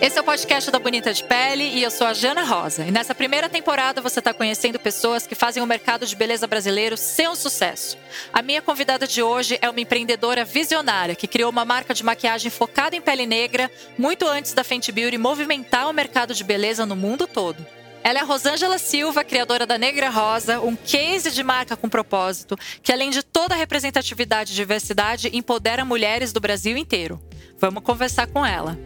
Esse 0.00 0.16
é 0.16 0.20
o 0.20 0.24
podcast 0.24 0.70
da 0.70 0.78
Bonita 0.78 1.12
de 1.12 1.24
Pele 1.24 1.64
e 1.64 1.82
eu 1.82 1.90
sou 1.90 2.06
a 2.06 2.14
Jana 2.14 2.44
Rosa. 2.44 2.84
E 2.84 2.90
nessa 2.92 3.16
primeira 3.16 3.48
temporada 3.48 4.00
você 4.00 4.20
está 4.20 4.32
conhecendo 4.32 4.78
pessoas 4.78 5.26
que 5.26 5.34
fazem 5.34 5.60
o 5.60 5.66
mercado 5.66 6.06
de 6.06 6.14
beleza 6.14 6.46
brasileiro 6.46 6.96
ser 6.96 7.28
um 7.28 7.34
sucesso. 7.34 7.98
A 8.32 8.40
minha 8.40 8.62
convidada 8.62 9.08
de 9.08 9.20
hoje 9.20 9.58
é 9.60 9.68
uma 9.68 9.80
empreendedora 9.80 10.44
visionária 10.44 11.16
que 11.16 11.26
criou 11.26 11.50
uma 11.50 11.64
marca 11.64 11.92
de 11.92 12.04
maquiagem 12.04 12.48
focada 12.48 12.94
em 12.94 13.00
pele 13.00 13.26
negra 13.26 13.68
muito 13.98 14.24
antes 14.24 14.52
da 14.52 14.62
Fenty 14.62 14.92
Beauty 14.92 15.18
movimentar 15.18 15.90
o 15.90 15.92
mercado 15.92 16.32
de 16.32 16.44
beleza 16.44 16.86
no 16.86 16.94
mundo 16.94 17.26
todo. 17.26 17.66
Ela 18.04 18.20
é 18.20 18.22
a 18.22 18.24
Rosângela 18.24 18.78
Silva, 18.78 19.24
criadora 19.24 19.66
da 19.66 19.76
Negra 19.76 20.08
Rosa, 20.10 20.60
um 20.60 20.76
case 20.76 21.32
de 21.32 21.42
marca 21.42 21.76
com 21.76 21.88
propósito, 21.88 22.56
que 22.84 22.92
além 22.92 23.10
de 23.10 23.24
toda 23.24 23.54
a 23.54 23.58
representatividade 23.58 24.52
e 24.52 24.54
diversidade, 24.54 25.28
empodera 25.32 25.84
mulheres 25.84 26.32
do 26.32 26.38
Brasil 26.38 26.76
inteiro. 26.76 27.20
Vamos 27.58 27.82
conversar 27.82 28.28
com 28.28 28.46
ela. 28.46 28.78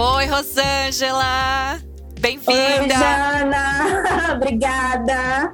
Oi, 0.00 0.26
Rosângela! 0.26 1.80
Bem-vinda! 2.20 2.52
Oi, 2.52 2.88
Jana! 2.88 4.30
obrigada! 4.38 5.52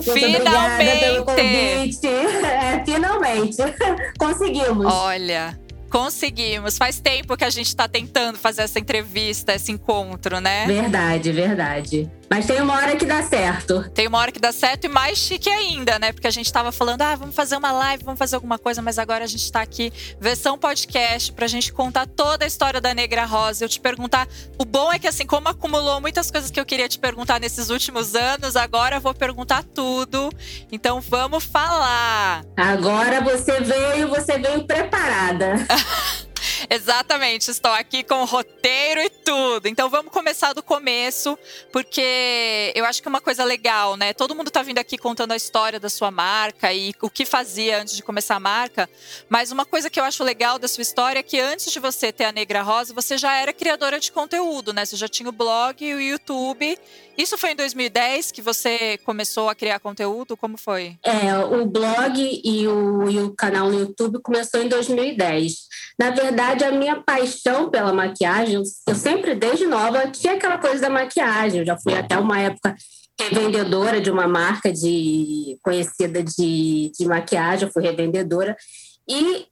Finalmente! 0.00 1.18
Obrigada. 1.18 2.46
É, 2.46 2.84
finalmente! 2.84 3.56
Conseguimos! 4.16 4.86
Olha, 4.86 5.58
Conseguimos. 5.90 6.78
Faz 6.78 7.00
tempo 7.00 7.36
que 7.36 7.44
a 7.44 7.50
gente 7.50 7.66
está 7.66 7.88
tentando 7.88 8.38
fazer 8.38 8.62
essa 8.62 8.78
entrevista, 8.78 9.52
esse 9.52 9.72
encontro, 9.72 10.40
né? 10.40 10.64
Verdade, 10.68 11.32
verdade. 11.32 12.08
Mas 12.32 12.46
tem 12.46 12.62
uma 12.62 12.76
hora 12.76 12.94
que 12.94 13.04
dá 13.04 13.24
certo. 13.24 13.90
Tem 13.90 14.06
uma 14.06 14.18
hora 14.18 14.30
que 14.30 14.38
dá 14.38 14.52
certo 14.52 14.84
e 14.84 14.88
mais 14.88 15.18
chique 15.18 15.50
ainda, 15.50 15.98
né? 15.98 16.12
Porque 16.12 16.28
a 16.28 16.30
gente 16.30 16.52
tava 16.52 16.70
falando, 16.70 17.02
ah, 17.02 17.16
vamos 17.16 17.34
fazer 17.34 17.56
uma 17.56 17.72
live, 17.72 18.04
vamos 18.04 18.20
fazer 18.20 18.36
alguma 18.36 18.56
coisa, 18.56 18.80
mas 18.80 19.00
agora 19.00 19.24
a 19.24 19.26
gente 19.26 19.50
tá 19.50 19.60
aqui, 19.60 19.92
versão 20.20 20.56
podcast, 20.56 21.32
pra 21.32 21.48
gente 21.48 21.72
contar 21.72 22.06
toda 22.06 22.44
a 22.44 22.46
história 22.46 22.80
da 22.80 22.94
Negra 22.94 23.24
Rosa. 23.24 23.64
Eu 23.64 23.68
te 23.68 23.80
perguntar. 23.80 24.28
O 24.56 24.64
bom 24.64 24.92
é 24.92 24.98
que, 25.00 25.08
assim, 25.08 25.26
como 25.26 25.48
acumulou 25.48 26.00
muitas 26.00 26.30
coisas 26.30 26.52
que 26.52 26.60
eu 26.60 26.64
queria 26.64 26.88
te 26.88 27.00
perguntar 27.00 27.40
nesses 27.40 27.68
últimos 27.68 28.14
anos, 28.14 28.54
agora 28.54 28.96
eu 28.96 29.00
vou 29.00 29.12
perguntar 29.12 29.64
tudo. 29.64 30.30
Então 30.70 31.00
vamos 31.00 31.42
falar. 31.42 32.44
Agora 32.56 33.20
você 33.22 33.60
veio, 33.60 34.06
você 34.08 34.38
veio 34.38 34.64
preparada. 34.64 35.54
Exatamente, 36.68 37.50
estou 37.50 37.70
aqui 37.72 38.02
com 38.02 38.22
o 38.22 38.24
roteiro 38.24 39.00
e 39.00 39.08
tudo. 39.08 39.66
Então 39.66 39.88
vamos 39.88 40.12
começar 40.12 40.52
do 40.52 40.62
começo, 40.62 41.38
porque 41.72 42.72
eu 42.74 42.84
acho 42.84 43.00
que 43.00 43.08
é 43.08 43.10
uma 43.10 43.20
coisa 43.20 43.44
legal, 43.44 43.96
né? 43.96 44.12
Todo 44.12 44.34
mundo 44.34 44.48
está 44.48 44.62
vindo 44.62 44.78
aqui 44.78 44.98
contando 44.98 45.32
a 45.32 45.36
história 45.36 45.80
da 45.80 45.88
sua 45.88 46.10
marca 46.10 46.72
e 46.72 46.94
o 47.00 47.08
que 47.08 47.24
fazia 47.24 47.80
antes 47.80 47.96
de 47.96 48.02
começar 48.02 48.36
a 48.36 48.40
marca. 48.40 48.88
Mas 49.28 49.50
uma 49.50 49.64
coisa 49.64 49.88
que 49.88 49.98
eu 49.98 50.04
acho 50.04 50.22
legal 50.24 50.58
da 50.58 50.68
sua 50.68 50.82
história 50.82 51.20
é 51.20 51.22
que 51.22 51.38
antes 51.38 51.72
de 51.72 51.78
você 51.78 52.12
ter 52.12 52.24
a 52.24 52.32
Negra 52.32 52.62
Rosa, 52.62 52.92
você 52.92 53.16
já 53.16 53.36
era 53.36 53.52
criadora 53.52 53.98
de 53.98 54.12
conteúdo, 54.12 54.72
né? 54.72 54.84
Você 54.84 54.96
já 54.96 55.08
tinha 55.08 55.28
o 55.28 55.32
blog 55.32 55.84
e 55.84 55.94
o 55.94 56.00
YouTube. 56.00 56.78
Isso 57.20 57.36
foi 57.36 57.50
em 57.50 57.56
2010 57.56 58.32
que 58.32 58.40
você 58.40 58.96
começou 59.04 59.50
a 59.50 59.54
criar 59.54 59.78
conteúdo? 59.78 60.38
Como 60.38 60.56
foi? 60.56 60.96
É, 61.04 61.36
o 61.38 61.66
blog 61.66 62.18
e 62.18 62.66
o, 62.66 63.10
e 63.10 63.18
o 63.18 63.34
canal 63.34 63.70
no 63.70 63.78
YouTube 63.78 64.20
começou 64.22 64.62
em 64.62 64.68
2010. 64.68 65.52
Na 65.98 66.08
verdade, 66.12 66.64
a 66.64 66.72
minha 66.72 66.96
paixão 67.02 67.68
pela 67.68 67.92
maquiagem, 67.92 68.62
eu 68.88 68.94
sempre, 68.94 69.34
desde 69.34 69.66
nova, 69.66 70.10
tinha 70.10 70.32
aquela 70.32 70.56
coisa 70.56 70.80
da 70.80 70.88
maquiagem. 70.88 71.60
Eu 71.60 71.66
já 71.66 71.76
fui 71.76 71.92
até 71.92 72.16
uma 72.16 72.40
época 72.40 72.74
revendedora 73.20 74.00
de 74.00 74.10
uma 74.10 74.26
marca 74.26 74.72
de 74.72 75.58
conhecida 75.62 76.22
de, 76.22 76.90
de 76.98 77.04
maquiagem, 77.06 77.68
eu 77.68 77.72
fui 77.72 77.82
revendedora. 77.82 78.56
E 79.06 79.46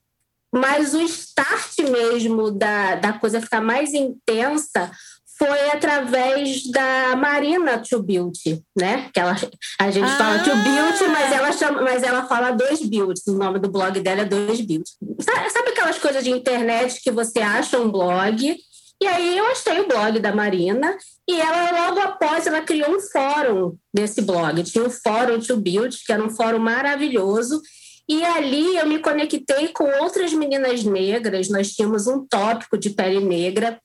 mas 0.50 0.94
o 0.94 1.02
start 1.02 1.78
mesmo 1.90 2.50
da, 2.50 2.94
da 2.94 3.12
coisa 3.12 3.38
ficar 3.38 3.60
mais 3.60 3.92
intensa 3.92 4.90
foi 5.38 5.70
através 5.70 6.68
da 6.68 7.14
Marina 7.14 7.78
To 7.78 8.02
Beauty, 8.02 8.60
né? 8.76 9.08
Que 9.14 9.20
ela, 9.20 9.36
a 9.80 9.90
gente 9.90 10.04
ah. 10.04 10.18
fala 10.18 10.38
To 10.40 10.50
Beauty, 10.50 11.04
mas 11.12 11.32
ela, 11.32 11.52
chama, 11.52 11.82
mas 11.82 12.02
ela 12.02 12.26
fala 12.26 12.50
dois 12.50 12.82
beauty. 12.82 13.20
O 13.28 13.34
nome 13.34 13.60
do 13.60 13.70
blog 13.70 14.00
dela 14.00 14.22
é 14.22 14.24
dois 14.24 14.60
beauty. 14.60 14.90
Sabe, 15.20 15.50
sabe 15.50 15.70
aquelas 15.70 15.98
coisas 15.98 16.24
de 16.24 16.30
internet 16.30 17.00
que 17.00 17.12
você 17.12 17.38
acha 17.38 17.78
um 17.78 17.88
blog? 17.88 18.56
E 19.00 19.06
aí 19.06 19.38
eu 19.38 19.46
achei 19.46 19.78
o 19.80 19.86
blog 19.86 20.18
da 20.18 20.34
Marina 20.34 20.96
e 21.28 21.40
ela 21.40 21.86
logo 21.86 22.00
após 22.00 22.48
ela 22.48 22.62
criou 22.62 22.96
um 22.96 23.00
fórum 23.00 23.76
desse 23.94 24.20
blog. 24.20 24.60
Tinha 24.64 24.84
o 24.84 24.90
fórum 24.90 25.38
To 25.38 25.56
Beauty, 25.56 26.04
que 26.04 26.12
era 26.12 26.24
um 26.24 26.30
fórum 26.30 26.58
maravilhoso. 26.58 27.62
E 28.08 28.24
ali 28.24 28.76
eu 28.76 28.88
me 28.88 28.98
conectei 28.98 29.68
com 29.68 29.84
outras 30.02 30.32
meninas 30.32 30.82
negras. 30.82 31.48
Nós 31.48 31.72
tínhamos 31.72 32.08
um 32.08 32.26
tópico 32.26 32.76
de 32.76 32.90
pele 32.90 33.20
negra 33.20 33.78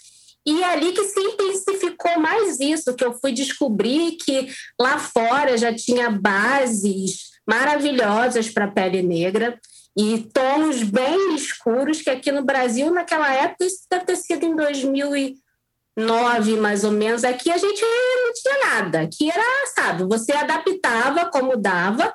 e 0.46 0.62
é 0.62 0.66
ali 0.66 0.92
que 0.92 1.04
se 1.06 1.20
intensificou 1.20 2.20
mais 2.20 2.60
isso, 2.60 2.96
que 2.96 3.04
eu 3.04 3.14
fui 3.14 3.32
descobrir 3.32 4.18
que 4.18 4.50
lá 4.80 5.00
fora 5.00 5.58
já 5.58 5.74
tinha 5.74 6.10
bases 6.10 7.32
maravilhosas 7.48 8.50
para 8.50 8.68
pele 8.68 9.02
negra 9.02 9.58
e 9.98 10.28
tons 10.34 10.84
bem 10.84 11.36
escuros, 11.36 12.02
que 12.02 12.10
aqui 12.10 12.32
no 12.32 12.44
Brasil, 12.44 12.92
naquela 12.92 13.32
época, 13.34 13.66
isso 13.66 13.86
deve 13.90 14.06
ter 14.06 14.18
sido 14.18 14.44
em 14.44 14.56
2009, 14.56 16.58
mais 16.58 16.84
ou 16.84 16.92
menos, 16.92 17.24
aqui 17.24 17.52
a 17.52 17.58
gente 17.58 17.82
não 17.82 18.34
tinha 18.34 18.70
nada. 18.70 19.02
Aqui 19.02 19.30
era, 19.30 19.68
sabe, 19.74 20.04
você 20.06 20.34
adaptava 20.34 21.30
como 21.30 21.56
dava, 21.56 22.14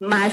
mas 0.00 0.32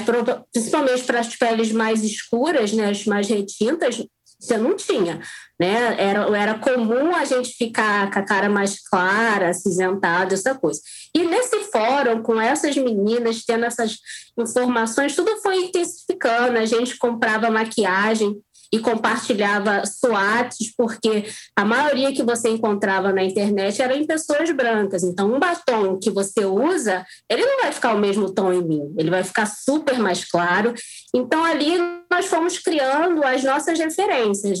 principalmente 0.50 1.04
para 1.04 1.20
as 1.20 1.36
peles 1.36 1.70
mais 1.70 2.02
escuras, 2.02 2.72
né, 2.72 2.90
as 2.90 3.04
mais 3.04 3.28
retintas, 3.28 4.02
você 4.40 4.56
não 4.56 4.74
tinha 4.74 5.20
né? 5.58 5.96
Era, 5.98 6.38
era 6.38 6.58
comum 6.58 7.14
a 7.14 7.24
gente 7.24 7.50
ficar 7.50 8.10
com 8.10 8.18
a 8.18 8.22
cara 8.22 8.48
mais 8.48 8.80
clara, 8.88 9.48
acinzentada, 9.48 10.34
essa 10.34 10.54
coisa. 10.54 10.80
E 11.14 11.24
nesse 11.24 11.58
fórum, 11.64 12.22
com 12.22 12.40
essas 12.40 12.76
meninas 12.76 13.44
tendo 13.44 13.64
essas 13.64 13.96
informações, 14.38 15.16
tudo 15.16 15.36
foi 15.38 15.56
intensificando. 15.64 16.58
A 16.58 16.64
gente 16.64 16.96
comprava 16.96 17.50
maquiagem 17.50 18.40
e 18.72 18.78
compartilhava 18.78 19.82
SWATs, 19.86 20.74
porque 20.76 21.24
a 21.56 21.64
maioria 21.64 22.12
que 22.12 22.22
você 22.22 22.50
encontrava 22.50 23.12
na 23.12 23.24
internet 23.24 23.80
era 23.80 23.96
em 23.96 24.06
pessoas 24.06 24.50
brancas. 24.50 25.02
Então, 25.02 25.34
um 25.34 25.38
batom 25.38 25.98
que 25.98 26.10
você 26.10 26.44
usa, 26.44 27.04
ele 27.30 27.44
não 27.44 27.62
vai 27.62 27.72
ficar 27.72 27.94
o 27.94 27.98
mesmo 27.98 28.32
tom 28.32 28.52
em 28.52 28.62
mim, 28.62 28.94
ele 28.98 29.10
vai 29.10 29.24
ficar 29.24 29.46
super 29.46 29.98
mais 29.98 30.24
claro. 30.24 30.74
Então, 31.14 31.44
ali 31.44 31.78
nós 32.10 32.26
fomos 32.26 32.58
criando 32.58 33.24
as 33.24 33.42
nossas 33.42 33.78
referências. 33.78 34.58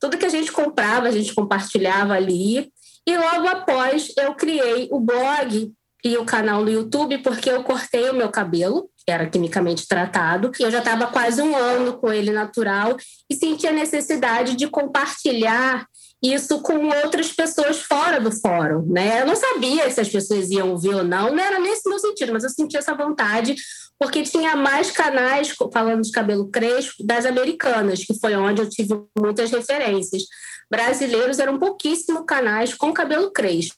Tudo 0.00 0.18
que 0.18 0.26
a 0.26 0.30
gente 0.30 0.52
comprava, 0.52 1.08
a 1.08 1.10
gente 1.10 1.34
compartilhava 1.34 2.14
ali. 2.14 2.70
E 3.06 3.16
logo 3.16 3.48
após, 3.48 4.12
eu 4.16 4.34
criei 4.34 4.88
o 4.90 5.00
blog 5.00 5.72
e 6.04 6.16
o 6.16 6.24
canal 6.24 6.62
no 6.62 6.70
YouTube, 6.70 7.18
porque 7.18 7.50
eu 7.50 7.64
cortei 7.64 8.08
o 8.10 8.14
meu 8.14 8.30
cabelo 8.30 8.88
era 9.10 9.28
quimicamente 9.28 9.86
tratado. 9.86 10.52
E 10.58 10.62
eu 10.62 10.70
já 10.70 10.78
estava 10.78 11.06
quase 11.06 11.40
um 11.40 11.56
ano 11.56 11.98
com 11.98 12.12
ele 12.12 12.30
natural 12.30 12.96
e 13.30 13.34
sentia 13.34 13.72
necessidade 13.72 14.54
de 14.54 14.68
compartilhar 14.68 15.86
isso 16.22 16.60
com 16.60 16.88
outras 16.88 17.32
pessoas 17.32 17.80
fora 17.80 18.20
do 18.20 18.32
fórum, 18.32 18.84
né? 18.90 19.22
Eu 19.22 19.26
não 19.26 19.36
sabia 19.36 19.88
se 19.90 20.00
as 20.00 20.08
pessoas 20.08 20.50
iam 20.50 20.70
ouvir 20.70 20.94
ou 20.94 21.04
não, 21.04 21.30
não 21.32 21.42
era 21.42 21.60
nesse 21.60 21.88
meu 21.88 21.98
sentido, 21.98 22.32
mas 22.32 22.42
eu 22.42 22.50
sentia 22.50 22.80
essa 22.80 22.94
vontade 22.94 23.54
porque 23.98 24.22
tinha 24.22 24.54
mais 24.54 24.90
canais 24.90 25.54
falando 25.72 26.02
de 26.02 26.12
cabelo 26.12 26.48
crespo 26.48 27.04
das 27.04 27.26
americanas, 27.26 28.04
que 28.04 28.14
foi 28.18 28.36
onde 28.36 28.62
eu 28.62 28.68
tive 28.68 28.94
muitas 29.18 29.50
referências. 29.50 30.22
Brasileiros 30.70 31.38
eram 31.38 31.58
pouquíssimos 31.58 32.24
canais 32.26 32.74
com 32.74 32.92
cabelo 32.92 33.30
crespo. 33.32 33.76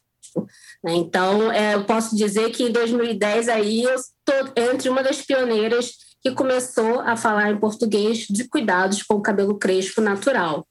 Né? 0.85 0.95
Então, 0.95 1.51
é, 1.51 1.75
eu 1.75 1.85
posso 1.85 2.15
dizer 2.15 2.51
que 2.51 2.65
em 2.65 2.73
2010 2.73 3.49
aí 3.49 3.83
eu 3.83 3.95
estou 3.95 4.53
entre 4.57 4.89
uma 4.89 5.03
das 5.03 5.23
pioneiras 5.23 5.93
que 6.23 6.33
começou 6.33 7.01
a 7.01 7.17
falar 7.17 7.51
em 7.51 7.59
português 7.59 8.27
de 8.29 8.47
cuidados 8.47 9.03
com 9.03 9.15
o 9.15 9.23
cabelo 9.23 9.59
crespo 9.59 10.01
natural. 10.01 10.67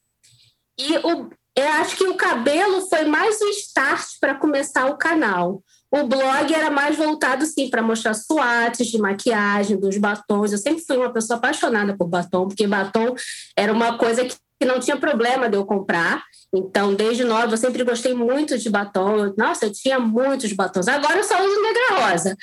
E 0.77 0.97
o, 0.99 1.29
eu 1.55 1.67
acho 1.73 1.97
que 1.97 2.07
o 2.07 2.15
cabelo 2.15 2.87
foi 2.87 3.05
mais 3.05 3.41
o 3.41 3.49
start 3.49 4.07
para 4.21 4.35
começar 4.35 4.85
o 4.85 4.97
canal. 4.97 5.63
O 5.91 6.03
blog 6.03 6.53
era 6.53 6.69
mais 6.69 6.95
voltado, 6.95 7.45
sim, 7.45 7.69
para 7.69 7.81
mostrar 7.81 8.13
suates 8.13 8.87
de 8.87 8.97
maquiagem, 8.99 9.79
dos 9.79 9.97
batons. 9.97 10.51
Eu 10.51 10.57
sempre 10.57 10.83
fui 10.85 10.97
uma 10.97 11.11
pessoa 11.11 11.37
apaixonada 11.37 11.97
por 11.97 12.07
batom, 12.07 12.47
porque 12.47 12.67
batom 12.67 13.15
era 13.57 13.73
uma 13.73 13.97
coisa 13.97 14.23
que 14.25 14.65
não 14.65 14.79
tinha 14.79 14.97
problema 14.97 15.49
de 15.49 15.55
eu 15.57 15.65
comprar. 15.65 16.23
Então, 16.53 16.93
desde 16.93 17.23
nova, 17.23 17.53
eu 17.53 17.57
sempre 17.57 17.83
gostei 17.83 18.13
muito 18.13 18.57
de 18.57 18.69
batom. 18.69 19.33
Nossa, 19.37 19.65
eu 19.65 19.71
tinha 19.71 19.99
muitos 19.99 20.51
batons. 20.51 20.87
Agora 20.87 21.17
eu 21.17 21.23
só 21.23 21.43
uso 21.43 21.61
negra 21.61 22.09
rosa. 22.09 22.35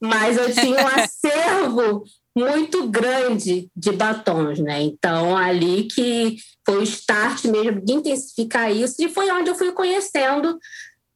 Mas 0.00 0.36
eu 0.38 0.52
tinha 0.54 0.82
um 0.82 0.86
acervo 1.00 2.04
muito 2.36 2.88
grande 2.88 3.70
de 3.76 3.92
batons, 3.92 4.58
né? 4.58 4.82
Então, 4.82 5.36
ali 5.36 5.84
que 5.84 6.36
foi 6.66 6.78
o 6.78 6.82
start 6.82 7.44
mesmo 7.44 7.80
de 7.84 7.92
intensificar 7.92 8.70
isso. 8.70 8.96
E 8.98 9.08
foi 9.08 9.30
onde 9.30 9.50
eu 9.50 9.54
fui 9.54 9.72
conhecendo 9.72 10.58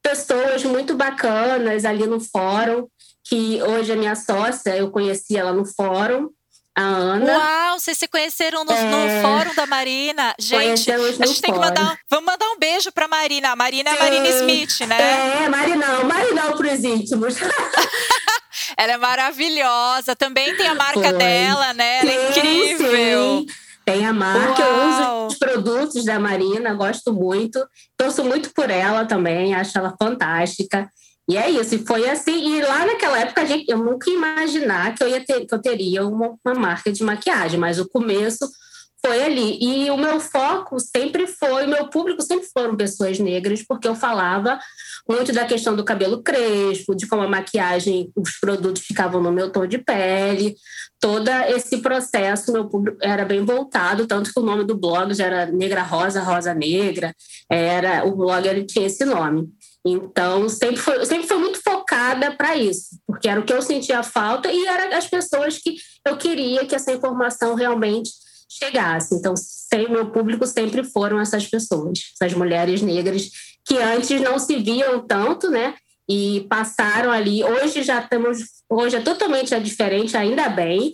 pessoas 0.09 0.65
muito 0.65 0.95
bacanas 0.95 1.85
ali 1.85 2.07
no 2.07 2.19
fórum, 2.19 2.87
que 3.25 3.63
hoje 3.63 3.93
é 3.93 3.97
minha 3.97 4.17
sócia, 4.17 4.75
eu 4.75 4.91
conheci 4.91 5.37
ela 5.37 5.53
no 5.53 5.67
fórum. 5.67 6.31
a 6.75 6.81
Ana. 6.81 7.39
Uau, 7.39 7.79
vocês 7.79 7.99
se 7.99 8.09
conheceram 8.09 8.65
no, 8.65 8.73
é, 8.73 8.83
no 8.85 9.23
fórum 9.23 9.55
da 9.55 9.67
Marina. 9.67 10.35
Gente, 10.39 10.91
a 10.91 10.99
gente 11.27 11.43
tem 11.43 11.53
que 11.53 11.59
mandar. 11.59 11.99
Vamos 12.09 12.25
mandar 12.25 12.49
um 12.51 12.59
beijo 12.59 12.91
pra 12.91 13.07
Marina. 13.07 13.51
A 13.51 13.57
Marina 13.57 13.91
é 13.91 13.93
a 13.93 14.03
Marina 14.03 14.29
Smith, 14.29 14.81
né? 14.87 15.45
É, 15.45 15.49
Marinão, 15.49 16.05
Marinão 16.05 16.57
pros 16.57 16.83
íntimos. 16.85 17.35
Ela 18.79 18.93
é 18.93 18.97
maravilhosa. 18.97 20.17
Também 20.17 20.57
tem 20.57 20.69
a 20.69 20.75
marca 20.75 21.01
Foi. 21.01 21.13
dela, 21.13 21.75
né? 21.75 22.01
Ela 22.01 22.13
é 22.13 22.31
incrível. 22.31 23.41
Sim. 23.41 23.47
Tem 23.91 24.05
a 24.05 24.13
marca, 24.13 24.63
Uau. 24.63 24.71
eu 24.71 24.89
uso 24.89 25.27
os 25.29 25.39
produtos 25.39 26.05
da 26.05 26.21
Marina, 26.21 26.75
gosto 26.75 27.11
muito. 27.11 27.67
Torço 27.97 28.23
muito 28.23 28.53
por 28.53 28.69
ela 28.69 29.07
também, 29.07 29.55
acho 29.55 29.79
ela 29.79 29.97
fantástica. 29.99 30.91
E 31.27 31.39
é 31.39 31.49
isso, 31.49 31.75
e 31.75 31.87
foi 31.87 32.07
assim. 32.07 32.57
E 32.57 32.61
lá 32.61 32.85
naquela 32.85 33.19
época, 33.19 33.47
gente, 33.47 33.65
eu 33.67 33.79
nunca 33.79 34.11
ia 34.11 34.17
imaginar 34.17 34.95
que 34.95 35.03
eu, 35.03 35.09
ia 35.09 35.25
ter, 35.25 35.47
que 35.47 35.55
eu 35.55 35.63
teria 35.63 36.07
uma, 36.07 36.35
uma 36.45 36.55
marca 36.55 36.93
de 36.93 37.03
maquiagem, 37.03 37.59
mas 37.59 37.79
o 37.79 37.89
começo 37.89 38.47
foi 39.05 39.23
ali. 39.23 39.59
E 39.61 39.91
o 39.91 39.97
meu 39.97 40.21
foco 40.21 40.79
sempre 40.79 41.27
foi, 41.27 41.67
meu 41.67 41.89
público 41.89 42.23
sempre 42.23 42.47
foram 42.53 42.77
pessoas 42.77 43.19
negras, 43.19 43.63
porque 43.67 43.89
eu 43.89 43.95
falava 43.95 44.59
muito 45.09 45.33
da 45.33 45.45
questão 45.45 45.75
do 45.75 45.85
cabelo 45.85 46.23
crespo, 46.23 46.95
de 46.95 47.07
como 47.07 47.23
a 47.23 47.29
maquiagem, 47.29 48.13
os 48.15 48.39
produtos 48.39 48.83
ficavam 48.83 49.23
no 49.23 49.33
meu 49.33 49.51
tom 49.51 49.67
de 49.67 49.79
pele, 49.79 50.55
todo 51.01 51.29
esse 51.49 51.79
processo, 51.79 52.53
meu 52.53 52.69
público 52.69 52.99
era 53.01 53.25
bem 53.25 53.45
voltado, 53.45 54.07
tanto 54.07 54.33
que 54.33 54.41
o 54.41 54.43
nome 54.43 54.65
do 54.65 54.77
blog 54.77 55.15
já 55.15 55.27
era 55.27 55.47
Negra 55.47 55.83
Rosa, 55.83 56.23
Rosa 56.23 56.53
Negra, 56.53 57.15
era 57.49 58.05
o 58.05 58.15
blog 58.15 58.47
ele 58.47 58.65
tinha 58.65 58.87
esse 58.87 59.05
nome. 59.05 59.49
Então, 59.87 60.49
sempre 60.49 60.77
foi, 60.77 61.07
sempre 61.07 61.27
foi 61.27 61.39
muito 61.39 61.63
focada 61.63 62.33
para 62.33 62.57
isso, 62.57 62.99
porque 63.07 63.29
era 63.29 63.41
o 63.41 63.45
que 63.45 63.53
eu 63.53 63.63
sentia 63.63 64.03
falta 64.03 64.51
e 64.53 64.67
eram 64.67 64.97
as 64.97 65.07
pessoas 65.07 65.57
que 65.57 65.77
eu 66.07 66.17
queria 66.17 66.67
que 66.67 66.75
essa 66.75 66.93
informação 66.93 67.55
realmente 67.55 68.11
chegasse. 68.49 69.15
Então, 69.15 69.35
sem, 69.37 69.89
meu 69.89 70.11
público 70.11 70.47
sempre 70.47 70.83
foram 70.83 71.21
essas 71.21 71.47
pessoas, 71.47 72.13
essas 72.15 72.37
mulheres 72.37 72.81
negras 72.81 73.31
que 73.65 73.77
antes 73.77 74.21
não 74.21 74.39
se 74.39 74.57
viam 74.57 75.07
tanto, 75.07 75.51
né? 75.51 75.75
E 76.09 76.47
passaram 76.49 77.11
ali. 77.11 77.45
Hoje 77.45 77.83
já 77.83 78.01
estamos, 78.01 78.39
hoje 78.69 78.97
é 78.97 79.01
totalmente 79.01 79.59
diferente, 79.61 80.17
ainda 80.17 80.49
bem, 80.49 80.93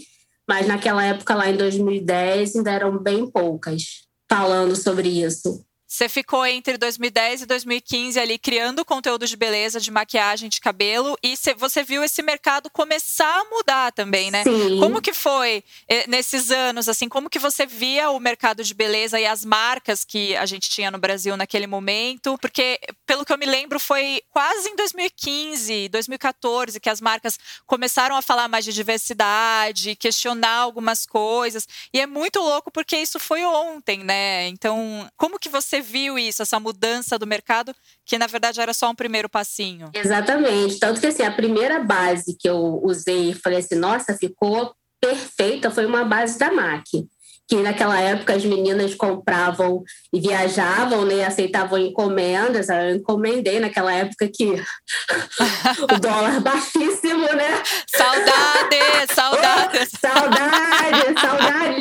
mas 0.48 0.66
naquela 0.66 1.04
época 1.04 1.34
lá 1.34 1.48
em 1.48 1.56
2010 1.56 2.56
ainda 2.56 2.72
eram 2.72 2.98
bem 2.98 3.30
poucas 3.30 4.04
falando 4.28 4.74
sobre 4.74 5.08
isso. 5.08 5.63
Você 5.94 6.08
ficou 6.08 6.44
entre 6.44 6.76
2010 6.76 7.42
e 7.42 7.46
2015 7.46 8.18
ali 8.18 8.36
criando 8.36 8.84
conteúdo 8.84 9.28
de 9.28 9.36
beleza, 9.36 9.78
de 9.78 9.92
maquiagem, 9.92 10.48
de 10.48 10.60
cabelo, 10.60 11.16
e 11.22 11.36
você 11.56 11.84
viu 11.84 12.02
esse 12.02 12.20
mercado 12.20 12.68
começar 12.68 13.32
a 13.32 13.44
mudar 13.44 13.92
também, 13.92 14.28
né? 14.28 14.42
Sim. 14.42 14.80
Como 14.80 15.00
que 15.00 15.12
foi 15.12 15.62
eh, 15.86 16.04
nesses 16.08 16.50
anos, 16.50 16.88
assim, 16.88 17.08
como 17.08 17.30
que 17.30 17.38
você 17.38 17.64
via 17.64 18.10
o 18.10 18.18
mercado 18.18 18.64
de 18.64 18.74
beleza 18.74 19.20
e 19.20 19.24
as 19.24 19.44
marcas 19.44 20.04
que 20.04 20.34
a 20.34 20.44
gente 20.46 20.68
tinha 20.68 20.90
no 20.90 20.98
Brasil 20.98 21.36
naquele 21.36 21.68
momento? 21.68 22.36
Porque, 22.38 22.80
pelo 23.06 23.24
que 23.24 23.32
eu 23.32 23.38
me 23.38 23.46
lembro, 23.46 23.78
foi 23.78 24.20
quase 24.32 24.70
em 24.70 24.74
2015, 24.74 25.90
2014 25.90 26.80
que 26.80 26.90
as 26.90 27.00
marcas 27.00 27.38
começaram 27.68 28.16
a 28.16 28.22
falar 28.22 28.48
mais 28.48 28.64
de 28.64 28.72
diversidade, 28.72 29.94
questionar 29.94 30.56
algumas 30.56 31.06
coisas, 31.06 31.68
e 31.92 32.00
é 32.00 32.06
muito 32.06 32.40
louco 32.40 32.72
porque 32.72 32.96
isso 32.96 33.20
foi 33.20 33.44
ontem, 33.44 34.02
né? 34.02 34.48
Então, 34.48 35.08
como 35.16 35.38
que 35.38 35.48
você 35.48 35.83
viu 35.84 36.18
isso, 36.18 36.42
essa 36.42 36.58
mudança 36.58 37.18
do 37.18 37.26
mercado, 37.26 37.74
que 38.04 38.18
na 38.18 38.26
verdade 38.26 38.60
era 38.60 38.74
só 38.74 38.90
um 38.90 38.94
primeiro 38.94 39.28
passinho? 39.28 39.90
Exatamente. 39.94 40.78
Tanto 40.78 41.00
que 41.00 41.06
assim, 41.06 41.22
a 41.22 41.30
primeira 41.30 41.80
base 41.80 42.36
que 42.38 42.48
eu 42.48 42.80
usei 42.82 43.30
e 43.30 43.34
falei 43.34 43.58
assim, 43.60 43.76
nossa, 43.76 44.14
ficou 44.14 44.74
perfeita, 45.00 45.70
foi 45.70 45.86
uma 45.86 46.04
base 46.04 46.38
da 46.38 46.50
MAC 46.50 47.06
que 47.46 47.56
naquela 47.56 48.00
época 48.00 48.34
as 48.34 48.44
meninas 48.44 48.94
compravam 48.94 49.82
e 50.12 50.20
viajavam, 50.20 51.04
né, 51.04 51.24
aceitavam 51.26 51.78
encomendas. 51.78 52.68
Eu 52.68 52.96
encomendei 52.96 53.60
naquela 53.60 53.92
época 53.92 54.28
que 54.32 54.46
o 55.82 56.00
dólar 56.00 56.40
baixíssimo, 56.40 57.26
né? 57.34 57.62
Saudade, 57.86 58.80
saudade. 59.14 59.88
saudade, 60.00 61.20
saudade 61.20 61.73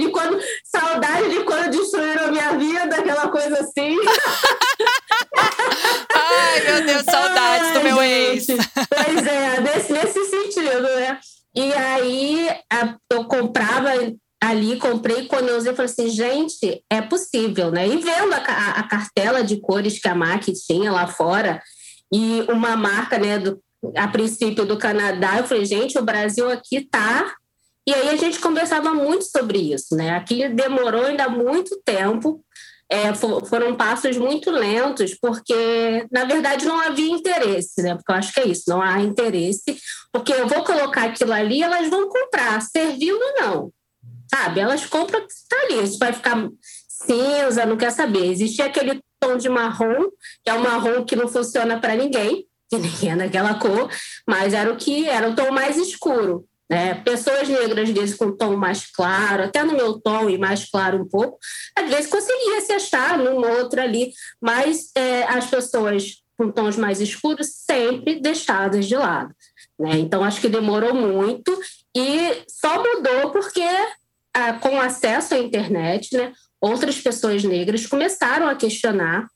cores 19.64 20.00
que 20.00 20.08
a 20.08 20.16
MAC 20.16 20.52
tinha 20.54 20.92
lá 20.92 21.08
fora, 21.08 21.62
e 22.12 22.42
uma 22.50 22.76
marca, 22.76 23.18
né, 23.18 23.40
do, 23.40 23.60
a 23.96 24.08
princípio 24.08 24.66
do 24.66 24.78
Canadá, 24.78 25.40
eu 25.40 25.46
falei, 25.46 25.66
gente, 25.66 25.98
o 25.98 26.04
Brasil 26.04 26.50
aqui 26.50 26.82
tá. 26.82 27.34
E 27.88 27.94
aí 27.94 28.10
a 28.10 28.16
gente 28.16 28.40
conversava 28.40 28.94
muito 28.94 29.26
sobre 29.26 29.74
isso, 29.74 29.96
né? 29.96 30.12
Aqui 30.12 30.48
demorou 30.48 31.06
ainda 31.06 31.28
muito 31.28 31.82
tempo, 31.84 32.42
é, 32.90 33.14
foram 33.14 33.76
passos 33.76 34.16
muito 34.18 34.52
lentos, 34.52 35.18
porque, 35.20 36.06
na 36.12 36.24
verdade, 36.24 36.66
não 36.66 36.80
havia 36.80 37.12
interesse, 37.12 37.82
né? 37.82 37.96
Porque 37.96 38.12
eu 38.12 38.16
acho 38.16 38.34
que 38.34 38.40
é 38.40 38.48
isso, 38.48 38.64
não 38.68 38.82
há 38.82 39.02
interesse, 39.02 39.78
porque 40.14 40.32
eu 40.32 40.48
vou 40.48 40.64
colocar 40.64 41.06
aquilo 41.06 41.34
ali, 41.34 41.62
elas 41.62 41.90
vão 41.90 42.08
comprar, 42.08 42.62
servindo 42.62 43.20
ou 43.20 43.42
não 43.42 43.74
sabe? 44.34 44.60
Elas 44.60 44.86
compram 44.86 45.22
que 45.22 45.34
está 45.34 45.56
ali, 45.62 45.84
isso 45.84 46.00
vai 46.00 46.12
ficar 46.12 46.50
cinza, 46.88 47.66
não 47.66 47.78
quer 47.78 47.92
saber. 47.92 48.32
Existia 48.32 48.66
aquele 48.66 49.02
tom 49.24 49.38
de 49.38 49.48
marrom, 49.48 50.10
que 50.44 50.50
é 50.50 50.54
um 50.54 50.62
marrom 50.62 51.06
que 51.06 51.16
não 51.16 51.28
funciona 51.28 51.80
para 51.80 51.96
ninguém, 51.96 52.46
que 52.70 52.78
nem 52.78 53.12
é 53.12 53.16
naquela 53.16 53.54
cor, 53.56 53.90
mas 54.28 54.54
era 54.54 54.72
o 54.72 54.76
que 54.76 55.08
era 55.08 55.30
o 55.30 55.36
tom 55.36 55.52
mais 55.52 55.78
escuro. 55.78 56.46
Né? 56.70 56.96
Pessoas 56.96 57.48
negras, 57.48 57.90
às 57.90 57.96
vezes, 57.96 58.16
com 58.18 58.36
tom 58.36 58.56
mais 58.56 58.92
claro, 58.92 59.44
até 59.44 59.64
no 59.64 59.74
meu 59.74 60.00
tom 60.00 60.30
e 60.30 60.38
mais 60.38 60.70
claro 60.70 61.02
um 61.02 61.08
pouco, 61.08 61.38
às 61.78 61.90
vezes 61.90 62.10
conseguia 62.10 62.62
se 62.62 62.74
achar 62.74 63.18
numa 63.18 63.48
outra 63.48 63.84
ali, 63.84 64.12
mas 64.42 64.92
é, 64.96 65.24
as 65.24 65.46
pessoas 65.46 66.24
com 66.38 66.52
tons 66.52 66.76
mais 66.76 67.00
escuros 67.00 67.48
sempre 67.48 68.20
deixadas 68.20 68.88
de 68.88 68.96
lado. 68.96 69.34
Né? 69.80 70.00
Então, 70.00 70.24
acho 70.24 70.42
que 70.42 70.50
demorou 70.50 70.94
muito 70.94 71.58
e 71.96 72.44
só 72.48 72.82
mudou 72.82 73.30
porque 73.32 73.64
ah, 74.34 74.54
com 74.54 74.82
acesso 74.82 75.36
à 75.36 75.38
internet, 75.38 76.18
né, 76.18 76.34
outras 76.64 76.98
pessoas 77.02 77.44
negras 77.44 77.86
começaram 77.86 78.48
a 78.48 78.56
questionar 78.56 79.28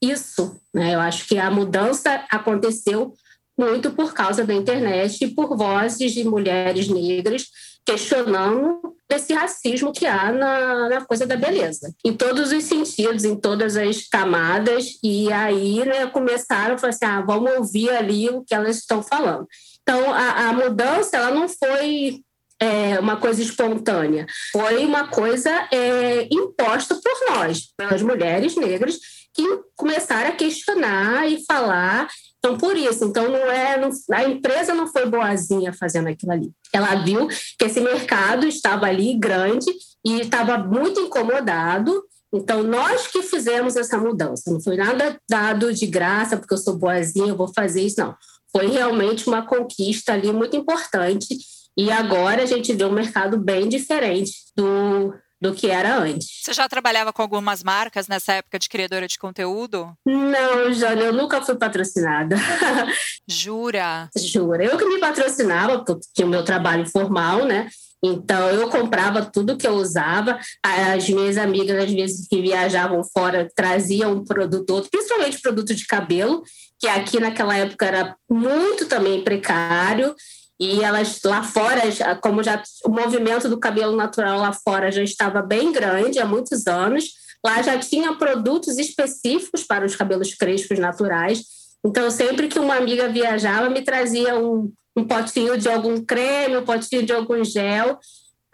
isso. 0.00 0.56
Né? 0.72 0.94
Eu 0.94 1.00
acho 1.00 1.26
que 1.26 1.36
a 1.36 1.50
mudança 1.50 2.24
aconteceu 2.30 3.12
muito 3.58 3.90
por 3.90 4.14
causa 4.14 4.44
da 4.44 4.54
internet 4.54 5.24
e 5.24 5.28
por 5.28 5.56
vozes 5.56 6.12
de 6.12 6.22
mulheres 6.22 6.88
negras 6.88 7.46
questionando 7.84 8.80
esse 9.08 9.32
racismo 9.32 9.92
que 9.92 10.06
há 10.06 10.30
na, 10.32 10.88
na, 10.88 11.04
coisa 11.04 11.26
da 11.26 11.36
beleza, 11.36 11.94
em 12.04 12.12
todos 12.12 12.52
os 12.52 12.64
sentidos, 12.64 13.24
em 13.24 13.36
todas 13.36 13.76
as 13.76 14.06
camadas. 14.08 14.98
E 15.02 15.32
aí 15.32 15.84
né, 15.84 16.06
começaram 16.06 16.74
a 16.74 16.78
falar 16.78 16.90
assim: 16.90 17.04
ah, 17.04 17.20
vamos 17.20 17.52
ouvir 17.52 17.90
ali 17.90 18.28
o 18.28 18.42
que 18.42 18.54
elas 18.54 18.78
estão 18.78 19.02
falando. 19.02 19.46
Então, 19.82 20.12
a, 20.12 20.48
a 20.48 20.52
mudança 20.52 21.16
ela 21.16 21.30
não 21.30 21.48
foi 21.48 22.20
é, 22.60 22.98
uma 22.98 23.16
coisa 23.16 23.42
espontânea, 23.42 24.26
foi 24.52 24.84
uma 24.84 25.08
coisa 25.08 25.50
é, 25.70 26.26
imposta 26.30 26.94
por 26.94 27.34
nós, 27.34 27.68
pelas 27.76 28.02
mulheres 28.02 28.56
negras, 28.56 28.98
que 29.34 29.44
começaram 29.76 30.30
a 30.30 30.36
questionar 30.36 31.28
e 31.28 31.44
falar. 31.44 32.08
Então, 32.38 32.56
por 32.56 32.76
isso, 32.76 33.04
então 33.04 33.28
não 33.28 33.50
é, 33.50 33.78
não, 33.78 33.90
a 34.12 34.24
empresa 34.24 34.74
não 34.74 34.86
foi 34.86 35.06
boazinha 35.06 35.72
fazendo 35.72 36.08
aquilo 36.08 36.32
ali. 36.32 36.50
Ela 36.72 36.94
viu 36.94 37.28
que 37.58 37.64
esse 37.64 37.80
mercado 37.80 38.46
estava 38.46 38.86
ali 38.86 39.14
grande 39.18 39.70
e 40.04 40.20
estava 40.20 40.56
muito 40.56 41.00
incomodado. 41.00 42.02
Então, 42.32 42.62
nós 42.62 43.06
que 43.08 43.22
fizemos 43.22 43.76
essa 43.76 43.98
mudança. 43.98 44.50
Não 44.50 44.60
foi 44.60 44.76
nada 44.76 45.18
dado 45.28 45.72
de 45.72 45.86
graça, 45.86 46.36
porque 46.36 46.54
eu 46.54 46.58
sou 46.58 46.76
boazinha, 46.76 47.28
eu 47.28 47.36
vou 47.36 47.52
fazer 47.52 47.82
isso, 47.82 48.00
não. 48.00 48.14
Foi 48.50 48.68
realmente 48.68 49.28
uma 49.28 49.44
conquista 49.44 50.12
ali 50.12 50.32
muito 50.32 50.56
importante 50.56 51.36
e 51.76 51.90
agora 51.90 52.42
a 52.42 52.46
gente 52.46 52.72
vê 52.72 52.84
um 52.84 52.92
mercado 52.92 53.38
bem 53.38 53.68
diferente 53.68 54.32
do, 54.56 55.12
do 55.40 55.54
que 55.54 55.68
era 55.68 55.98
antes. 55.98 56.42
Você 56.42 56.52
já 56.52 56.68
trabalhava 56.68 57.12
com 57.12 57.22
algumas 57.22 57.62
marcas 57.62 58.08
nessa 58.08 58.34
época 58.34 58.58
de 58.58 58.68
criadora 58.68 59.06
de 59.06 59.18
conteúdo? 59.18 59.92
Não, 60.04 60.72
Jana, 60.72 61.02
eu 61.02 61.12
nunca 61.12 61.42
fui 61.42 61.56
patrocinada. 61.56 62.36
Jura? 63.28 64.08
Jura. 64.16 64.64
Eu 64.64 64.78
que 64.78 64.86
me 64.86 64.98
patrocinava, 64.98 65.84
porque 65.84 66.06
tinha 66.14 66.26
o 66.26 66.30
meu 66.30 66.44
trabalho 66.44 66.86
formal, 66.86 67.44
né? 67.44 67.68
Então, 68.02 68.50
eu 68.50 68.68
comprava 68.68 69.24
tudo 69.24 69.56
que 69.56 69.66
eu 69.66 69.74
usava. 69.74 70.38
As 70.62 71.08
minhas 71.08 71.36
amigas, 71.36 71.84
às 71.84 71.90
vezes, 71.90 72.28
que 72.28 72.40
viajavam 72.40 73.02
fora, 73.02 73.48
traziam 73.54 74.12
um 74.12 74.24
produto 74.24 74.70
outro, 74.70 74.90
principalmente 74.90 75.40
produto 75.40 75.74
de 75.74 75.86
cabelo, 75.86 76.42
que 76.78 76.86
aqui 76.86 77.18
naquela 77.18 77.56
época 77.56 77.86
era 77.86 78.16
muito 78.30 78.86
também 78.86 79.22
precário. 79.24 80.14
E 80.58 80.82
elas 80.82 81.20
lá 81.24 81.42
fora, 81.42 81.82
como 82.22 82.42
já 82.42 82.62
o 82.84 82.90
movimento 82.90 83.48
do 83.48 83.58
cabelo 83.58 83.94
natural 83.94 84.38
lá 84.38 84.52
fora 84.52 84.90
já 84.90 85.02
estava 85.02 85.42
bem 85.42 85.70
grande 85.70 86.18
há 86.18 86.24
muitos 86.24 86.66
anos, 86.66 87.04
lá 87.44 87.60
já 87.62 87.78
tinha 87.78 88.14
produtos 88.14 88.78
específicos 88.78 89.64
para 89.64 89.84
os 89.84 89.94
cabelos 89.94 90.34
crespos 90.34 90.78
naturais. 90.78 91.42
Então, 91.84 92.10
sempre 92.10 92.48
que 92.48 92.58
uma 92.58 92.76
amiga 92.76 93.08
viajava, 93.08 93.68
me 93.68 93.82
trazia 93.82 94.36
um, 94.38 94.72
um 94.96 95.04
potinho 95.04 95.58
de 95.58 95.68
algum 95.68 96.02
creme, 96.02 96.56
um 96.56 96.64
potinho 96.64 97.04
de 97.04 97.12
algum 97.12 97.44
gel, 97.44 97.98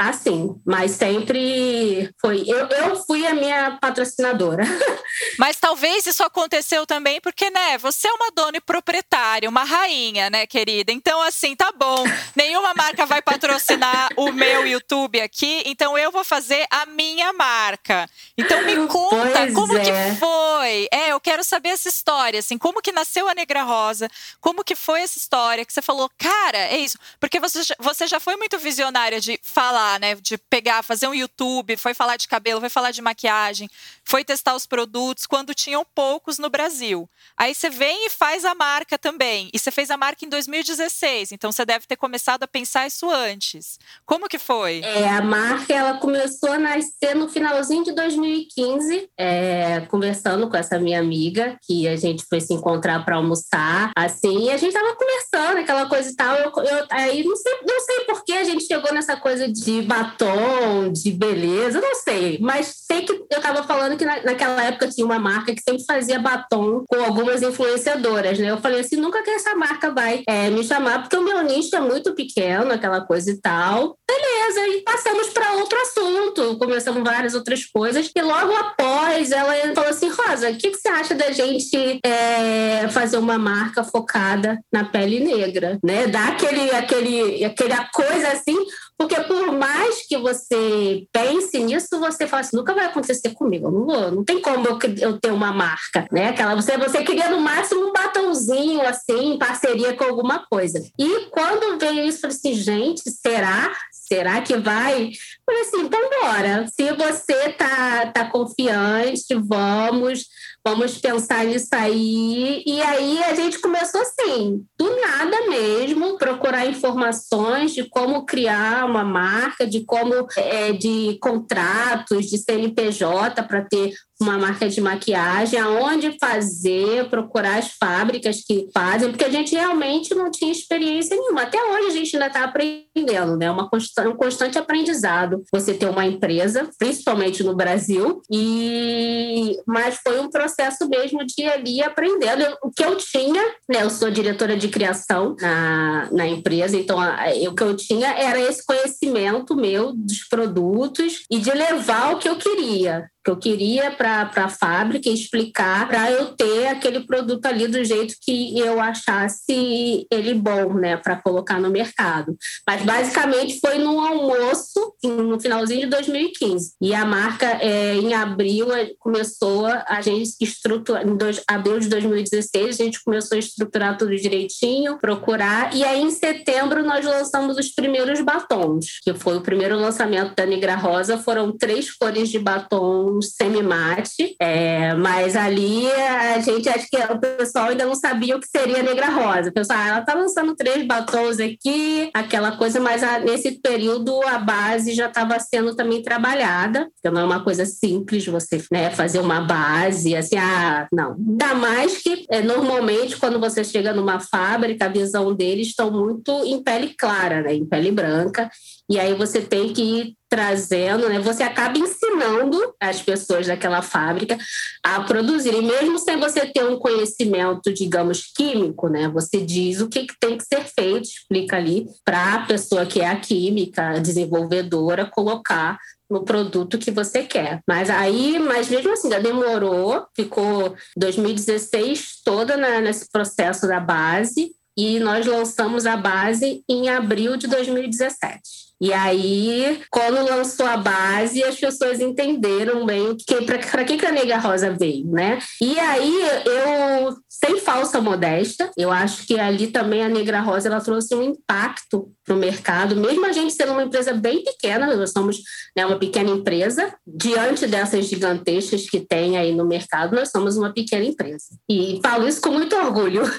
Assim, 0.09 0.61
mas 0.67 0.91
sempre 0.91 2.11
foi. 2.21 2.43
Eu, 2.45 2.67
eu 2.67 2.97
fui 3.05 3.25
a 3.25 3.33
minha 3.33 3.79
patrocinadora. 3.81 4.65
Mas 5.39 5.57
talvez 5.57 6.07
isso 6.07 6.23
aconteceu 6.25 6.87
também 6.87 7.21
porque, 7.21 7.49
né, 7.51 7.79
você 7.79 8.09
é 8.09 8.13
uma 8.13 8.31
dona 8.35 8.57
e 8.57 8.61
proprietária, 8.61 9.49
uma 9.49 9.65
rainha, 9.65 10.29
né, 10.29 10.47
querida? 10.47 10.91
Então, 10.91 11.23
assim, 11.23 11.55
tá 11.55 11.73
bom. 11.73 12.05
Nenhuma 12.35 12.75
marca 12.75 13.07
vai 13.07 13.23
patrocinar 13.23 14.11
o 14.17 14.33
meu 14.33 14.67
YouTube 14.67 15.21
aqui, 15.21 15.63
então 15.67 15.97
eu 15.97 16.11
vou 16.11 16.25
fazer 16.25 16.67
a 16.71 16.87
minha 16.87 17.33
marca. 17.33 18.09
Então 18.37 18.63
me 18.65 18.75
conta 18.89 19.39
pois 19.39 19.55
como 19.55 19.77
é. 19.77 19.81
que 19.81 20.19
foi. 20.19 20.89
É, 20.91 21.13
eu 21.13 21.21
quero 21.21 21.45
saber 21.45 21.71
essa 21.71 21.89
história, 21.89 22.41
assim, 22.41 22.59
como 22.59 22.83
que 22.83 22.93
nasceu 22.93 23.29
a 23.29 23.35
Negra 23.35 23.63
Rosa, 23.63 24.11
como 24.41 24.65
que 24.65 24.75
foi 24.75 25.03
essa 25.03 25.19
história 25.19 25.65
que 25.65 25.73
você 25.73 25.83
falou, 25.83 26.11
cara, 26.19 26.59
é 26.59 26.79
isso. 26.79 26.99
Porque 27.21 27.39
você, 27.39 27.61
você 27.79 28.07
já 28.07 28.19
foi 28.19 28.37
muito 28.37 28.59
visionária 28.59 29.21
de 29.21 29.39
falar 29.43 29.92
né? 29.99 30.15
De 30.15 30.37
pegar, 30.37 30.83
fazer 30.83 31.07
um 31.09 31.15
YouTube, 31.15 31.77
foi 31.77 31.95
falar 31.95 32.17
de 32.17 32.29
cabelo, 32.29 32.61
foi 32.61 32.69
falar 32.69 32.91
de 32.91 33.03
maquiagem, 33.03 33.69
foi 34.05 34.25
testar 34.25 34.55
os 34.55 34.67
produtos 34.67 35.27
quando 35.27 35.55
tinham 35.55 35.87
poucos 35.95 36.39
no 36.39 36.51
Brasil. 36.51 37.09
Aí 37.37 37.55
você 37.55 37.71
vem 37.71 38.07
e 38.07 38.11
faz 38.11 38.45
a 38.45 38.55
marca 38.55 38.99
também. 38.99 39.51
E 39.53 39.59
você 39.59 39.71
fez 39.71 39.91
a 39.91 39.97
marca 39.97 40.25
em 40.25 40.29
2016, 40.29 41.33
então 41.33 41.51
você 41.51 41.65
deve 41.65 41.87
ter 41.87 41.97
começado 41.97 42.43
a 42.43 42.49
pensar 42.49 42.87
isso 42.87 43.11
antes. 43.11 43.79
Como 44.05 44.29
que 44.29 44.39
foi? 44.39 44.81
É, 44.85 45.09
a 45.09 45.23
marca 45.23 45.73
ela 45.73 45.99
começou 45.99 46.53
a 46.53 46.59
nascer 46.59 47.15
no 47.15 47.29
finalzinho 47.29 47.85
de 47.85 47.93
2015, 47.93 49.09
é, 49.19 49.81
conversando 49.83 50.49
com 50.49 50.57
essa 50.57 50.79
minha 50.79 51.01
amiga, 51.01 51.57
que 51.63 51.89
a 51.89 51.97
gente 51.97 52.25
foi 52.29 52.41
se 52.41 52.53
encontrar 52.53 53.05
para 53.05 53.17
almoçar, 53.17 53.91
assim, 53.97 54.47
e 54.47 54.51
a 54.51 54.57
gente 54.57 54.73
tava 54.73 54.95
conversando, 54.95 55.59
aquela 55.59 55.87
coisa 55.87 56.11
e 56.11 56.15
tal. 56.15 56.35
Eu, 56.37 56.53
eu, 56.65 56.87
aí 56.91 57.25
não 57.25 57.37
sei, 57.37 57.53
não 57.67 57.81
sei 57.81 58.01
por 58.05 58.25
que 58.25 58.33
a 58.33 58.45
gente 58.45 58.65
chegou 58.65 58.93
nessa 58.93 59.17
coisa 59.17 59.51
de 59.51 59.72
batom, 59.81 60.93
de 60.93 61.11
beleza, 61.13 61.81
não 61.81 61.95
sei. 61.95 62.39
Mas 62.41 62.75
sei 62.87 63.03
que 63.03 63.13
eu 63.13 63.39
estava 63.39 63.63
falando 63.63 63.97
que 63.97 64.05
na, 64.05 64.23
naquela 64.23 64.63
época 64.65 64.89
tinha 64.89 65.07
uma 65.07 65.19
marca 65.19 65.55
que 65.55 65.63
sempre 65.63 65.85
fazia 65.87 66.19
batom 66.19 66.85
com 66.87 67.03
algumas 67.03 67.41
influenciadoras, 67.41 68.39
né? 68.39 68.51
Eu 68.51 68.59
falei 68.59 68.81
assim, 68.81 68.97
nunca 68.97 69.23
que 69.23 69.31
essa 69.31 69.55
marca 69.55 69.91
vai 69.91 70.23
é, 70.29 70.51
me 70.51 70.63
chamar, 70.63 71.03
porque 71.03 71.17
o 71.17 71.25
meu 71.25 71.43
nicho 71.43 71.75
é 71.75 71.81
muito 71.81 72.15
pequeno, 72.15 72.73
aquela 72.73 73.01
coisa 73.01 73.31
e 73.31 73.41
tal. 73.41 73.97
Beleza, 74.07 74.69
e 74.69 74.83
passamos 74.83 75.29
para 75.31 75.55
outro 75.55 75.79
assunto, 75.81 76.59
começamos 76.59 77.03
várias 77.03 77.35
outras 77.35 77.65
coisas. 77.65 78.11
E 78.15 78.23
logo 78.23 78.55
após, 78.55 79.31
ela 79.31 79.55
falou 79.75 79.91
assim, 79.91 80.11
Rosa, 80.11 80.51
o 80.51 80.57
que, 80.57 80.71
que 80.71 80.77
você 80.77 80.89
acha 80.89 81.15
da 81.15 81.31
gente 81.31 81.99
é, 82.05 82.89
fazer 82.89 83.17
uma 83.17 83.39
marca 83.39 83.85
focada 83.85 84.59
na 84.73 84.85
pele 84.85 85.21
negra, 85.21 85.79
né? 85.83 86.07
Dar 86.07 86.33
aquele, 86.33 86.71
aquele, 86.73 87.45
aquele 87.45 87.73
coisa 87.93 88.29
assim, 88.29 88.57
porque 88.99 89.21
por 89.23 89.53
mais 89.53 90.07
que 90.07 90.17
você 90.17 91.07
pense 91.13 91.59
nisso, 91.59 91.89
você 91.99 92.27
fala 92.27 92.41
assim, 92.41 92.57
nunca 92.57 92.75
vai 92.75 92.87
acontecer 92.87 93.31
comigo, 93.31 93.71
não 93.71 93.85
vou, 93.85 94.11
não 94.13 94.25
tem 94.25 94.41
como 94.41 94.67
eu, 94.67 94.79
eu 95.01 95.19
ter 95.19 95.33
uma 95.33 95.53
marca, 95.53 96.07
né? 96.11 96.29
Aquela, 96.29 96.55
você, 96.55 96.77
você 96.77 97.03
queria 97.03 97.31
no 97.31 97.41
máximo 97.41 97.89
um 97.89 97.93
batonzinho, 97.93 98.83
assim, 98.83 99.35
em 99.35 99.39
parceria 99.39 99.95
com 99.95 100.05
alguma 100.05 100.47
coisa. 100.47 100.83
E 100.99 101.27
quando 101.31 101.79
veio 101.79 102.07
isso, 102.07 102.19
eu 102.19 102.23
falei 102.23 102.37
assim, 102.37 102.55
gente, 102.55 103.03
será? 103.11 103.73
Será 103.91 104.41
que 104.43 104.57
vai? 104.57 105.07
Eu 105.07 105.11
falei 105.47 105.63
assim, 105.63 105.81
então 105.81 106.11
bora. 106.21 106.67
Se 106.69 106.93
você 106.93 107.49
tá, 107.51 108.07
tá 108.13 108.31
confiante, 108.31 109.35
vamos 109.35 110.27
vamos 110.65 110.99
pensar 110.99 111.45
nisso 111.45 111.69
aí. 111.73 112.63
E 112.65 112.81
aí 112.81 113.23
a 113.25 113.35
gente 113.35 113.59
começou 113.61 114.01
assim, 114.01 114.65
do 114.79 115.01
nada 115.01 115.49
mesmo, 115.49 116.17
procurar 116.17 116.67
informações 116.67 117.75
de 117.75 117.89
como 117.89 118.25
criar 118.25 118.85
uma 118.87 119.05
marca, 119.05 119.67
de 119.67 119.85
como 119.85 120.27
é, 120.37 120.73
de 120.73 121.19
contratos, 121.21 122.27
de 122.27 122.39
CNPJ 122.39 123.43
para 123.43 123.63
ter 123.63 123.93
uma 124.21 124.39
marca 124.39 124.69
de 124.69 124.81
maquiagem, 124.81 125.59
aonde 125.59 126.17
fazer, 126.19 127.09
procurar 127.09 127.59
as 127.59 127.73
fábricas 127.73 128.43
que 128.47 128.69
fazem, 128.73 129.11
porque 129.11 129.25
a 129.25 129.31
gente 129.31 129.55
realmente 129.55 130.15
não 130.15 130.31
tinha 130.31 130.53
experiência 130.53 131.17
nenhuma. 131.17 131.43
Até 131.43 131.63
hoje 131.63 131.87
a 131.89 131.91
gente 131.91 132.17
ainda 132.17 132.27
está 132.29 132.45
aprendendo, 132.45 133.37
né? 133.37 133.51
Uma 133.51 133.69
constante, 133.69 134.09
um 134.09 134.17
constante 134.17 134.59
aprendizado. 134.59 135.43
Você 135.53 135.75
ter 135.75 135.87
uma 135.87 136.07
empresa, 136.07 136.71
principalmente 136.79 137.43
no 137.43 137.55
Brasil, 137.55 138.23
e 138.31 139.59
mas 139.67 139.99
foi 140.03 140.21
um 140.21 140.31
processo 140.31 140.89
mesmo 140.89 141.25
de 141.25 141.45
ali 141.45 141.83
aprendendo. 141.83 142.57
o 142.63 142.71
que 142.71 142.85
eu 142.85 142.97
tinha, 142.97 143.43
né? 143.69 143.83
Eu 143.83 143.91
sou 143.91 144.11
diretora 144.11 144.57
de 144.57 144.69
criação 144.69 145.35
na, 145.41 146.09
na 146.13 146.27
empresa, 146.27 146.77
então 146.77 147.01
a, 147.01 147.27
o 147.49 147.55
que 147.55 147.63
eu 147.63 147.77
tinha 147.77 148.09
era 148.09 148.41
esse 148.41 148.65
conhecimento 148.65 149.57
meu 149.57 149.93
dos 149.93 150.29
produtos 150.29 151.25
e 151.31 151.39
de 151.39 151.51
levar 151.51 152.15
o 152.15 152.19
que 152.19 152.29
eu 152.29 152.37
queria 152.37 153.11
que 153.25 153.31
eu 153.31 153.37
queria 153.37 153.91
para 153.91 154.31
a 154.35 154.49
fábrica 154.49 155.09
explicar 155.09 155.89
para 155.89 156.11
eu 156.11 156.35
ter 156.37 156.67
aquele 156.67 157.01
produto 157.01 157.47
ali 157.47 157.69
do 157.69 157.85
jeito 157.85 158.15
que 158.21 158.59
eu 158.59 158.81
achasse 158.81 160.07
ele 160.11 160.35
bom, 160.35 160.75
né, 160.75 160.97
para 160.97 161.17
colocar 161.17 161.61
no 161.61 161.71
mercado. 161.71 162.37
Mas 162.67 162.83
basicamente 162.83 163.61
foi 163.61 163.79
num 163.79 164.01
almoço 164.01 164.95
no 165.05 165.39
finalzinho 165.41 165.83
de 165.83 165.87
2015 165.87 166.75
e 166.81 166.95
a 166.95 167.05
marca 167.05 167.47
é, 167.61 167.95
em 167.95 168.15
abril 168.15 168.73
é, 168.73 168.91
começou 168.99 169.67
a 169.67 170.01
gente 170.01 170.33
estruturar 170.41 171.07
em 171.07 171.17
dois, 171.17 171.43
abril 171.47 171.79
de 171.79 171.89
2016 171.89 172.81
a 172.81 172.85
gente 172.85 173.03
começou 173.05 173.37
a 173.37 173.39
estruturar 173.39 173.97
tudo 173.97 174.17
direitinho, 174.17 174.99
procurar. 174.99 175.75
E 175.75 175.85
aí 175.85 176.01
em 176.01 176.11
setembro 176.11 176.83
nós 176.85 177.05
lançamos 177.05 177.57
os 177.57 177.69
primeiros 177.69 178.21
batons, 178.21 179.01
que 179.03 179.15
foi 179.15 179.37
o 179.37 179.43
primeiro 179.43 179.77
lançamento 179.77 180.35
da 180.35 180.47
Negra 180.47 180.75
Rosa, 180.75 181.19
foram 181.19 181.57
três 181.57 181.95
cores 181.95 182.29
de 182.29 182.39
batom 182.39 183.12
um 183.17 183.23
semi-mate, 183.23 184.37
é, 184.41 184.95
mas 184.95 185.37
ali 185.37 185.91
a 185.91 186.39
gente, 186.41 186.69
acho 186.69 186.89
que 186.89 186.97
o 186.97 187.19
pessoal 187.19 187.69
ainda 187.69 187.85
não 187.85 187.95
sabia 187.95 188.37
o 188.37 188.41
que 188.41 188.49
seria 188.49 188.83
Negra 188.83 189.09
Rosa. 189.09 189.51
O 189.51 189.53
pessoal, 189.53 189.79
ah, 189.81 189.89
ela 189.89 190.01
tá 190.03 190.15
lançando 190.15 190.55
três 190.55 190.87
batons 190.87 191.39
aqui, 191.39 192.11
aquela 192.15 192.57
coisa, 192.57 192.81
mas 192.81 193.03
a, 193.03 193.19
nesse 193.19 193.53
período 193.61 194.21
a 194.27 194.39
base 194.39 194.95
já 194.95 195.07
estava 195.07 195.39
sendo 195.39 195.75
também 195.75 196.03
trabalhada, 196.03 196.89
porque 196.95 197.15
não 197.15 197.23
é 197.23 197.25
uma 197.25 197.45
coisa 197.45 197.65
simples 197.65 198.27
você 198.27 198.63
né, 198.71 198.91
fazer 198.91 199.19
uma 199.19 199.41
base, 199.41 200.17
assim, 200.17 200.37
ah, 200.37 200.89
não. 200.93 201.15
Ainda 201.15 201.55
mais 201.55 201.99
que, 201.99 202.25
é, 202.31 202.43
normalmente, 202.43 203.17
quando 203.17 203.39
você 203.39 203.65
chega 203.65 203.93
numa 203.93 204.21
fábrica, 204.21 204.87
a 204.87 204.89
visão 204.89 205.35
deles 205.35 205.69
estão 205.69 205.91
muito 205.91 206.33
em 206.45 206.63
pele 206.63 206.95
clara, 206.97 207.43
né, 207.43 207.55
em 207.55 207.67
pele 207.67 207.91
branca, 207.91 208.51
e 208.89 208.99
aí 208.99 209.15
você 209.15 209.41
tem 209.41 209.73
que 209.73 209.83
ir 209.83 210.15
trazendo, 210.33 211.11
né? 211.11 211.19
Você 211.19 211.43
acaba 211.43 211.77
ensinando 211.77 212.59
as 212.81 213.03
pessoas 213.03 213.47
daquela 213.47 213.83
fábrica 213.83 214.39
a 214.83 215.03
produzirem, 215.03 215.61
mesmo 215.61 215.99
sem 215.99 216.17
você 216.17 216.47
ter 216.47 216.65
um 216.65 216.79
conhecimento, 216.79 217.71
digamos, 217.71 218.33
químico, 218.35 218.89
né? 218.89 219.09
Você 219.09 219.43
diz 219.43 219.83
o 219.83 219.91
que, 219.91 220.07
que 220.07 220.15
tem 220.19 220.39
que 220.39 220.45
ser 220.45 220.65
feito, 220.65 221.03
explica 221.03 221.59
ali 221.59 221.87
para 222.03 222.37
a 222.37 222.47
pessoa 222.47 222.87
que 222.87 223.03
é 223.03 223.09
a 223.09 223.21
química, 223.21 223.91
a 223.91 223.99
desenvolvedora, 223.99 225.05
colocar 225.05 225.79
no 226.09 226.25
produto 226.25 226.79
que 226.79 226.91
você 226.91 227.25
quer. 227.25 227.61
Mas 227.69 227.91
aí, 227.91 228.39
mas 228.39 228.71
mesmo 228.71 228.91
assim, 228.91 229.11
já 229.11 229.19
demorou, 229.19 230.07
ficou 230.17 230.75
2016 230.97 232.23
toda 232.25 232.57
na, 232.57 232.81
nesse 232.81 233.07
processo 233.13 233.69
da 233.69 233.79
base 233.79 234.51
e 234.79 234.99
nós 234.99 235.27
lançamos 235.27 235.85
a 235.85 235.95
base 235.95 236.65
em 236.67 236.89
abril 236.89 237.37
de 237.37 237.47
2017. 237.47 238.72
E 238.83 238.93
aí, 238.93 239.81
quando 239.89 240.29
lançou 240.29 240.67
a 240.67 240.77
base, 240.77 241.41
as 241.45 241.55
pessoas 241.55 242.01
entenderam 242.01 242.85
bem 242.85 243.17
que 243.17 243.43
para 243.43 243.85
que, 243.85 243.97
que 243.97 244.05
a 244.05 244.11
Nega 244.11 244.39
Rosa 244.39 244.77
veio, 244.77 245.07
né? 245.07 245.39
E 245.61 245.79
aí, 245.79 246.13
eu, 246.45 247.17
sem 247.29 247.61
falsa 247.61 248.01
modéstia, 248.01 248.73
eu 248.77 248.91
acho 248.91 249.25
que 249.25 249.39
ali 249.39 249.69
também 249.69 250.03
a 250.03 250.09
Negra 250.09 250.41
Rosa 250.41 250.69
ela 250.69 250.81
trouxe 250.81 251.15
um 251.15 251.23
impacto 251.23 252.13
para 252.25 252.35
o 252.35 252.39
mercado, 252.39 252.97
mesmo 252.97 253.25
a 253.25 253.31
gente 253.31 253.55
sendo 253.55 253.71
uma 253.71 253.85
empresa 253.85 254.13
bem 254.15 254.43
pequena, 254.43 254.97
nós 254.97 255.13
somos 255.13 255.39
né, 255.77 255.87
uma 255.87 255.99
pequena 255.99 256.31
empresa, 256.31 256.93
diante 257.07 257.69
dessas 257.69 258.07
gigantescas 258.07 258.91
que 258.91 258.99
tem 258.99 259.39
aí 259.39 259.55
no 259.55 259.65
mercado, 259.65 260.17
nós 260.17 260.31
somos 260.31 260.57
uma 260.57 260.73
pequena 260.73 261.05
empresa. 261.05 261.47
E 261.71 262.01
falo 262.03 262.27
isso 262.27 262.41
com 262.41 262.51
muito 262.51 262.75
orgulho. 262.75 263.23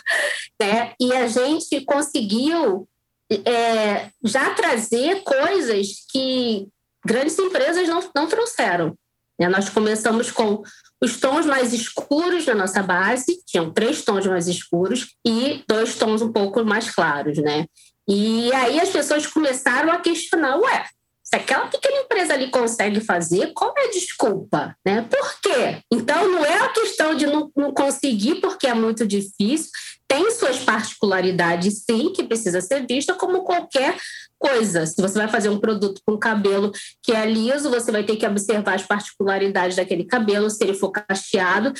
Né? 0.61 0.93
E 1.01 1.11
a 1.11 1.27
gente 1.27 1.83
conseguiu 1.83 2.87
é, 3.31 4.09
já 4.23 4.53
trazer 4.53 5.23
coisas 5.23 6.05
que 6.11 6.67
grandes 7.05 7.37
empresas 7.37 7.87
não, 7.87 8.03
não 8.15 8.27
trouxeram. 8.27 8.95
Né? 9.39 9.49
Nós 9.49 9.69
começamos 9.69 10.31
com 10.31 10.63
os 11.01 11.19
tons 11.19 11.45
mais 11.45 11.73
escuros 11.73 12.45
da 12.45 12.55
nossa 12.55 12.81
base, 12.81 13.43
tinham 13.45 13.71
três 13.71 14.03
tons 14.03 14.25
mais 14.25 14.47
escuros 14.47 15.15
e 15.25 15.63
dois 15.67 15.95
tons 15.95 16.21
um 16.21 16.31
pouco 16.31 16.63
mais 16.63 16.89
claros, 16.89 17.37
né? 17.39 17.65
E 18.07 18.51
aí 18.53 18.79
as 18.79 18.89
pessoas 18.89 19.25
começaram 19.27 19.91
a 19.91 19.99
questionar, 19.99 20.57
ué, 20.57 20.85
se 21.33 21.37
aquela 21.37 21.65
pequena 21.65 22.01
empresa 22.01 22.33
ali 22.35 22.51
consegue 22.51 23.01
fazer, 23.01 23.53
qual 23.55 23.73
é 23.75 23.87
a 23.87 23.91
desculpa? 23.91 24.75
Né? 24.85 25.01
Por 25.01 25.41
quê? 25.41 25.79
Então, 25.91 26.31
não 26.31 26.45
é 26.45 26.59
a 26.59 26.69
questão 26.69 27.15
de 27.15 27.25
não, 27.25 27.51
não 27.57 27.73
conseguir 27.73 28.35
porque 28.35 28.67
é 28.67 28.73
muito 28.75 29.07
difícil, 29.07 29.71
tem 30.07 30.29
suas 30.29 30.59
particularidades, 30.59 31.85
sim, 31.89 32.13
que 32.13 32.23
precisa 32.23 32.61
ser 32.61 32.85
vista 32.85 33.15
como 33.15 33.43
qualquer 33.43 33.97
coisa. 34.37 34.85
Se 34.85 35.01
você 35.01 35.17
vai 35.17 35.27
fazer 35.27 35.49
um 35.49 35.59
produto 35.59 36.01
com 36.05 36.19
cabelo 36.19 36.71
que 37.01 37.11
é 37.11 37.25
liso, 37.25 37.71
você 37.71 37.91
vai 37.91 38.03
ter 38.03 38.17
que 38.17 38.27
observar 38.27 38.75
as 38.75 38.83
particularidades 38.83 39.75
daquele 39.75 40.03
cabelo, 40.03 40.51
se 40.51 40.63
ele 40.63 40.75
for 40.75 40.91
cacheado. 40.91 41.73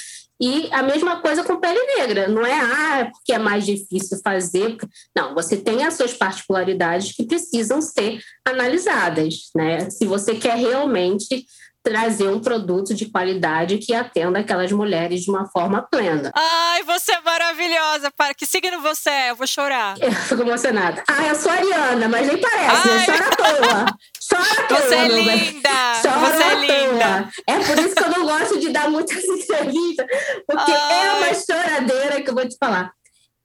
E 0.44 0.68
a 0.74 0.84
mesma 0.84 1.22
coisa 1.22 1.42
com 1.42 1.56
pele 1.56 1.80
negra. 1.98 2.28
Não 2.28 2.46
é, 2.46 2.60
ah, 2.60 3.00
é 3.00 3.06
porque 3.06 3.32
é 3.32 3.40
mais 3.40 3.66
difícil 3.66 4.20
fazer. 4.22 4.76
Não, 5.16 5.34
você 5.34 5.56
tem 5.56 5.86
as 5.86 5.94
suas 5.94 6.14
particularidades 6.14 7.14
que 7.14 7.24
precisam 7.24 7.82
ser 7.82 8.20
analisadas. 8.44 9.52
Né? 9.56 9.90
Se 9.90 10.06
você 10.06 10.36
quer 10.36 10.58
realmente 10.58 11.46
trazer 11.84 12.30
um 12.30 12.40
produto 12.40 12.94
de 12.94 13.08
qualidade 13.08 13.78
que 13.78 13.94
atenda 13.94 14.40
aquelas 14.40 14.72
mulheres 14.72 15.22
de 15.22 15.30
uma 15.30 15.46
forma 15.46 15.82
plena. 15.82 16.32
Ai, 16.34 16.82
você 16.84 17.12
é 17.12 17.22
maravilhosa. 17.22 18.10
Para 18.10 18.34
que 18.34 18.46
signo 18.46 18.82
você 18.82 19.10
é? 19.10 19.32
Eu 19.32 19.36
vou 19.36 19.46
chorar. 19.46 19.96
Eu 20.02 20.12
fico 20.12 20.42
emocionada. 20.42 21.04
Ah, 21.10 21.28
eu 21.28 21.36
sou 21.36 21.52
Ariana, 21.52 22.08
mas 22.08 22.28
nem 22.28 22.40
parece. 22.40 22.90
Ai. 22.90 22.96
Eu 22.96 23.00
choro 23.02 23.24
à 23.24 23.36
toa. 23.36 23.86
Chora 24.30 24.64
à 24.64 24.68
toa. 24.68 24.82
Você 24.82 24.96
é 24.96 25.08
linda. 25.08 25.70
Chora 26.02 26.20
você 26.20 26.44
é 26.44 26.56
linda. 26.56 27.30
É 27.48 27.60
por 27.60 27.80
isso 27.80 27.96
que 27.96 28.04
eu 28.04 28.10
não 28.10 28.26
gosto 28.26 28.60
de 28.60 28.70
dar 28.70 28.90
muitas 28.90 29.22
entrevistas, 29.24 30.08
porque 30.48 30.72
Ai. 30.72 31.08
é 31.08 31.12
uma 31.14 31.34
choradeira 31.34 32.22
que 32.22 32.30
eu 32.30 32.34
vou 32.34 32.48
te 32.48 32.56
falar. 32.58 32.94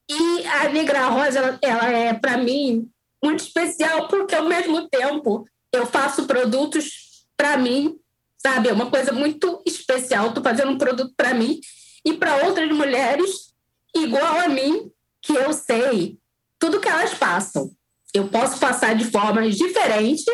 E 0.09 0.47
a 0.47 0.69
Negra 0.69 1.07
Rosa, 1.09 1.39
ela, 1.39 1.59
ela 1.61 1.91
é, 1.91 2.15
para 2.15 2.39
mim, 2.39 2.89
muito 3.23 3.41
especial, 3.41 4.07
porque 4.09 4.35
ao 4.35 4.45
mesmo 4.45 4.89
tempo 4.89 5.45
eu 5.73 5.85
faço 5.87 6.27
produtos 6.27 7.09
para 7.37 7.59
mim 7.59 7.99
sabe? 8.39 8.69
É 8.69 8.73
uma 8.73 8.91
coisa 8.91 9.13
muito 9.13 9.63
especial. 9.67 10.29
Estou 10.29 10.43
fazendo 10.43 10.71
um 10.71 10.79
produto 10.79 11.13
para 11.17 11.35
mim 11.35 11.61
e 12.05 12.15
para 12.15 12.47
outras 12.47 12.71
mulheres 12.71 13.53
igual 13.95 14.41
a 14.41 14.49
mim, 14.49 14.91
que 15.21 15.35
eu 15.35 15.53
sei 15.53 16.19
tudo 16.59 16.81
que 16.81 16.89
elas 16.89 17.15
passam. 17.15 17.71
Eu 18.15 18.29
posso 18.29 18.59
passar 18.59 18.95
de 18.95 19.05
formas 19.05 19.57
diferentes, 19.57 20.25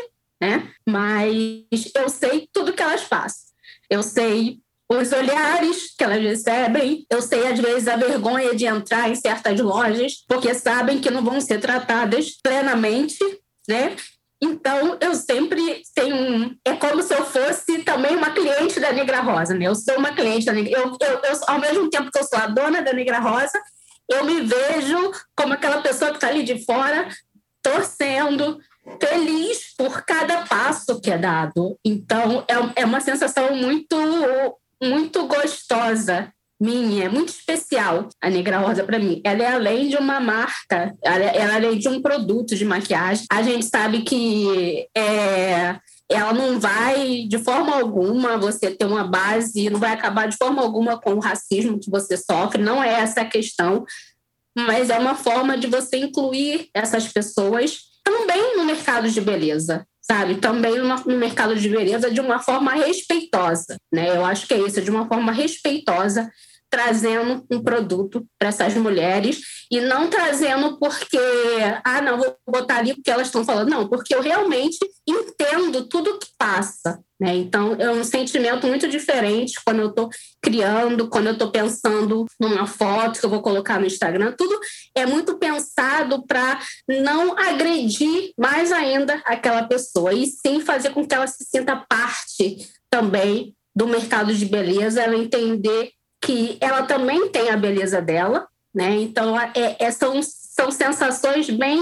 né? 0.41 0.71
Mas 0.87 1.91
eu 1.95 2.09
sei 2.09 2.49
tudo 2.53 2.73
que 2.73 2.83
elas 2.83 3.05
passam. 3.05 3.53
Eu 3.91 4.03
sei 4.03 4.61
os 4.89 5.13
olhares 5.13 5.95
que 5.97 6.05
elas 6.05 6.23
recebem, 6.23 7.07
eu 7.11 7.23
sei 7.23 7.47
às 7.47 7.59
vezes 7.59 7.89
a 7.89 7.97
vergonha 7.97 8.55
de 8.55 8.67
entrar 8.67 9.11
em 9.11 9.15
certas 9.15 9.59
lojas, 9.61 10.25
porque 10.29 10.55
sabem 10.55 11.01
que 11.01 11.11
não 11.11 11.25
vão 11.25 11.41
ser 11.41 11.59
tratadas 11.59 12.31
plenamente, 12.43 13.19
né? 13.69 13.97
Então, 14.45 14.99
eu 15.01 15.15
sempre 15.15 15.83
tenho. 15.95 16.55
É 16.67 16.75
como 16.75 17.03
se 17.03 17.15
eu 17.15 17.25
fosse 17.25 17.79
também 17.79 18.15
uma 18.15 18.31
cliente 18.31 18.79
da 18.79 18.93
Negra 18.93 19.23
Rosa, 19.23 19.55
né? 19.55 19.67
Eu 19.67 19.75
sou 19.75 19.97
uma 19.97 20.13
cliente 20.13 20.45
da 20.45 20.53
Negra 20.53 20.79
eu, 20.79 20.97
eu, 21.01 21.21
eu, 21.23 21.41
Ao 21.47 21.59
mesmo 21.59 21.89
tempo 21.89 22.11
que 22.11 22.19
eu 22.19 22.25
sou 22.25 22.39
a 22.39 22.47
dona 22.47 22.83
da 22.83 22.93
Negra 22.93 23.21
Rosa, 23.21 23.59
eu 24.07 24.23
me 24.27 24.43
vejo 24.43 25.13
como 25.35 25.55
aquela 25.55 25.81
pessoa 25.81 26.11
que 26.11 26.19
está 26.19 26.29
ali 26.29 26.43
de 26.43 26.63
fora, 26.63 27.09
torcendo, 27.63 28.59
feliz 29.01 29.75
por 29.79 30.03
cada 30.03 30.43
passo 30.43 31.01
que 31.01 31.11
é 31.11 31.17
dado. 31.17 31.79
Então, 31.83 32.45
é, 32.47 32.83
é 32.83 32.85
uma 32.85 33.01
sensação 33.01 33.57
muito, 33.57 33.97
muito 34.83 35.27
gostosa 35.27 36.34
minha, 36.61 37.05
é 37.05 37.09
muito 37.09 37.31
especial 37.31 38.09
a 38.21 38.31
Negra 38.31 38.59
Rosa 38.59 38.85
para 38.85 38.99
mim. 38.99 39.21
Ela 39.25 39.43
é 39.43 39.53
além 39.53 39.89
de 39.89 39.97
uma 39.97 40.21
marca, 40.21 40.95
ela 41.03 41.25
é, 41.25 41.37
ela 41.37 41.53
é 41.53 41.57
além 41.57 41.79
de 41.79 41.89
um 41.89 42.01
produto 42.01 42.55
de 42.55 42.65
maquiagem. 42.65 43.27
A 43.31 43.43
gente 43.43 43.67
sabe 43.67 44.03
que 44.03 44.87
é, 44.97 45.79
ela 46.09 46.33
não 46.33 46.61
vai, 46.61 47.27
de 47.29 47.39
forma 47.39 47.75
alguma, 47.77 48.39
você 48.39 48.71
ter 48.71 48.85
uma 48.85 49.05
base, 49.05 49.69
não 49.71 49.81
vai 49.81 49.93
acabar 49.93 50.29
de 50.29 50.37
forma 50.37 50.63
alguma 50.63 51.01
com 51.01 51.15
o 51.15 51.21
racismo 51.21 51.79
que 51.79 51.91
você 51.91 52.17
sofre, 52.17 52.63
não 52.63 52.83
é 52.83 53.01
essa 53.01 53.23
a 53.23 53.29
questão, 53.29 53.85
mas 54.57 54.91
é 54.91 54.99
uma 54.99 55.15
forma 55.15 55.59
de 55.59 55.67
você 55.67 55.97
incluir 55.97 56.69
essas 56.73 57.09
pessoas 57.13 57.79
também 58.05 58.57
no 58.57 58.65
mercado 58.65 59.11
de 59.11 59.21
beleza 59.21 59.87
sabe? 60.07 60.37
Também 60.37 60.77
no 60.79 61.17
mercado 61.17 61.57
de 61.57 61.69
beleza 61.69 62.11
de 62.11 62.21
uma 62.21 62.39
forma 62.39 62.73
respeitosa, 62.73 63.77
né? 63.93 64.15
Eu 64.15 64.25
acho 64.25 64.47
que 64.47 64.55
é 64.55 64.59
isso, 64.59 64.83
de 64.83 64.91
uma 64.91 65.09
forma 65.09 65.33
respeitosa, 65.33 66.31
trazendo 66.71 67.45
um 67.51 67.63
produto 67.63 68.27
para 68.39 68.49
essas 68.49 68.75
mulheres 68.75 69.41
e 69.71 69.81
não 69.81 70.09
trazendo 70.09 70.79
porque, 70.79 71.19
ah, 71.85 72.03
não, 72.03 72.19
vou 72.19 72.37
botar 72.49 72.79
ali 72.79 72.95
porque 72.95 73.11
elas 73.11 73.29
estão 73.29 73.45
falando, 73.45 73.71
não, 73.71 73.89
porque 73.89 74.15
eu 74.15 74.21
realmente 74.21 74.79
entendo 75.07 75.87
tudo 75.89 76.19
que 76.19 76.29
passa, 76.39 77.01
né? 77.21 77.35
Então, 77.37 77.75
é 77.79 77.91
um 77.91 78.03
sentimento 78.03 78.67
muito 78.67 78.89
diferente 78.89 79.61
quando 79.65 79.81
eu 79.81 79.89
estou 79.89 80.11
criando, 80.43 81.09
quando 81.09 81.27
eu 81.27 81.33
estou 81.35 81.51
pensando 81.51 82.27
numa 82.41 82.67
foto 82.67 83.21
que 83.21 83.27
eu 83.27 83.31
vou 83.31 83.41
colocar 83.43 83.79
no 83.79 83.87
Instagram, 83.87 84.35
tudo 84.37 84.59
é 84.97 85.07
muito 85.07 85.39
pensado 85.39 86.27
para 86.27 86.61
não 86.89 87.39
agredir 87.39 88.33
mais 88.39 88.73
ainda 88.73 89.23
aquela 89.25 89.63
pessoa 89.65 90.13
e 90.13 90.27
sim 90.27 90.61
fazer 90.61 90.91
com 90.91 91.07
que 91.07 91.15
ela 91.15 91.27
se 91.27 91.45
sinta 91.45 91.85
parte 91.89 92.69
também 92.91 93.55
do 93.75 93.89
mercado 93.89 94.33
de 94.33 94.47
beleza, 94.47 95.03
ela 95.03 95.17
entender 95.17 95.91
que 96.25 96.57
ela 96.61 96.83
também 96.85 97.29
tem 97.29 97.51
a 97.51 97.57
beleza 97.57 98.01
dela, 98.01 98.49
né? 98.75 98.97
Então, 98.97 99.39
é, 99.39 99.77
é, 99.79 99.91
são, 99.91 100.21
são 100.23 100.71
sensações 100.71 101.51
bem, 101.51 101.79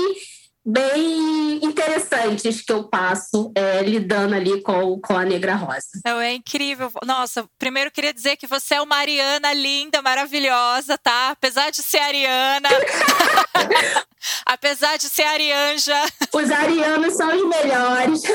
bem 0.64 1.64
interessantes 1.64 2.60
que 2.60 2.72
eu 2.72 2.84
passo 2.84 3.52
é, 3.54 3.82
lidando 3.82 4.34
ali 4.34 4.60
com, 4.62 5.00
com 5.00 5.16
a 5.16 5.24
Negra 5.24 5.54
Rosa. 5.54 6.00
Não, 6.04 6.20
é 6.20 6.34
incrível. 6.34 6.90
Nossa, 7.04 7.48
primeiro 7.58 7.90
queria 7.90 8.12
dizer 8.12 8.36
que 8.36 8.46
você 8.46 8.74
é 8.74 8.82
uma 8.82 8.96
Ariana 8.96 9.52
linda, 9.54 10.02
maravilhosa, 10.02 10.98
tá? 10.98 11.30
Apesar 11.30 11.70
de 11.70 11.82
ser 11.82 11.98
Ariana. 11.98 12.68
apesar 14.44 14.98
de 14.98 15.08
ser 15.08 15.22
Arianja. 15.22 15.96
Os 16.32 16.50
arianos 16.50 17.14
são 17.14 17.28
os 17.28 17.48
melhores. 17.48 18.22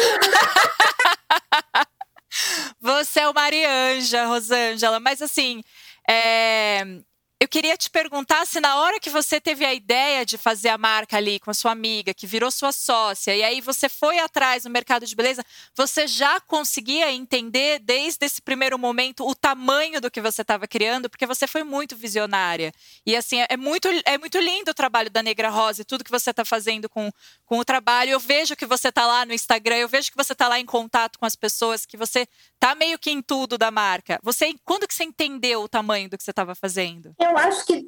Você 2.80 3.22
é 3.22 3.30
uma 3.30 3.42
Arianja, 3.42 4.26
Rosângela, 4.26 5.00
mas 5.00 5.22
assim, 5.22 5.64
é, 6.10 7.02
eu 7.40 7.48
queria 7.48 7.78
te 7.78 7.88
perguntar 7.92 8.48
se 8.48 8.60
na 8.60 8.78
hora 8.78 9.00
que 9.00 9.12
você 9.12 9.40
teve 9.40 9.64
a 9.64 9.72
ideia 9.72 10.26
de 10.26 10.40
fazer 10.40 10.70
a 10.70 10.78
marca 10.78 11.18
ali 11.18 11.40
com 11.40 11.52
a 11.52 11.54
sua 11.54 11.72
amiga, 11.72 12.12
que 12.12 12.26
virou 12.26 12.50
sua 12.50 12.72
sócia, 12.72 13.36
e 13.36 13.44
aí 13.44 13.62
você 13.62 13.88
foi 13.88 14.18
atrás 14.18 14.66
no 14.66 14.72
mercado 14.72 15.06
de 15.06 15.16
beleza, 15.16 15.46
você 15.76 16.08
já 16.08 16.40
conseguia 16.40 17.12
entender 17.12 17.78
desde 17.78 18.26
esse 18.26 18.42
primeiro 18.42 18.80
momento 18.80 19.24
o 19.24 19.36
tamanho 19.36 20.02
do 20.02 20.10
que 20.10 20.20
você 20.20 20.42
estava 20.42 20.68
criando, 20.68 21.12
porque 21.12 21.28
você 21.28 21.46
foi 21.46 21.64
muito 21.64 21.96
visionária. 21.96 22.74
E 23.06 23.16
assim, 23.16 23.38
é 23.48 23.56
muito, 23.56 23.88
é 24.04 24.18
muito 24.18 24.40
lindo 24.40 24.72
o 24.72 24.74
trabalho 24.74 25.12
da 25.12 25.22
Negra 25.22 25.50
Rosa 25.50 25.84
e 25.84 25.86
tudo 25.86 26.04
que 26.04 26.10
você 26.10 26.32
está 26.32 26.44
fazendo 26.44 26.90
com, 26.90 27.12
com 27.46 27.60
o 27.60 27.66
trabalho. 27.66 28.10
Eu 28.10 28.20
vejo 28.20 28.56
que 28.56 28.66
você 28.66 28.90
está 28.90 29.06
lá 29.06 29.26
no 29.26 29.34
Instagram, 29.34 29.76
eu 29.76 29.88
vejo 29.88 30.10
que 30.10 30.18
você 30.18 30.34
está 30.34 30.48
lá 30.48 30.60
em 30.60 30.66
contato 30.66 31.20
com 31.20 31.26
as 31.26 31.36
pessoas, 31.36 31.86
que 31.86 31.98
você 31.98 32.28
tá 32.60 32.76
meio 32.76 32.98
que 33.00 33.12
em 33.12 33.22
tudo 33.22 33.58
da 33.58 33.72
marca. 33.72 34.20
Você, 34.24 34.54
quando 34.64 34.88
que 34.88 34.94
você 34.94 35.04
entendeu 35.04 35.62
o 35.62 35.70
tamanho 35.70 36.10
do 36.10 36.18
que 36.18 36.24
você 36.24 36.32
estava 36.32 36.56
fazendo? 36.56 37.14
Eu 37.20 37.38
acho 37.38 37.66
que, 37.66 37.88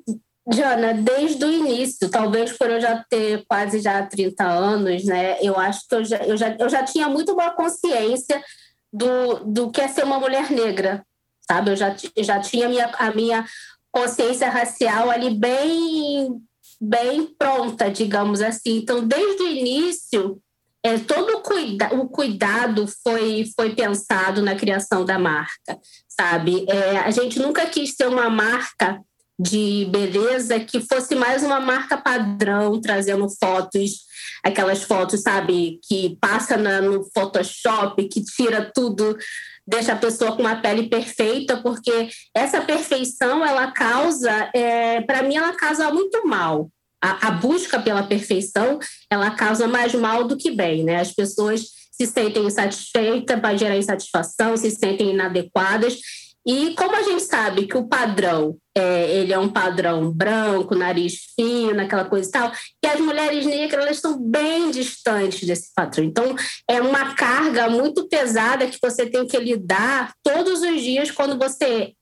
Jana, 0.52 0.94
desde 0.94 1.44
o 1.44 1.52
início, 1.52 2.10
talvez 2.10 2.52
por 2.58 2.70
eu 2.70 2.80
já 2.80 3.04
ter 3.10 3.44
quase 3.48 3.80
já 3.80 4.06
30 4.06 4.44
anos, 4.44 5.06
né? 5.06 5.38
Eu 5.42 5.58
acho 5.58 5.88
que 5.88 5.96
eu 5.96 6.06
já, 6.06 6.18
eu 6.18 6.38
já, 6.38 6.56
eu 6.60 6.70
já 6.70 6.84
tinha 6.84 7.08
muito 7.08 7.36
boa 7.36 7.52
consciência 7.52 8.44
do, 8.92 9.44
do 9.46 9.72
que 9.72 9.82
é 9.82 9.88
ser 9.88 10.04
uma 10.04 10.20
mulher 10.20 10.52
negra, 10.52 11.06
sabe? 11.42 11.72
Eu 11.72 11.76
já, 11.76 11.96
já 12.18 12.40
tinha 12.40 12.66
a 12.66 12.70
minha, 12.70 12.86
a 12.98 13.12
minha 13.12 13.46
consciência 13.92 14.50
racial 14.50 15.10
ali 15.10 15.30
bem 15.32 16.42
bem 16.82 17.26
pronta, 17.38 17.92
digamos 17.92 18.42
assim. 18.42 18.78
Então, 18.78 19.06
desde 19.06 19.44
o 19.44 19.48
início, 19.48 20.42
é, 20.84 20.98
todo 21.00 21.38
o, 21.38 21.42
cuida 21.42 21.94
o 21.94 22.08
cuidado 22.08 22.88
foi, 23.04 23.46
foi 23.56 23.76
pensado 23.76 24.42
na 24.42 24.56
criação 24.56 25.04
da 25.04 25.20
marca, 25.20 25.78
sabe? 26.08 26.66
É, 26.70 26.98
a 27.00 27.12
gente 27.12 27.40
nunca 27.40 27.66
quis 27.66 27.96
ser 27.96 28.08
uma 28.08 28.30
marca 28.30 29.02
de 29.40 29.88
beleza 29.90 30.60
que 30.60 30.82
fosse 30.82 31.16
mais 31.16 31.44
uma 31.44 31.60
marca 31.60 31.98
padrão, 31.98 32.80
trazendo 32.82 33.28
fotos, 33.30 34.02
aquelas 34.44 34.84
fotos, 34.84 35.22
sabe, 35.22 35.80
que 35.88 36.18
passa 36.20 36.58
na, 36.58 36.82
no 36.82 37.06
Photoshop, 37.14 38.08
que 38.10 38.22
tira 38.22 38.70
tudo, 38.74 39.18
deixa 39.66 39.94
a 39.94 39.98
pessoa 39.98 40.34
com 40.36 40.42
uma 40.42 40.58
pele 40.58 40.90
perfeita, 40.90 41.58
porque 41.62 42.10
essa 42.36 42.60
perfeição, 42.60 43.46
ela 43.46 43.72
causa, 43.72 44.50
é, 44.54 45.00
para 45.02 45.24
mim, 45.24 45.38
ela 45.38 45.54
causa 45.54 45.90
muito 45.92 46.28
mal. 46.28 46.70
A, 47.02 47.28
a 47.28 47.32
busca 47.32 47.80
pela 47.80 48.04
perfeição, 48.04 48.80
ela 49.10 49.32
causa 49.32 49.68
mais 49.68 49.94
mal 49.94 50.26
do 50.26 50.38
que 50.38 50.52
bem, 50.52 50.84
né? 50.84 51.00
As 51.00 51.14
pessoas 51.14 51.62
se 51.92 52.06
sentem 52.08 52.46
insatisfeitas, 52.46 53.42
vai 53.42 53.58
gerar 53.58 53.78
insatisfação, 53.78 54.56
se 54.56 54.72
sentem 54.72 55.12
inadequadas, 55.12 56.00
e 56.48 56.74
como 56.76 56.96
a 56.96 57.04
gente 57.04 57.22
sabe 57.24 57.68
que 57.68 57.78
o 57.78 57.88
padrão 57.88 58.58
é, 58.76 59.18
ele 59.18 59.34
é 59.34 59.38
um 59.38 59.50
padrão 59.50 60.10
branco, 60.12 60.74
nariz 60.74 61.34
fino, 61.36 61.80
aquela 61.82 62.06
coisa 62.06 62.28
e 62.28 62.32
tal. 62.32 62.52
E 62.84 62.88
as 62.88 63.00
mulheres 63.00 63.46
negras, 63.46 63.84
elas 63.84 63.98
estão 63.98 64.18
bem 64.18 64.72
distantes 64.72 65.46
desse 65.46 65.72
padrão. 65.76 66.04
Então, 66.06 66.36
é 66.68 66.82
uma 66.82 67.14
carga 67.14 67.70
muito 67.70 68.08
pesada 68.08 68.68
que 68.68 68.80
você 68.82 69.06
tem 69.06 69.28
que 69.28 69.38
lidar 69.38 70.14
todos 70.24 70.62
os 70.62 70.82
dias 70.82 71.12
quando 71.12 71.38
você 71.38 71.94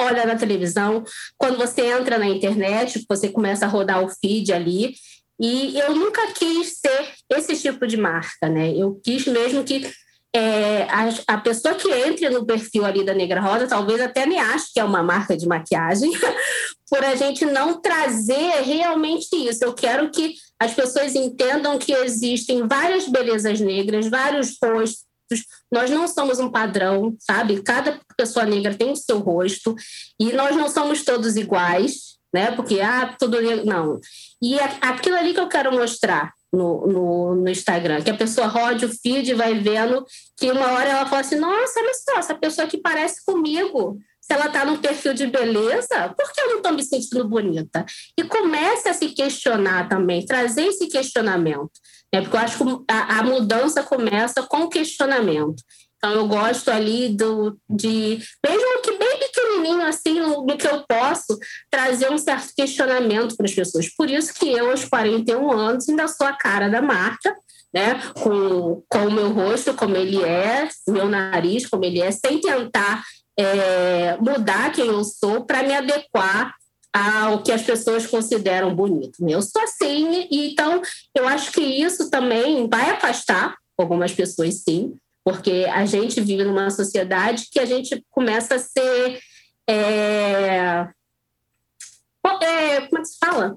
olha 0.00 0.26
na 0.26 0.36
televisão, 0.36 1.04
quando 1.36 1.58
você 1.58 1.82
entra 1.82 2.18
na 2.18 2.26
internet, 2.26 3.04
você 3.08 3.28
começa 3.28 3.66
a 3.66 3.68
rodar 3.68 4.02
o 4.04 4.08
feed 4.08 4.52
ali. 4.52 4.94
E 5.38 5.78
eu 5.78 5.94
nunca 5.94 6.32
quis 6.32 6.78
ser 6.78 7.08
esse 7.30 7.56
tipo 7.56 7.86
de 7.86 7.96
marca, 7.96 8.48
né? 8.48 8.74
Eu 8.76 9.00
quis 9.02 9.26
mesmo 9.26 9.64
que 9.64 9.90
é, 10.34 10.82
a, 10.84 11.34
a, 11.34 11.38
pessoa 11.38 11.74
que 11.74 11.90
entre 11.90 12.28
no 12.30 12.46
perfil 12.46 12.84
ali 12.84 13.04
da 13.04 13.12
Negra 13.12 13.40
Rosa 13.40 13.66
talvez 13.66 14.00
até 14.00 14.26
nem 14.26 14.38
ache 14.38 14.72
que 14.72 14.78
é 14.78 14.84
uma 14.84 15.02
marca 15.02 15.36
de 15.36 15.46
maquiagem, 15.46 16.12
por 16.88 17.04
a 17.04 17.16
gente 17.16 17.44
não 17.44 17.80
trazer 17.80 18.62
realmente 18.62 19.34
isso. 19.34 19.64
Eu 19.64 19.72
quero 19.72 20.10
que 20.10 20.34
as 20.58 20.72
pessoas 20.72 21.14
entendam 21.14 21.78
que 21.78 21.92
existem 21.92 22.66
várias 22.68 23.08
belezas 23.08 23.60
negras, 23.60 24.08
vários 24.08 24.56
rostos. 24.62 25.06
Nós 25.70 25.90
não 25.90 26.08
somos 26.08 26.38
um 26.38 26.50
padrão, 26.50 27.14
sabe? 27.18 27.62
Cada 27.62 28.00
pessoa 28.16 28.44
negra 28.44 28.74
tem 28.74 28.90
o 28.90 28.96
seu 28.96 29.18
rosto 29.18 29.74
e 30.18 30.32
nós 30.32 30.56
não 30.56 30.68
somos 30.68 31.04
todos 31.04 31.36
iguais, 31.36 32.18
né? 32.32 32.50
Porque, 32.52 32.80
ah, 32.80 33.14
todo 33.18 33.40
negro. 33.40 33.64
Não. 33.66 34.00
E 34.42 34.58
aquilo 34.80 35.16
ali 35.16 35.32
que 35.32 35.40
eu 35.40 35.48
quero 35.48 35.72
mostrar 35.72 36.32
no, 36.52 36.86
no, 36.86 37.34
no, 37.36 37.48
Instagram, 37.48 38.02
que 38.02 38.10
a 38.10 38.16
pessoa 38.16 38.46
rode 38.46 38.84
o 38.84 38.88
feed 38.88 39.30
e 39.30 39.34
vai 39.34 39.54
vendo 39.54 40.04
que 40.36 40.50
uma 40.50 40.72
hora 40.72 40.88
ela 40.88 41.06
fala 41.06 41.20
assim, 41.20 41.36
nossa, 41.36 41.78
olha 41.78 41.94
só, 41.94 42.18
essa 42.18 42.34
pessoa 42.34 42.66
aqui 42.66 42.78
parece 42.78 43.24
comigo. 43.24 43.98
Se 44.20 44.34
ela 44.34 44.46
está 44.46 44.64
num 44.64 44.76
perfil 44.76 45.14
de 45.14 45.26
beleza, 45.26 46.14
por 46.16 46.32
que 46.32 46.40
eu 46.40 46.48
não 46.48 46.56
estou 46.58 46.72
me 46.72 46.82
sentindo 46.82 47.28
bonita? 47.28 47.84
E 48.16 48.24
comece 48.24 48.88
a 48.88 48.94
se 48.94 49.08
questionar 49.08 49.88
também, 49.88 50.24
trazer 50.24 50.66
esse 50.66 50.88
questionamento. 50.88 51.70
Né? 52.12 52.20
Porque 52.20 52.36
eu 52.36 52.40
acho 52.40 52.58
que 52.58 52.84
a, 52.88 53.18
a 53.18 53.22
mudança 53.22 53.82
começa 53.82 54.42
com 54.42 54.62
o 54.62 54.68
questionamento. 54.68 55.62
Então, 55.96 56.12
eu 56.12 56.26
gosto 56.26 56.70
ali 56.70 57.10
do, 57.10 57.58
de, 57.68 58.18
mesmo 58.42 58.82
que 58.82 58.96
bem 58.96 59.18
pequenininho, 59.18 59.82
assim, 59.82 60.18
no, 60.18 60.46
que 60.56 60.66
eu 60.66 60.82
posso, 60.88 61.38
trazer 61.70 62.10
um 62.10 62.16
certo 62.16 62.54
questionamento 62.56 63.36
para 63.36 63.44
as 63.44 63.54
pessoas. 63.54 63.94
Por 63.94 64.08
isso 64.08 64.32
que 64.32 64.50
eu, 64.50 64.70
aos 64.70 64.86
41 64.86 65.52
anos, 65.52 65.86
ainda 65.88 66.08
sou 66.08 66.26
a 66.26 66.32
cara 66.32 66.70
da 66.70 66.80
marca, 66.80 67.36
né? 67.72 68.00
Com, 68.14 68.82
com 68.88 69.06
o 69.06 69.12
meu 69.12 69.30
rosto, 69.30 69.74
como 69.74 69.94
ele 69.94 70.22
é, 70.24 70.68
meu 70.88 71.06
nariz, 71.06 71.66
como 71.66 71.84
ele 71.84 72.00
é, 72.00 72.10
sem 72.10 72.40
tentar 72.40 73.04
é, 73.38 74.16
mudar 74.16 74.72
quem 74.72 74.86
eu 74.86 75.04
sou 75.04 75.44
para 75.44 75.62
me 75.62 75.74
adequar 75.74 76.54
ao 76.92 77.42
que 77.42 77.52
as 77.52 77.62
pessoas 77.62 78.06
consideram 78.06 78.74
bonito. 78.74 79.16
Eu 79.28 79.42
sou 79.42 79.62
assim, 79.62 80.26
e 80.30 80.54
eu 81.14 81.26
acho 81.26 81.52
que 81.52 81.60
isso 81.60 82.10
também 82.10 82.68
vai 82.68 82.90
afastar 82.90 83.56
algumas 83.76 84.12
pessoas, 84.12 84.62
sim, 84.62 84.94
porque 85.24 85.66
a 85.70 85.84
gente 85.84 86.20
vive 86.20 86.44
numa 86.44 86.70
sociedade 86.70 87.48
que 87.50 87.58
a 87.58 87.64
gente 87.64 88.04
começa 88.10 88.54
a 88.54 88.58
ser. 88.58 89.20
É, 89.68 90.86
é, 92.42 92.80
como 92.82 92.98
é 92.98 93.00
que 93.00 93.04
se 93.04 93.18
fala? 93.18 93.56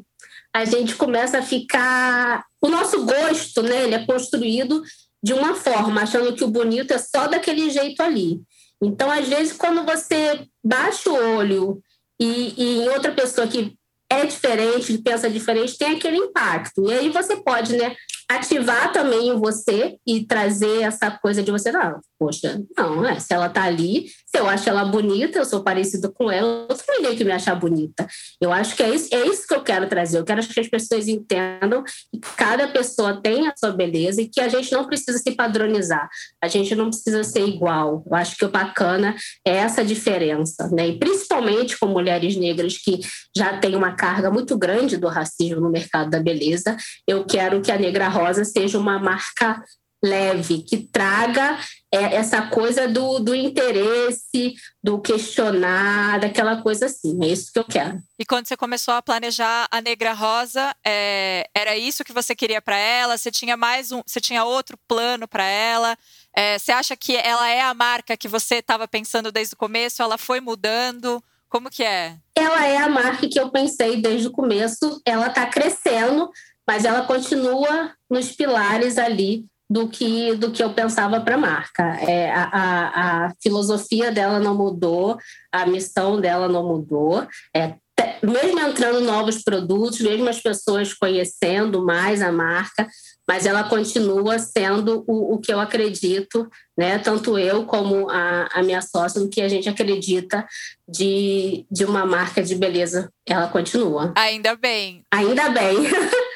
A 0.54 0.66
gente 0.66 0.96
começa 0.96 1.40
a 1.40 1.44
ficar. 1.44 2.46
O 2.62 2.70
nosso 2.70 3.06
gosto, 3.06 3.62
né? 3.62 3.84
Ele 3.84 3.96
é 3.96 4.06
construído 4.06 4.82
de 5.22 5.34
uma 5.34 5.56
forma, 5.56 6.02
achando 6.02 6.34
que 6.34 6.44
o 6.44 6.50
bonito 6.50 6.92
é 6.92 6.98
só 6.98 7.28
daquele 7.28 7.70
jeito 7.70 8.02
ali. 8.02 8.42
Então, 8.82 9.10
às 9.10 9.28
vezes, 9.28 9.54
quando 9.54 9.86
você 9.86 10.46
baixa 10.64 11.10
o 11.10 11.38
olho 11.38 11.82
e, 12.20 12.54
e 12.58 12.80
em 12.80 12.90
outra 12.90 13.12
pessoa 13.14 13.48
que 13.48 13.78
é 14.14 14.26
diferente, 14.26 14.98
pensa 15.00 15.30
diferente, 15.30 15.78
tem 15.78 15.96
aquele 15.96 16.18
impacto. 16.18 16.88
E 16.88 16.94
aí 16.94 17.10
você 17.10 17.38
pode, 17.38 17.76
né, 17.76 17.96
ativar 18.30 18.92
também 18.92 19.30
em 19.30 19.40
você 19.40 19.98
e 20.06 20.26
trazer 20.26 20.82
essa 20.84 21.12
coisa 21.12 21.42
de 21.42 21.52
você, 21.52 21.72
não, 21.72 22.00
poxa, 22.24 22.64
não, 22.78 23.02
né? 23.02 23.20
Se 23.20 23.34
ela 23.34 23.50
tá 23.50 23.64
ali, 23.64 24.06
se 24.26 24.40
eu 24.40 24.48
acho 24.48 24.70
ela 24.70 24.86
bonita, 24.86 25.40
eu 25.40 25.46
sou 25.46 25.62
parecida 25.62 26.10
com 26.10 26.32
ela, 26.32 26.66
eu 26.70 26.78
também 26.78 27.18
que 27.18 27.26
me 27.26 27.34
achar 27.34 27.54
bonita. 27.54 28.08
Eu 28.40 28.50
acho 28.54 28.78
que 28.78 28.82
é 28.82 28.96
isso, 28.96 29.14
é 29.14 29.28
isso 29.28 29.46
que 29.46 29.54
eu 29.54 29.62
quero 29.62 29.90
trazer. 29.90 30.20
Eu 30.20 30.24
quero 30.24 30.42
que 30.42 30.60
as 30.60 30.70
pessoas 30.70 31.10
entendam 31.10 31.84
que 31.84 32.20
cada 32.38 32.66
pessoa 32.70 33.22
tem 33.22 33.46
a 33.46 33.54
sua 33.58 33.72
beleza 33.72 34.22
e 34.22 34.30
que 34.30 34.40
a 34.40 34.48
gente 34.48 34.72
não 34.72 34.86
precisa 34.86 35.18
se 35.18 35.32
padronizar. 35.32 36.08
A 36.42 36.48
gente 36.48 36.74
não 36.76 36.90
precisa 36.90 37.26
ser 37.26 37.46
igual. 37.46 38.02
Eu 38.10 38.16
acho 38.16 38.38
que 38.38 38.46
o 38.46 38.50
bacana 38.50 39.14
é 39.46 39.58
essa 39.58 39.84
diferença, 39.84 40.70
né? 40.72 40.88
E 40.88 40.98
principalmente 40.98 41.78
com 41.78 41.88
mulheres 41.88 42.38
negras 42.38 42.78
que 42.78 43.02
já 43.36 43.58
têm 43.58 43.76
uma 43.76 43.96
carga 43.96 44.32
muito 44.32 44.58
grande 44.58 44.96
do 44.96 45.10
racismo 45.10 45.60
no 45.60 45.70
mercado 45.70 46.10
da 46.10 46.22
beleza, 46.22 46.78
eu 47.06 47.26
quero 47.26 47.62
que 47.62 47.72
a 47.72 47.78
Negra 47.78 48.08
Rosa 48.08 48.46
seja 48.46 48.80
uma 48.80 48.98
marca 48.98 49.62
leve, 50.04 50.62
que 50.64 50.78
traga 50.78 51.58
é, 51.94 52.16
essa 52.16 52.42
coisa 52.48 52.88
do, 52.88 53.20
do 53.20 53.36
interesse, 53.36 54.56
do 54.84 55.00
questionar, 55.00 56.20
daquela 56.20 56.60
coisa 56.60 56.88
assim. 56.88 57.24
É 57.24 57.28
isso 57.28 57.54
que 57.54 57.60
eu 57.60 57.64
quero. 57.64 58.02
E 58.18 58.26
quando 58.26 58.48
você 58.48 58.58
começou 58.58 58.96
a 58.96 59.02
planejar 59.02 59.68
a 59.70 59.80
Negra 59.80 60.12
Rosa, 60.12 60.76
é, 60.84 61.48
era 61.54 61.78
isso 61.78 62.04
que 62.04 62.12
você 62.12 62.36
queria 62.36 62.60
para 62.60 62.76
ela? 62.76 63.16
Você 63.16 63.30
tinha 63.30 63.56
mais 63.56 63.92
um, 63.92 64.02
você 64.04 64.20
tinha 64.20 64.44
outro 64.44 64.76
plano 64.88 65.28
para 65.28 65.46
ela? 65.46 65.96
É, 66.36 66.58
você 66.58 66.72
acha 66.72 66.98
que 66.98 67.16
ela 67.16 67.48
é 67.48 67.62
a 67.62 67.76
marca 67.76 68.18
que 68.18 68.28
você 68.28 68.56
estava 68.56 68.88
pensando 68.88 69.32
desde 69.32 69.54
o 69.54 69.58
começo? 69.58 70.02
Ela 70.02 70.18
foi 70.18 70.42
mudando? 70.42 71.24
Como 71.48 71.70
que 71.70 71.84
é? 71.84 72.18
Ela 72.36 72.66
é 72.66 72.78
a 72.78 72.90
marca 72.90 73.30
que 73.30 73.40
eu 73.40 73.52
pensei 73.52 74.02
desde 74.02 74.28
o 74.28 74.32
começo. 74.32 75.00
Ela 75.06 75.28
está 75.28 75.46
crescendo, 75.46 76.32
mas 76.68 76.86
ela 76.86 77.06
continua 77.06 77.94
nos 78.10 78.32
pilares 78.32 78.98
ali 78.98 79.46
do 79.74 79.88
que, 79.88 80.36
do 80.36 80.52
que 80.52 80.62
eu 80.62 80.72
pensava 80.72 81.20
para 81.20 81.34
a 81.34 81.38
marca. 81.38 81.84
É, 82.08 82.30
a, 82.32 82.44
a, 82.44 83.26
a, 83.26 83.34
filosofia 83.42 84.12
dela 84.12 84.40
não 84.40 84.54
mudou, 84.54 85.18
a 85.52 85.66
missão 85.66 86.22
dela 86.22 86.48
não 86.48 86.68
mudou. 86.68 87.28
É, 87.56 87.74
mesmo 88.22 88.60
entrando 88.60 89.02
novos 89.02 89.44
produtos, 89.44 90.00
mesmo 90.00 90.30
as 90.30 90.40
pessoas 90.40 90.94
conhecendo 90.94 91.84
mais 91.84 92.22
a 92.22 92.32
marca, 92.32 92.88
mas 93.28 93.48
ela 93.48 93.64
continua 93.64 94.38
sendo 94.38 95.04
o, 95.08 95.34
o 95.34 95.40
que 95.40 95.52
eu 95.52 95.60
acredito, 95.60 96.48
né? 96.78 97.00
tanto 97.00 97.40
eu 97.40 97.66
como 97.66 98.08
a, 98.12 98.50
a 98.54 98.62
minha 98.62 98.82
sócia, 98.82 99.20
no 99.20 99.30
que 99.30 99.42
a 99.42 99.48
gente 99.48 99.68
acredita 99.68 100.46
de, 100.88 101.66
de 101.72 101.84
uma 101.84 102.06
marca 102.06 102.44
de 102.44 102.54
beleza. 102.54 103.10
Ela 103.28 103.48
continua. 103.48 104.14
Ainda 104.16 104.56
bem. 104.56 105.04
Ainda 105.12 105.50
bem. 105.50 105.78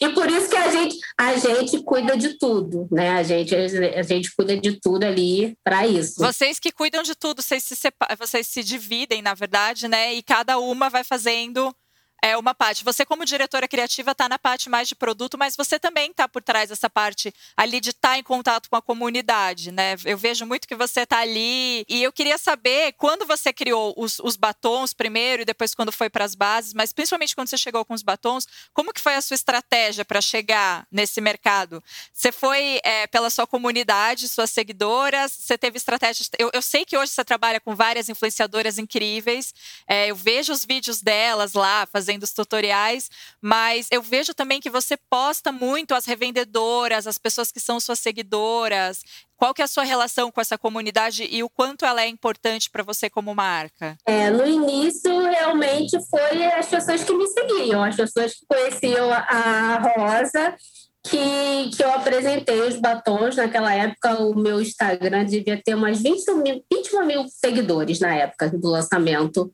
E 0.00 0.08
por 0.10 0.28
isso 0.30 0.48
que 0.48 0.56
a 0.56 0.70
gente, 0.70 0.96
a 1.18 1.36
gente 1.36 1.82
cuida 1.82 2.16
de 2.16 2.38
tudo, 2.38 2.88
né? 2.90 3.10
A 3.10 3.22
gente, 3.22 3.54
a 3.54 4.02
gente 4.02 4.34
cuida 4.34 4.56
de 4.56 4.80
tudo 4.80 5.04
ali 5.04 5.56
para 5.64 5.86
isso. 5.86 6.14
Vocês 6.18 6.58
que 6.58 6.72
cuidam 6.72 7.02
de 7.02 7.14
tudo, 7.14 7.42
vocês 7.42 7.62
se, 7.64 7.76
vocês 8.18 8.46
se 8.46 8.62
dividem, 8.62 9.22
na 9.22 9.34
verdade, 9.34 9.88
né? 9.88 10.14
E 10.14 10.22
cada 10.22 10.58
uma 10.58 10.88
vai 10.88 11.04
fazendo 11.04 11.74
é 12.22 12.36
uma 12.36 12.54
parte. 12.54 12.84
Você, 12.84 13.04
como 13.04 13.24
diretora 13.24 13.66
criativa, 13.66 14.12
está 14.12 14.28
na 14.28 14.38
parte 14.38 14.68
mais 14.68 14.88
de 14.88 14.94
produto, 14.94 15.38
mas 15.38 15.56
você 15.56 15.78
também 15.78 16.10
está 16.10 16.28
por 16.28 16.42
trás 16.42 16.68
dessa 16.68 16.90
parte 16.90 17.32
ali 17.56 17.80
de 17.80 17.90
estar 17.90 18.10
tá 18.10 18.18
em 18.18 18.22
contato 18.22 18.68
com 18.68 18.76
a 18.76 18.82
comunidade, 18.82 19.72
né? 19.72 19.96
Eu 20.04 20.18
vejo 20.18 20.44
muito 20.44 20.68
que 20.68 20.74
você 20.74 21.00
está 21.00 21.20
ali. 21.20 21.84
E 21.88 22.02
eu 22.02 22.12
queria 22.12 22.36
saber, 22.36 22.92
quando 22.92 23.26
você 23.26 23.52
criou 23.52 23.94
os, 23.96 24.18
os 24.18 24.36
batons 24.36 24.92
primeiro 24.92 25.42
e 25.42 25.44
depois 25.44 25.74
quando 25.74 25.90
foi 25.90 26.10
para 26.10 26.24
as 26.24 26.34
bases, 26.34 26.74
mas 26.74 26.92
principalmente 26.92 27.34
quando 27.34 27.48
você 27.48 27.56
chegou 27.56 27.84
com 27.84 27.94
os 27.94 28.02
batons, 28.02 28.46
como 28.74 28.92
que 28.92 29.00
foi 29.00 29.14
a 29.14 29.22
sua 29.22 29.34
estratégia 29.34 30.04
para 30.04 30.20
chegar 30.20 30.86
nesse 30.90 31.20
mercado? 31.20 31.82
Você 32.12 32.30
foi 32.30 32.80
é, 32.84 33.06
pela 33.06 33.30
sua 33.30 33.46
comunidade, 33.46 34.28
suas 34.28 34.50
seguidoras? 34.50 35.32
Você 35.32 35.56
teve 35.56 35.78
estratégias? 35.78 36.28
Eu, 36.38 36.50
eu, 36.52 36.62
sei 36.62 36.84
que 36.84 36.96
hoje 36.96 37.12
você 37.12 37.24
trabalha 37.24 37.60
com 37.60 37.74
várias 37.74 38.08
influenciadoras 38.08 38.78
incríveis. 38.78 39.54
É, 39.86 40.10
eu 40.10 40.16
vejo 40.16 40.52
os 40.52 40.64
vídeos 40.64 41.00
delas 41.00 41.54
lá, 41.54 41.86
fazendo 41.86 42.09
fazendo 42.10 42.22
os 42.24 42.32
tutoriais, 42.32 43.08
mas 43.40 43.86
eu 43.90 44.02
vejo 44.02 44.34
também 44.34 44.60
que 44.60 44.70
você 44.70 44.96
posta 45.08 45.52
muito 45.52 45.94
as 45.94 46.04
revendedoras, 46.04 47.06
as 47.06 47.18
pessoas 47.18 47.52
que 47.52 47.60
são 47.60 47.78
suas 47.78 48.00
seguidoras. 48.00 49.02
Qual 49.36 49.54
que 49.54 49.62
é 49.62 49.64
a 49.64 49.68
sua 49.68 49.84
relação 49.84 50.30
com 50.30 50.40
essa 50.40 50.58
comunidade 50.58 51.26
e 51.30 51.42
o 51.42 51.48
quanto 51.48 51.84
ela 51.84 52.02
é 52.02 52.08
importante 52.08 52.68
para 52.68 52.82
você 52.82 53.08
como 53.08 53.34
marca? 53.34 53.96
É, 54.04 54.28
no 54.28 54.46
início, 54.46 55.18
realmente, 55.20 55.96
foi 56.10 56.44
as 56.44 56.66
pessoas 56.66 57.04
que 57.04 57.12
me 57.14 57.26
seguiam, 57.28 57.82
as 57.82 57.96
pessoas 57.96 58.34
que 58.34 58.44
conheciam 58.46 59.10
a 59.10 59.78
Rosa 59.96 60.56
que, 61.02 61.70
que 61.74 61.82
eu 61.82 61.90
apresentei 61.92 62.60
os 62.60 62.76
batons. 62.76 63.36
Naquela 63.36 63.74
época, 63.74 64.22
o 64.22 64.34
meu 64.34 64.60
Instagram 64.60 65.24
devia 65.24 65.60
ter 65.62 65.74
umas 65.74 66.02
21 66.02 66.36
mil, 66.42 66.64
21 66.70 67.06
mil 67.06 67.24
seguidores 67.28 68.00
na 68.00 68.14
época 68.14 68.50
do 68.50 68.68
lançamento 68.68 69.50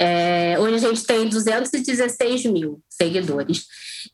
é, 0.00 0.58
hoje 0.58 0.76
a 0.76 0.88
gente 0.88 1.04
tem 1.04 1.28
216 1.28 2.46
mil 2.46 2.80
seguidores. 2.88 3.66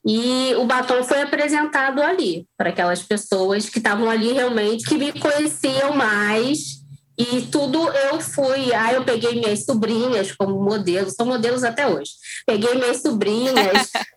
E 0.05 0.53
o 0.57 0.65
batom 0.65 1.05
foi 1.05 1.23
apresentado 1.23 2.03
ali, 2.03 2.45
para 2.57 2.71
aquelas 2.71 3.03
pessoas 3.03 3.71
que 3.71 3.79
estavam 3.79 4.11
ali 4.11 4.33
realmente, 4.33 4.85
que 4.85 4.97
me 4.97 5.13
conheciam 5.13 5.95
mais, 5.95 6.85
E 7.19 7.43
tudo 7.51 7.89
eu 7.91 8.21
fui. 8.21 8.75
Aí 8.75 8.95
eu 8.95 9.05
peguei 9.05 9.41
minhas 9.41 9.65
sobrinhas 9.65 10.33
como 10.33 10.63
modelos, 10.63 11.15
são 11.15 11.25
modelos 11.25 11.65
até 11.65 11.87
hoje. 11.87 12.11
Peguei 12.47 12.75
minhas 12.75 13.01
sobrinhas 13.01 13.57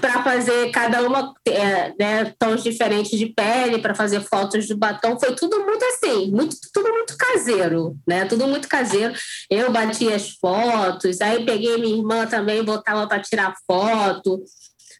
para 0.00 0.22
fazer 0.22 0.70
cada 0.70 1.02
uma 1.02 1.34
é, 1.46 1.92
né, 1.98 2.34
tons 2.38 2.62
diferentes 2.62 3.18
de 3.18 3.26
pele, 3.26 3.78
para 3.78 3.94
fazer 3.94 4.20
fotos 4.20 4.66
do 4.66 4.76
batom. 4.76 5.18
Foi 5.18 5.34
tudo 5.34 5.60
muito 5.60 5.84
assim, 5.84 6.30
muito, 6.30 6.56
tudo 6.72 6.90
muito 6.90 7.16
caseiro, 7.16 7.96
né? 8.06 8.24
Tudo 8.24 8.46
muito 8.46 8.68
caseiro. 8.68 9.12
Eu 9.50 9.70
bati 9.70 10.10
as 10.12 10.30
fotos, 10.30 11.20
aí 11.20 11.44
peguei 11.44 11.76
minha 11.78 11.96
irmã 11.96 12.26
também, 12.26 12.64
botava 12.64 13.06
para 13.06 13.20
tirar 13.20 13.54
foto, 13.66 14.42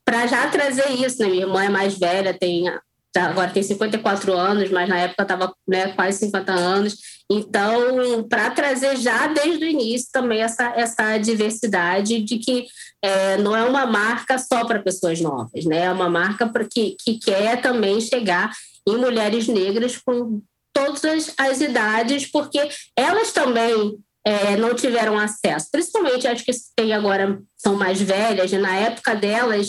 para 0.04 0.26
já 0.26 0.48
trazer 0.48 0.90
isso, 0.90 1.22
né? 1.22 1.28
Minha 1.28 1.42
irmã 1.42 1.64
é 1.64 1.68
mais 1.68 1.98
velha, 1.98 2.36
tem 2.36 2.64
Tá, 3.12 3.24
agora 3.24 3.50
tem 3.50 3.60
54 3.60 4.32
anos, 4.32 4.70
mas 4.70 4.88
na 4.88 4.98
época 4.98 5.22
estava 5.22 5.52
né, 5.66 5.88
quase 5.94 6.18
50 6.20 6.52
anos. 6.52 6.94
Então, 7.30 8.24
para 8.28 8.50
trazer 8.50 8.96
já 8.96 9.28
desde 9.28 9.64
o 9.64 9.68
início 9.68 10.08
também 10.12 10.40
essa, 10.40 10.72
essa 10.74 11.16
diversidade 11.16 12.20
de 12.22 12.38
que 12.38 12.66
é, 13.00 13.36
não 13.36 13.56
é 13.56 13.62
uma 13.62 13.86
marca 13.86 14.36
só 14.36 14.64
para 14.64 14.82
pessoas 14.82 15.20
novas, 15.20 15.64
né? 15.64 15.84
é 15.84 15.92
uma 15.92 16.10
marca 16.10 16.50
que, 16.68 16.96
que 16.98 17.20
quer 17.20 17.62
também 17.62 18.00
chegar 18.00 18.50
em 18.86 18.96
mulheres 18.96 19.46
negras 19.46 19.96
com 19.96 20.42
todas 20.72 21.32
as 21.38 21.60
idades, 21.60 22.26
porque 22.26 22.68
elas 22.96 23.32
também 23.32 23.96
é, 24.24 24.56
não 24.56 24.74
tiveram 24.74 25.16
acesso. 25.16 25.68
Principalmente, 25.70 26.26
acho 26.26 26.44
que 26.44 26.52
tem 26.76 26.92
agora, 26.92 27.40
são 27.56 27.76
mais 27.76 28.00
velhas, 28.00 28.50
né? 28.50 28.58
na 28.58 28.74
época 28.74 29.14
delas, 29.14 29.68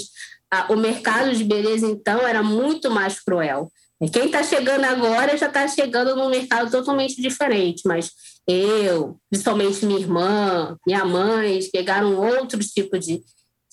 o 0.69 0.76
mercado 0.76 1.34
de 1.34 1.43
beleza, 1.43 1.88
então, 1.88 2.28
era 2.28 2.43
muito 2.43 2.89
mais 2.89 3.19
cruel. 3.19 3.71
Quem 4.10 4.26
está 4.26 4.42
chegando 4.42 4.84
agora 4.86 5.38
já 5.38 5.48
está 5.48 5.68
chegando 5.68 6.16
num 6.16 6.30
mercado 6.30 6.72
totalmente 6.72 7.22
diferente, 7.22 7.84
mas 7.86 8.12
eu, 8.48 9.20
principalmente 9.30 9.86
minha 9.86 10.00
irmã, 10.00 10.76
minha 10.86 11.06
mãe, 11.06 11.60
pegaram 11.72 12.16
outros 12.18 12.68
tipos 12.68 13.06
de, 13.06 13.22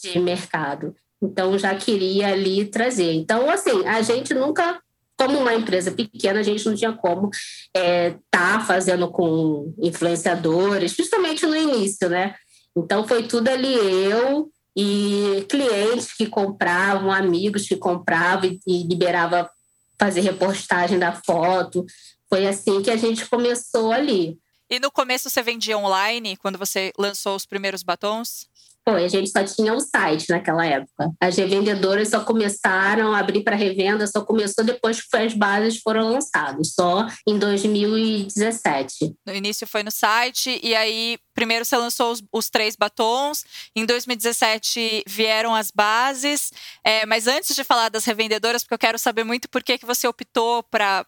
de 0.02 0.18
mercado. 0.18 0.94
Então, 1.22 1.58
já 1.58 1.74
queria 1.74 2.28
ali 2.28 2.66
trazer. 2.66 3.12
Então, 3.14 3.48
assim, 3.48 3.86
a 3.86 4.02
gente 4.02 4.34
nunca, 4.34 4.80
como 5.16 5.38
uma 5.38 5.54
empresa 5.54 5.90
pequena, 5.90 6.40
a 6.40 6.42
gente 6.42 6.64
não 6.66 6.74
tinha 6.74 6.92
como 6.92 7.30
estar 7.30 7.80
é, 7.80 8.16
tá 8.30 8.60
fazendo 8.60 9.10
com 9.10 9.74
influenciadores, 9.82 10.92
justamente 10.92 11.46
no 11.46 11.56
início, 11.56 12.08
né? 12.08 12.34
Então, 12.76 13.08
foi 13.08 13.26
tudo 13.26 13.48
ali 13.48 13.74
eu, 13.74 14.50
e 14.76 15.44
clientes 15.48 16.12
que 16.14 16.26
compravam, 16.26 17.10
amigos 17.10 17.66
que 17.66 17.76
compravam 17.76 18.44
e, 18.44 18.60
e 18.64 18.86
liberava 18.86 19.50
fazer 19.98 20.20
repostagem 20.20 20.98
da 20.98 21.12
foto. 21.12 21.84
Foi 22.28 22.46
assim 22.46 22.82
que 22.82 22.90
a 22.90 22.96
gente 22.96 23.26
começou 23.26 23.92
ali. 23.92 24.38
E 24.70 24.78
no 24.78 24.90
começo 24.90 25.30
você 25.30 25.42
vendia 25.42 25.78
online, 25.78 26.36
quando 26.36 26.58
você 26.58 26.92
lançou 26.98 27.34
os 27.34 27.46
primeiros 27.46 27.82
batons? 27.82 28.46
Foi, 28.88 29.04
a 29.04 29.08
gente 29.08 29.28
só 29.28 29.44
tinha 29.44 29.74
um 29.74 29.80
site 29.80 30.30
naquela 30.30 30.64
época. 30.64 31.10
As 31.20 31.36
revendedoras 31.36 32.08
só 32.08 32.20
começaram 32.24 33.12
a 33.12 33.18
abrir 33.18 33.44
para 33.44 33.54
revenda, 33.54 34.06
só 34.06 34.24
começou 34.24 34.64
depois 34.64 35.02
que 35.02 35.14
as 35.14 35.34
bases 35.34 35.78
foram 35.82 36.08
lançadas, 36.08 36.72
só 36.72 37.06
em 37.26 37.38
2017. 37.38 39.14
No 39.26 39.34
início 39.34 39.66
foi 39.66 39.82
no 39.82 39.90
site, 39.90 40.58
e 40.62 40.74
aí 40.74 41.18
primeiro 41.34 41.66
você 41.66 41.76
lançou 41.76 42.12
os, 42.12 42.22
os 42.32 42.48
três 42.48 42.76
batons, 42.76 43.44
em 43.76 43.84
2017 43.84 45.04
vieram 45.06 45.54
as 45.54 45.70
bases, 45.70 46.50
é, 46.82 47.04
mas 47.04 47.26
antes 47.26 47.54
de 47.54 47.62
falar 47.64 47.90
das 47.90 48.06
revendedoras, 48.06 48.62
porque 48.62 48.74
eu 48.74 48.78
quero 48.78 48.98
saber 48.98 49.22
muito 49.22 49.50
por 49.50 49.62
que, 49.62 49.76
que 49.76 49.84
você 49.84 50.08
optou 50.08 50.62
para 50.62 51.04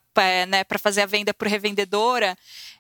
né, 0.46 0.64
fazer 0.78 1.00
a 1.00 1.06
venda 1.06 1.32
por 1.32 1.48
revendedora, 1.48 2.36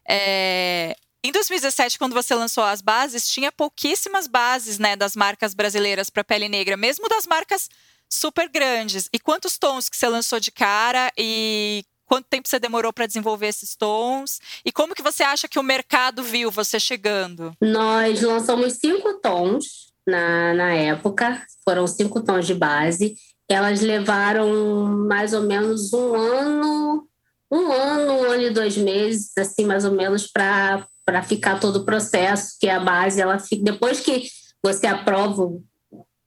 é, 0.06 0.94
em 1.22 1.32
2017, 1.32 1.98
quando 1.98 2.14
você 2.14 2.34
lançou 2.34 2.64
as 2.64 2.80
bases, 2.80 3.28
tinha 3.28 3.52
pouquíssimas 3.52 4.26
bases 4.26 4.78
né, 4.78 4.96
das 4.96 5.14
marcas 5.14 5.52
brasileiras 5.52 6.08
para 6.08 6.24
pele 6.24 6.48
negra, 6.48 6.76
mesmo 6.76 7.08
das 7.08 7.26
marcas 7.26 7.68
super 8.08 8.48
grandes. 8.48 9.08
E 9.12 9.18
quantos 9.18 9.58
tons 9.58 9.88
que 9.88 9.96
você 9.96 10.08
lançou 10.08 10.40
de 10.40 10.50
cara 10.50 11.12
e 11.18 11.84
quanto 12.06 12.26
tempo 12.28 12.48
você 12.48 12.58
demorou 12.58 12.92
para 12.92 13.06
desenvolver 13.06 13.48
esses 13.48 13.76
tons? 13.76 14.40
E 14.64 14.72
como 14.72 14.94
que 14.94 15.02
você 15.02 15.22
acha 15.22 15.46
que 15.46 15.58
o 15.58 15.62
mercado 15.62 16.22
viu 16.22 16.50
você 16.50 16.80
chegando? 16.80 17.52
Nós 17.60 18.22
lançamos 18.22 18.74
cinco 18.74 19.20
tons 19.20 19.92
na, 20.06 20.54
na 20.54 20.72
época, 20.72 21.44
foram 21.62 21.86
cinco 21.86 22.20
tons 22.22 22.46
de 22.46 22.54
base. 22.54 23.14
Elas 23.48 23.80
levaram 23.80 25.06
mais 25.06 25.32
ou 25.32 25.42
menos 25.42 25.92
um 25.92 26.14
ano, 26.14 27.06
um 27.50 27.70
ano, 27.70 28.12
um 28.12 28.24
ano 28.24 28.42
e 28.42 28.50
dois 28.50 28.76
meses, 28.76 29.32
assim, 29.36 29.64
mais 29.66 29.84
ou 29.84 29.92
menos, 29.92 30.26
para 30.26 30.86
para 31.04 31.22
ficar 31.22 31.58
todo 31.58 31.76
o 31.76 31.84
processo, 31.84 32.56
que 32.60 32.68
a 32.68 32.80
base, 32.80 33.20
ela 33.20 33.38
fica, 33.38 33.62
depois 33.62 34.00
que 34.00 34.24
você 34.62 34.86
aprova 34.86 35.50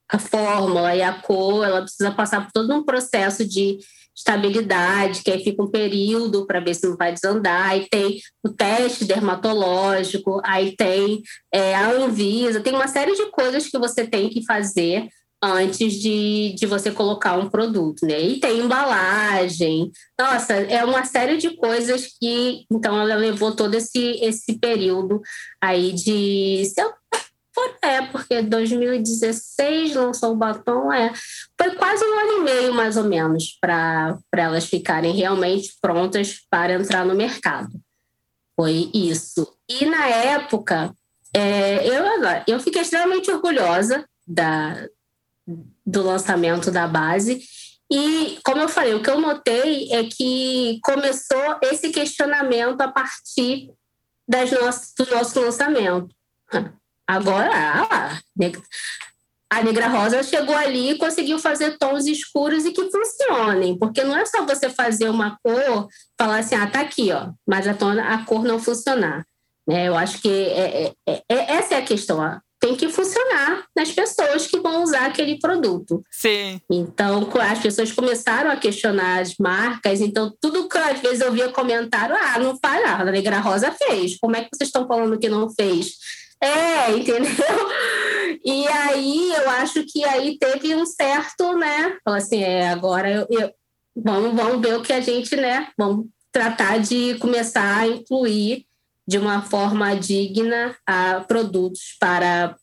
a 0.09 0.19
fórmula 0.19 0.95
e 0.95 1.01
a 1.01 1.13
cor, 1.13 1.65
ela 1.65 1.81
precisa 1.81 2.12
passar 2.12 2.43
por 2.43 2.51
todo 2.51 2.73
um 2.73 2.83
processo 2.83 3.47
de 3.47 3.79
estabilidade, 4.15 5.23
que 5.23 5.31
aí 5.31 5.43
fica 5.43 5.63
um 5.63 5.71
período 5.71 6.45
para 6.45 6.59
ver 6.59 6.75
se 6.75 6.88
não 6.88 6.95
vai 6.95 7.12
desandar, 7.12 7.69
aí 7.69 7.88
tem 7.89 8.19
o 8.43 8.49
teste 8.49 9.05
dermatológico, 9.05 10.39
aí 10.45 10.75
tem 10.75 11.21
é, 11.51 11.73
a 11.73 11.89
Anvisa, 11.89 12.62
tem 12.62 12.73
uma 12.73 12.88
série 12.88 13.15
de 13.15 13.31
coisas 13.31 13.67
que 13.67 13.77
você 13.79 14.05
tem 14.05 14.29
que 14.29 14.45
fazer 14.45 15.09
antes 15.43 15.93
de, 15.95 16.56
de 16.58 16.65
você 16.65 16.89
colocar 16.89 17.38
um 17.38 17.49
produto, 17.49 18.06
né? 18.06 18.19
E 18.19 18.39
tem 18.39 18.60
embalagem. 18.60 19.91
Nossa, 20.17 20.53
é 20.53 20.84
uma 20.86 21.03
série 21.03 21.38
de 21.38 21.56
coisas 21.58 22.08
que, 22.19 22.65
então, 22.71 22.99
ela 22.99 23.15
levou 23.15 23.53
todo 23.53 23.75
esse, 23.75 24.19
esse 24.21 24.58
período 24.58 25.21
aí 25.62 25.91
de. 25.91 26.63
É, 27.84 28.01
porque 28.01 28.41
2016 28.41 29.93
lançou 29.95 30.32
o 30.32 30.36
batom, 30.36 30.91
é. 30.91 31.12
Foi 31.60 31.75
quase 31.75 32.03
um 32.03 32.19
ano 32.19 32.32
e 32.39 32.43
meio, 32.43 32.73
mais 32.73 32.97
ou 32.97 33.03
menos, 33.03 33.58
para 33.60 34.17
elas 34.36 34.65
ficarem 34.65 35.13
realmente 35.13 35.73
prontas 35.82 36.39
para 36.49 36.73
entrar 36.73 37.06
no 37.06 37.13
mercado. 37.13 37.69
Foi 38.56 38.89
isso. 38.93 39.47
E 39.69 39.86
na 39.86 40.08
época, 40.08 40.95
é, 41.34 41.86
eu, 41.88 42.03
eu 42.47 42.60
fiquei 42.60 42.82
extremamente 42.82 43.29
orgulhosa 43.29 44.06
da, 44.25 44.88
do 45.86 46.03
lançamento 46.03 46.71
da 46.71 46.88
base. 46.88 47.41
E, 47.91 48.39
como 48.43 48.62
eu 48.62 48.69
falei, 48.69 48.93
o 48.93 49.03
que 49.03 49.10
eu 49.10 49.19
notei 49.19 49.91
é 49.91 50.03
que 50.03 50.79
começou 50.84 51.60
esse 51.62 51.89
questionamento 51.89 52.82
a 52.82 52.88
partir 52.88 53.69
das 54.27 54.51
nossas, 54.51 54.93
do 54.97 55.06
nosso 55.12 55.39
lançamento. 55.39 56.10
Agora, 57.06 57.51
ah, 57.53 58.19
a 59.49 59.63
Negra 59.63 59.88
Rosa 59.88 60.23
chegou 60.23 60.56
ali 60.56 60.91
e 60.91 60.97
conseguiu 60.97 61.38
fazer 61.38 61.77
tons 61.77 62.08
escuros 62.08 62.65
e 62.65 62.71
que 62.71 62.89
funcionem, 62.89 63.77
porque 63.77 64.03
não 64.03 64.17
é 64.17 64.25
só 64.25 64.43
você 64.45 64.69
fazer 64.69 65.10
uma 65.10 65.38
cor, 65.43 65.88
falar 66.17 66.39
assim, 66.39 66.56
ah, 66.56 66.65
tá 66.65 66.82
aqui, 66.82 67.12
ó, 67.12 67.32
mas 67.45 67.67
a, 67.67 67.73
tona, 67.73 68.15
a 68.15 68.25
cor 68.25 68.43
não 68.43 68.58
funcionar. 68.58 69.23
Né? 69.67 69.88
Eu 69.88 69.95
acho 69.95 70.21
que 70.21 70.29
é, 70.29 70.86
é, 70.86 70.93
é, 71.08 71.23
é 71.29 71.53
essa 71.53 71.75
é 71.75 71.77
a 71.77 71.86
questão. 71.86 72.19
Tem 72.63 72.78
que 72.78 72.88
funcionar 72.88 73.65
nas 73.76 73.91
pessoas 73.91 74.47
que 74.47 74.58
vão 74.58 74.84
usar 74.84 75.08
aquele 75.08 75.38
produto. 75.38 76.02
Sim. 76.10 76.62
Então, 76.71 77.30
as 77.41 77.60
pessoas 77.60 77.91
começaram 77.91 78.49
a 78.49 78.56
questionar 78.56 79.19
as 79.19 79.36
marcas, 79.38 79.99
então 79.99 80.34
tudo 80.39 80.69
que 80.69 80.78
às 80.78 81.02
vezes 81.02 81.19
eu 81.19 81.34
via 81.34 81.49
comentário, 81.49 82.15
ah, 82.15 82.39
não 82.39 82.58
faz, 82.58 82.82
a 82.86 83.04
Negra 83.04 83.39
Rosa 83.39 83.69
fez, 83.69 84.17
como 84.17 84.38
é 84.38 84.43
que 84.43 84.49
vocês 84.54 84.69
estão 84.69 84.88
falando 84.88 85.19
que 85.19 85.28
não 85.28 85.49
fez? 85.49 85.97
É, 86.41 86.91
entendeu? 86.95 87.32
E 88.45 88.65
aí 88.65 89.34
eu 89.34 89.49
acho 89.49 89.84
que 89.86 90.06
aí 90.06 90.38
teve 90.39 90.73
um 90.73 90.86
certo, 90.86 91.58
né? 91.58 91.97
Falou 92.06 92.17
assim, 92.17 92.41
é, 92.41 92.69
agora 92.69 93.12
eu, 93.12 93.28
eu, 93.30 93.52
vamos, 93.93 94.34
vamos 94.34 94.62
ver 94.62 94.78
o 94.78 94.82
que 94.82 94.93
a 94.93 95.02
gente, 95.02 95.36
né? 95.36 95.67
Vamos 95.78 96.06
tratar 96.32 96.80
de 96.80 97.15
começar 97.15 97.80
a 97.80 97.88
incluir 97.89 98.65
de 99.07 99.17
uma 99.17 99.41
forma 99.41 99.95
digna 99.95 100.75
a 100.87 101.21
produtos 101.21 101.95
para, 101.99 102.55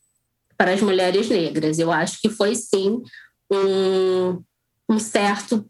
para 0.57 0.73
as 0.73 0.81
mulheres 0.81 1.29
negras. 1.29 1.79
Eu 1.79 1.93
acho 1.93 2.21
que 2.21 2.29
foi 2.29 2.55
sim 2.55 3.03
um, 3.51 4.43
um 4.89 4.99
certo 4.99 5.67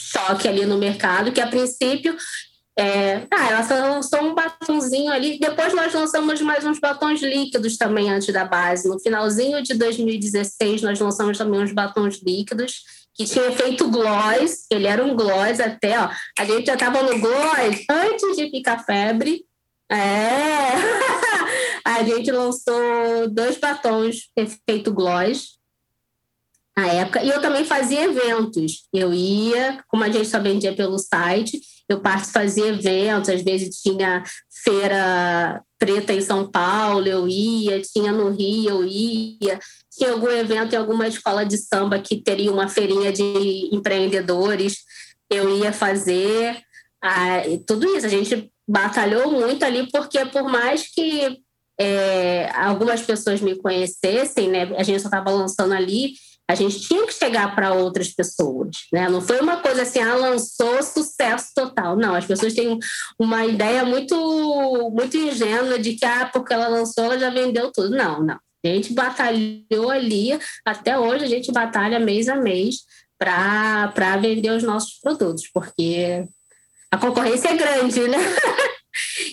choque 0.00 0.48
ali 0.48 0.66
no 0.66 0.78
mercado, 0.78 1.32
que 1.32 1.40
a 1.40 1.46
princípio 1.46 2.16
é, 2.76 3.26
ah, 3.32 3.50
ela 3.50 3.62
só 3.62 3.74
lançou 3.74 4.20
um 4.22 4.34
batonzinho 4.34 5.12
ali. 5.12 5.38
Depois 5.38 5.72
nós 5.72 5.92
lançamos 5.94 6.40
mais 6.40 6.64
uns 6.64 6.80
batons 6.80 7.22
líquidos 7.22 7.76
também 7.76 8.10
antes 8.10 8.32
da 8.32 8.44
base. 8.44 8.88
No 8.88 8.98
finalzinho 8.98 9.62
de 9.62 9.74
2016, 9.74 10.82
nós 10.82 10.98
lançamos 10.98 11.38
também 11.38 11.60
uns 11.60 11.72
batons 11.72 12.20
líquidos 12.24 12.82
que 13.14 13.24
tinha 13.24 13.52
feito 13.52 13.88
gloss. 13.88 14.66
Ele 14.70 14.88
era 14.88 15.04
um 15.04 15.14
gloss 15.14 15.60
até, 15.60 15.98
ó. 16.00 16.10
A 16.36 16.44
gente 16.44 16.66
já 16.66 16.74
estava 16.74 17.00
no 17.02 17.20
gloss 17.20 17.84
antes 17.88 18.36
de 18.36 18.50
ficar 18.50 18.84
febre. 18.84 19.43
É! 19.90 19.94
a 21.84 22.02
gente 22.02 22.30
lançou 22.30 23.28
dois 23.30 23.58
batons 23.58 24.30
efeito 24.36 24.92
gloss 24.92 25.58
na 26.76 26.86
época. 26.88 27.22
E 27.22 27.28
eu 27.28 27.40
também 27.40 27.64
fazia 27.64 28.04
eventos. 28.04 28.88
Eu 28.92 29.12
ia, 29.12 29.82
como 29.88 30.04
a 30.04 30.10
gente 30.10 30.26
só 30.26 30.40
vendia 30.40 30.74
pelo 30.74 30.98
site, 30.98 31.60
eu 31.88 32.00
fazia 32.32 32.68
eventos, 32.68 33.28
às 33.28 33.42
vezes 33.42 33.80
tinha 33.80 34.24
feira 34.64 35.62
preta 35.78 36.14
em 36.14 36.20
São 36.20 36.50
Paulo, 36.50 37.06
eu 37.06 37.28
ia, 37.28 37.80
tinha 37.82 38.10
no 38.10 38.30
Rio, 38.30 38.70
eu 38.70 38.86
ia, 38.86 39.58
tinha 39.92 40.12
algum 40.12 40.30
evento 40.30 40.72
em 40.72 40.78
alguma 40.78 41.06
escola 41.06 41.44
de 41.44 41.58
samba 41.58 41.98
que 41.98 42.16
teria 42.16 42.50
uma 42.50 42.68
feirinha 42.68 43.12
de 43.12 43.68
empreendedores, 43.70 44.78
eu 45.30 45.58
ia 45.58 45.72
fazer. 45.72 46.58
Ah, 47.02 47.42
tudo 47.66 47.86
isso, 47.94 48.06
a 48.06 48.08
gente 48.08 48.50
batalhou 48.66 49.30
muito 49.30 49.64
ali, 49.64 49.88
porque 49.90 50.24
por 50.26 50.44
mais 50.44 50.88
que 50.88 51.38
é, 51.78 52.50
algumas 52.54 53.02
pessoas 53.02 53.40
me 53.40 53.56
conhecessem, 53.56 54.48
né, 54.48 54.62
a 54.76 54.82
gente 54.82 55.00
só 55.00 55.08
estava 55.08 55.30
lançando 55.30 55.74
ali, 55.74 56.14
a 56.48 56.54
gente 56.54 56.80
tinha 56.80 57.06
que 57.06 57.14
chegar 57.14 57.54
para 57.54 57.72
outras 57.72 58.08
pessoas, 58.08 58.68
né? 58.92 59.08
Não 59.08 59.22
foi 59.22 59.40
uma 59.40 59.62
coisa 59.62 59.82
assim, 59.82 60.00
ah, 60.00 60.14
lançou 60.14 60.82
sucesso 60.82 61.48
total. 61.54 61.96
Não, 61.96 62.14
as 62.14 62.26
pessoas 62.26 62.52
têm 62.52 62.78
uma 63.18 63.46
ideia 63.46 63.82
muito, 63.84 64.90
muito 64.92 65.16
ingênua 65.16 65.78
de 65.78 65.94
que, 65.94 66.04
ah, 66.04 66.28
porque 66.30 66.52
ela 66.52 66.68
lançou, 66.68 67.04
ela 67.04 67.18
já 67.18 67.30
vendeu 67.30 67.72
tudo. 67.72 67.90
Não, 67.90 68.22
não. 68.22 68.38
A 68.64 68.68
gente 68.68 68.92
batalhou 68.92 69.90
ali, 69.90 70.38
até 70.64 70.98
hoje 70.98 71.24
a 71.24 71.28
gente 71.28 71.52
batalha 71.52 71.98
mês 71.98 72.28
a 72.28 72.36
mês 72.36 72.76
para 73.18 74.16
vender 74.20 74.50
os 74.50 74.62
nossos 74.62 74.98
produtos, 75.00 75.48
porque 75.52 76.24
a 76.94 76.98
concorrência 76.98 77.48
é 77.48 77.56
grande, 77.56 78.06
né? 78.06 78.18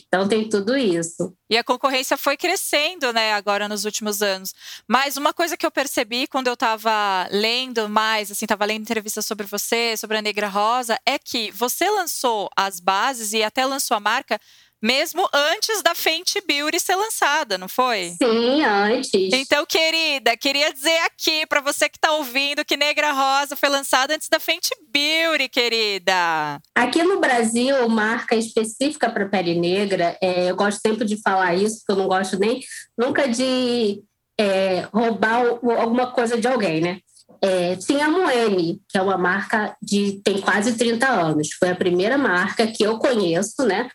Então 0.08 0.28
tem 0.28 0.50
tudo 0.50 0.76
isso. 0.76 1.34
E 1.50 1.56
a 1.56 1.63
concorrência 1.63 2.17
foi 2.17 2.36
crescendo, 2.36 3.13
né, 3.13 3.32
agora 3.34 3.69
nos 3.69 3.86
últimos 3.86 4.21
anos. 4.21 4.54
Mas 4.88 5.17
uma 5.17 5.34
coisa 5.34 5.56
que 5.56 5.65
eu 5.65 5.71
percebi 5.71 6.26
quando 6.28 6.47
eu 6.47 6.56
estava 6.56 7.28
lendo 7.32 7.88
mais, 7.88 8.32
assim, 8.32 8.45
estava 8.45 8.65
lendo 8.65 8.82
entrevistas 8.82 9.26
sobre 9.26 9.45
você, 9.45 9.95
sobre 9.95 10.17
a 10.17 10.21
Negra 10.21 10.47
Rosa, 10.47 11.00
é 11.06 11.19
que 11.19 11.52
você 11.52 11.89
lançou 11.91 12.50
as 12.58 12.80
bases 12.80 13.34
e 13.34 13.43
até 13.43 13.63
lançou 13.63 13.95
a 13.95 14.00
marca 14.00 14.41
mesmo 14.82 15.28
antes 15.32 15.82
da 15.84 15.94
Fenty 15.94 16.41
Beauty 16.46 16.80
ser 16.80 16.96
lançada, 16.96 17.58
não 17.58 17.67
foi? 17.67 18.15
Sim, 18.22 18.63
antes. 18.63 19.34
Então, 19.34 19.65
querida, 19.65 20.36
queria 20.36 20.74
dizer 20.74 20.98
aqui 21.06 21.46
para 21.46 21.62
você 21.62 21.88
que 21.88 21.98
está 21.98 22.13
ouvindo 22.13 22.65
que 22.65 22.76
Negra 22.76 23.12
Rosa 23.12 23.56
foi 23.56 23.70
lançada 23.70 24.15
antes 24.15 24.28
da 24.28 24.39
Fenty 24.39 24.72
Beauty, 24.89 25.50
querida. 25.50 26.60
Aqui 26.76 27.04
no 27.04 27.20
Brasil, 27.20 27.88
marca 27.88 28.36
específica 28.36 29.10
para 29.10 29.30
pele 29.30 29.54
negra, 29.56 30.17
é, 30.22 30.50
eu 30.50 30.56
gosto 30.56 30.80
sempre 30.82 31.06
de 31.06 31.22
falar 31.22 31.56
isso, 31.56 31.80
porque 31.80 31.91
eu 31.91 32.04
não 32.04 32.08
gosto 32.08 32.39
nem 32.39 32.60
nunca 32.98 33.28
de 33.28 34.02
é, 34.39 34.88
roubar 34.91 35.46
alguma 35.80 36.12
coisa 36.12 36.39
de 36.39 36.48
alguém, 36.48 36.82
né? 36.82 37.00
É, 37.44 37.76
tinha 37.76 38.06
a 38.06 38.10
Moene, 38.10 38.80
que 38.88 38.98
é 38.98 39.02
uma 39.02 39.17
marca 39.17 39.76
de 39.82 40.22
tem 40.24 40.39
quase 40.39 40.78
30 40.78 41.08
anos. 41.08 41.50
Foi 41.58 41.70
a 41.70 41.76
primeira 41.76 42.17
marca 42.17 42.67
que 42.67 42.84
eu 42.84 43.00
conheço, 43.00 43.63
né? 43.65 43.89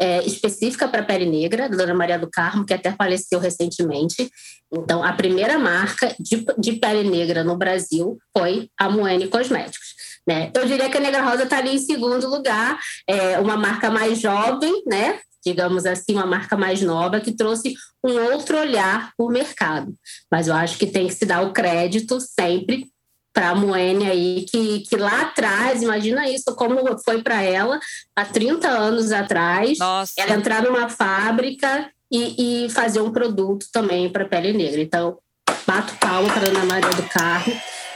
É, 0.00 0.24
específica 0.24 0.88
para 0.88 1.02
pele 1.02 1.26
negra, 1.26 1.68
da 1.68 1.76
Dona 1.76 1.94
Maria 1.94 2.18
do 2.18 2.30
Carmo, 2.30 2.64
que 2.64 2.74
até 2.74 2.92
faleceu 2.92 3.38
recentemente. 3.38 4.30
Então, 4.72 5.04
a 5.04 5.12
primeira 5.12 5.58
marca 5.58 6.14
de, 6.18 6.44
de 6.58 6.72
pele 6.74 7.08
negra 7.08 7.44
no 7.44 7.56
Brasil 7.56 8.18
foi 8.36 8.68
a 8.78 8.90
Moene 8.90 9.28
Cosméticos. 9.28 9.94
Né? 10.26 10.50
Eu 10.54 10.66
diria 10.66 10.88
que 10.88 10.96
a 10.96 11.00
Negra 11.00 11.22
Rosa 11.22 11.44
está 11.44 11.58
ali 11.58 11.74
em 11.74 11.78
segundo 11.78 12.28
lugar, 12.28 12.78
é 13.08 13.38
uma 13.38 13.56
marca 13.56 13.90
mais 13.90 14.18
jovem, 14.20 14.82
né? 14.86 15.20
digamos 15.44 15.84
assim, 15.84 16.14
uma 16.14 16.26
marca 16.26 16.56
mais 16.56 16.80
nova 16.80 17.20
que 17.20 17.30
trouxe 17.30 17.74
um 18.02 18.32
outro 18.32 18.58
olhar 18.58 19.12
para 19.14 19.26
o 19.26 19.30
mercado. 19.30 19.94
Mas 20.32 20.48
eu 20.48 20.54
acho 20.54 20.78
que 20.78 20.86
tem 20.86 21.06
que 21.06 21.14
se 21.14 21.26
dar 21.26 21.42
o 21.42 21.52
crédito 21.52 22.18
sempre 22.18 22.86
para 23.34 23.50
a 23.50 23.54
Moene 23.54 24.08
aí, 24.08 24.46
que, 24.48 24.80
que 24.88 24.96
lá 24.96 25.22
atrás, 25.22 25.82
imagina 25.82 26.28
isso, 26.28 26.54
como 26.54 26.76
foi 27.04 27.20
para 27.20 27.42
ela 27.42 27.80
há 28.14 28.24
30 28.24 28.68
anos 28.68 29.10
atrás, 29.10 29.76
Nossa. 29.78 30.12
ela 30.16 30.36
entrar 30.36 30.62
numa 30.62 30.88
fábrica 30.88 31.90
e, 32.10 32.64
e 32.66 32.70
fazer 32.70 33.00
um 33.00 33.10
produto 33.10 33.66
também 33.72 34.08
para 34.08 34.24
pele 34.24 34.52
negra. 34.52 34.80
Então, 34.80 35.18
bato 35.66 35.94
palma 35.96 36.32
para 36.32 36.48
Ana 36.48 36.64
Maria 36.64 36.90
do 36.90 37.02
Carro, 37.08 37.52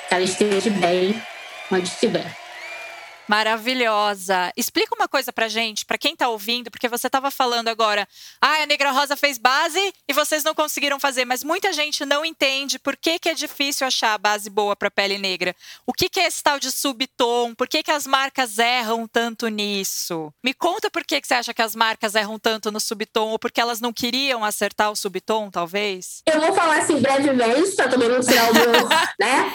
que 0.08 0.14
ela 0.14 0.24
esteja 0.24 0.70
bem 0.70 1.22
onde 1.70 1.86
estiver. 1.86 2.47
Maravilhosa. 3.28 4.50
Explica 4.56 4.94
uma 4.94 5.06
coisa 5.06 5.32
pra 5.32 5.48
gente, 5.48 5.84
pra 5.84 5.98
quem 5.98 6.16
tá 6.16 6.28
ouvindo, 6.28 6.70
porque 6.70 6.88
você 6.88 7.10
tava 7.10 7.30
falando 7.30 7.68
agora, 7.68 8.08
ah, 8.40 8.62
a 8.62 8.66
Negra 8.66 8.90
Rosa 8.90 9.16
fez 9.16 9.36
base 9.36 9.94
e 10.08 10.12
vocês 10.12 10.42
não 10.42 10.54
conseguiram 10.54 10.98
fazer, 10.98 11.24
mas 11.24 11.44
muita 11.44 11.72
gente 11.72 12.04
não 12.04 12.24
entende 12.24 12.78
por 12.78 12.96
que, 12.96 13.18
que 13.18 13.28
é 13.28 13.34
difícil 13.34 13.86
achar 13.86 14.14
a 14.14 14.18
base 14.18 14.48
boa 14.48 14.74
pra 14.74 14.90
pele 14.90 15.18
negra. 15.18 15.54
O 15.86 15.92
que, 15.92 16.08
que 16.08 16.18
é 16.18 16.26
esse 16.26 16.42
tal 16.42 16.58
de 16.58 16.72
subtom? 16.72 17.54
Por 17.54 17.68
que, 17.68 17.82
que 17.82 17.90
as 17.90 18.06
marcas 18.06 18.58
erram 18.58 19.06
tanto 19.06 19.48
nisso? 19.48 20.32
Me 20.42 20.54
conta 20.54 20.90
por 20.90 21.04
que, 21.04 21.20
que 21.20 21.26
você 21.26 21.34
acha 21.34 21.52
que 21.52 21.62
as 21.62 21.76
marcas 21.76 22.14
erram 22.14 22.38
tanto 22.38 22.72
no 22.72 22.80
subtom, 22.80 23.28
ou 23.28 23.38
porque 23.38 23.60
elas 23.60 23.80
não 23.80 23.92
queriam 23.92 24.44
acertar 24.44 24.90
o 24.90 24.96
subtom, 24.96 25.50
talvez? 25.50 26.22
Eu 26.26 26.40
vou 26.40 26.54
falar 26.54 26.78
assim 26.78 26.98
brevemente, 27.00 27.76
pra 27.76 27.88
também 27.88 28.08
não 28.08 28.20
tirar 28.20 28.50
o 28.50 28.54
meu, 28.54 28.88
né? 29.20 29.52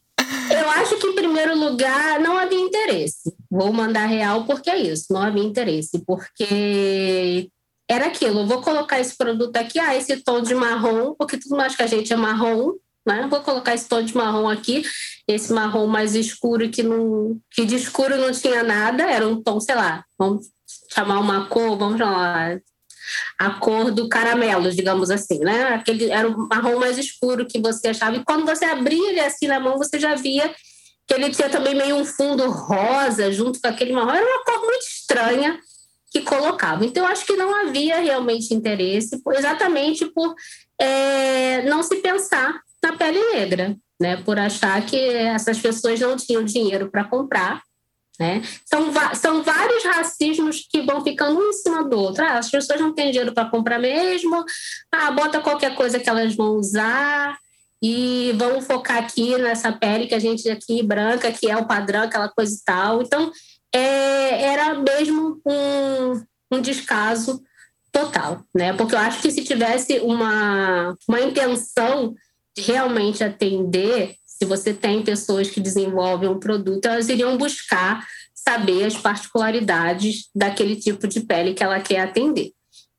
Eu 0.50 0.70
acho 0.70 0.96
que, 0.98 1.06
em 1.06 1.14
primeiro 1.14 1.58
lugar, 1.58 2.20
não 2.20 2.38
havia 2.38 2.58
interesse. 2.58 3.34
Vou 3.50 3.72
mandar 3.72 4.06
real 4.06 4.44
porque 4.44 4.70
é 4.70 4.78
isso, 4.78 5.12
não 5.12 5.22
havia 5.22 5.42
interesse. 5.42 6.02
Porque 6.06 7.48
era 7.88 8.06
aquilo, 8.06 8.46
vou 8.46 8.60
colocar 8.60 9.00
esse 9.00 9.16
produto 9.16 9.56
aqui, 9.56 9.78
ah, 9.78 9.96
esse 9.96 10.16
tom 10.18 10.40
de 10.40 10.54
marrom, 10.54 11.14
porque 11.14 11.36
tudo 11.36 11.56
mais 11.56 11.74
que 11.74 11.82
a 11.82 11.86
gente 11.88 12.12
é 12.12 12.16
marrom, 12.16 12.74
né? 13.04 13.26
Vou 13.28 13.40
colocar 13.40 13.74
esse 13.74 13.88
tom 13.88 14.02
de 14.02 14.16
marrom 14.16 14.48
aqui, 14.48 14.82
esse 15.26 15.52
marrom 15.52 15.88
mais 15.88 16.14
escuro 16.14 16.70
que 16.70 16.84
não, 16.84 17.40
que 17.50 17.64
de 17.64 17.74
escuro 17.74 18.16
não 18.16 18.30
tinha 18.30 18.62
nada, 18.62 19.02
era 19.02 19.26
um 19.26 19.42
tom, 19.42 19.58
sei 19.58 19.74
lá, 19.74 20.04
vamos 20.16 20.46
chamar 20.92 21.18
uma 21.18 21.46
cor, 21.46 21.76
vamos 21.76 21.98
chamar 21.98 22.60
a 23.38 23.50
cor 23.50 23.90
do 23.90 24.08
caramelo, 24.08 24.70
digamos 24.70 25.10
assim, 25.10 25.38
né? 25.38 25.74
Aquele 25.74 26.10
era 26.10 26.28
o 26.28 26.48
marrom 26.48 26.78
mais 26.78 26.98
escuro 26.98 27.46
que 27.46 27.60
você 27.60 27.88
achava. 27.88 28.16
E 28.16 28.24
quando 28.24 28.44
você 28.44 28.64
abria 28.64 29.10
ele 29.10 29.20
assim 29.20 29.46
na 29.46 29.60
mão, 29.60 29.78
você 29.78 29.98
já 29.98 30.14
via 30.14 30.54
que 31.06 31.14
ele 31.14 31.30
tinha 31.30 31.48
também 31.48 31.74
meio 31.74 31.96
um 31.96 32.04
fundo 32.04 32.48
rosa 32.48 33.32
junto 33.32 33.60
com 33.60 33.68
aquele 33.68 33.92
marrom. 33.92 34.10
Era 34.10 34.26
uma 34.26 34.44
cor 34.44 34.60
muito 34.60 34.86
estranha 34.86 35.58
que 36.10 36.22
colocava. 36.22 36.84
Então, 36.84 37.06
acho 37.06 37.24
que 37.24 37.36
não 37.36 37.54
havia 37.54 38.00
realmente 38.00 38.52
interesse, 38.52 39.20
exatamente 39.34 40.06
por 40.06 40.34
é, 40.80 41.62
não 41.62 41.82
se 41.82 41.96
pensar 41.96 42.60
na 42.82 42.96
pele 42.96 43.20
negra, 43.32 43.76
né? 44.00 44.16
Por 44.18 44.38
achar 44.38 44.84
que 44.84 44.96
essas 44.96 45.58
pessoas 45.58 46.00
não 46.00 46.16
tinham 46.16 46.44
dinheiro 46.44 46.90
para 46.90 47.04
comprar 47.04 47.62
né? 48.20 48.42
São, 48.66 48.92
são 49.14 49.42
vários 49.42 49.82
racismos 49.82 50.68
que 50.70 50.82
vão 50.82 51.02
ficando 51.02 51.40
um 51.40 51.48
em 51.48 51.52
cima 51.54 51.82
do 51.82 51.98
outro. 51.98 52.22
Ah, 52.22 52.36
as 52.36 52.50
pessoas 52.50 52.78
não 52.78 52.92
têm 52.92 53.10
dinheiro 53.10 53.32
para 53.32 53.48
comprar 53.48 53.78
mesmo, 53.78 54.44
ah, 54.92 55.10
bota 55.10 55.40
qualquer 55.40 55.74
coisa 55.74 55.98
que 55.98 56.08
elas 56.08 56.34
vão 56.34 56.56
usar 56.56 57.38
e 57.82 58.34
vamos 58.36 58.66
focar 58.66 58.98
aqui 58.98 59.38
nessa 59.38 59.72
pele 59.72 60.06
que 60.06 60.14
a 60.14 60.18
gente 60.18 60.50
aqui 60.50 60.82
branca, 60.82 61.32
que 61.32 61.48
é 61.48 61.56
o 61.56 61.66
padrão, 61.66 62.02
aquela 62.02 62.28
coisa 62.28 62.54
e 62.54 62.62
tal. 62.62 63.00
Então, 63.00 63.32
é, 63.74 64.42
era 64.42 64.74
mesmo 64.74 65.40
um, 65.46 66.22
um 66.52 66.60
descaso 66.60 67.42
total, 67.90 68.44
né? 68.54 68.74
Porque 68.74 68.94
eu 68.94 68.98
acho 68.98 69.22
que 69.22 69.30
se 69.30 69.42
tivesse 69.42 69.98
uma, 70.00 70.94
uma 71.08 71.20
intenção 71.22 72.14
de 72.54 72.62
realmente 72.62 73.24
atender 73.24 74.16
se 74.40 74.48
você 74.48 74.72
tem 74.72 75.02
pessoas 75.02 75.50
que 75.50 75.60
desenvolvem 75.60 76.28
um 76.28 76.40
produto, 76.40 76.86
elas 76.86 77.10
iriam 77.10 77.36
buscar 77.36 78.06
saber 78.34 78.86
as 78.86 78.96
particularidades 78.96 80.30
daquele 80.34 80.76
tipo 80.76 81.06
de 81.06 81.20
pele 81.20 81.52
que 81.52 81.62
ela 81.62 81.78
quer 81.78 82.00
atender. 82.00 82.52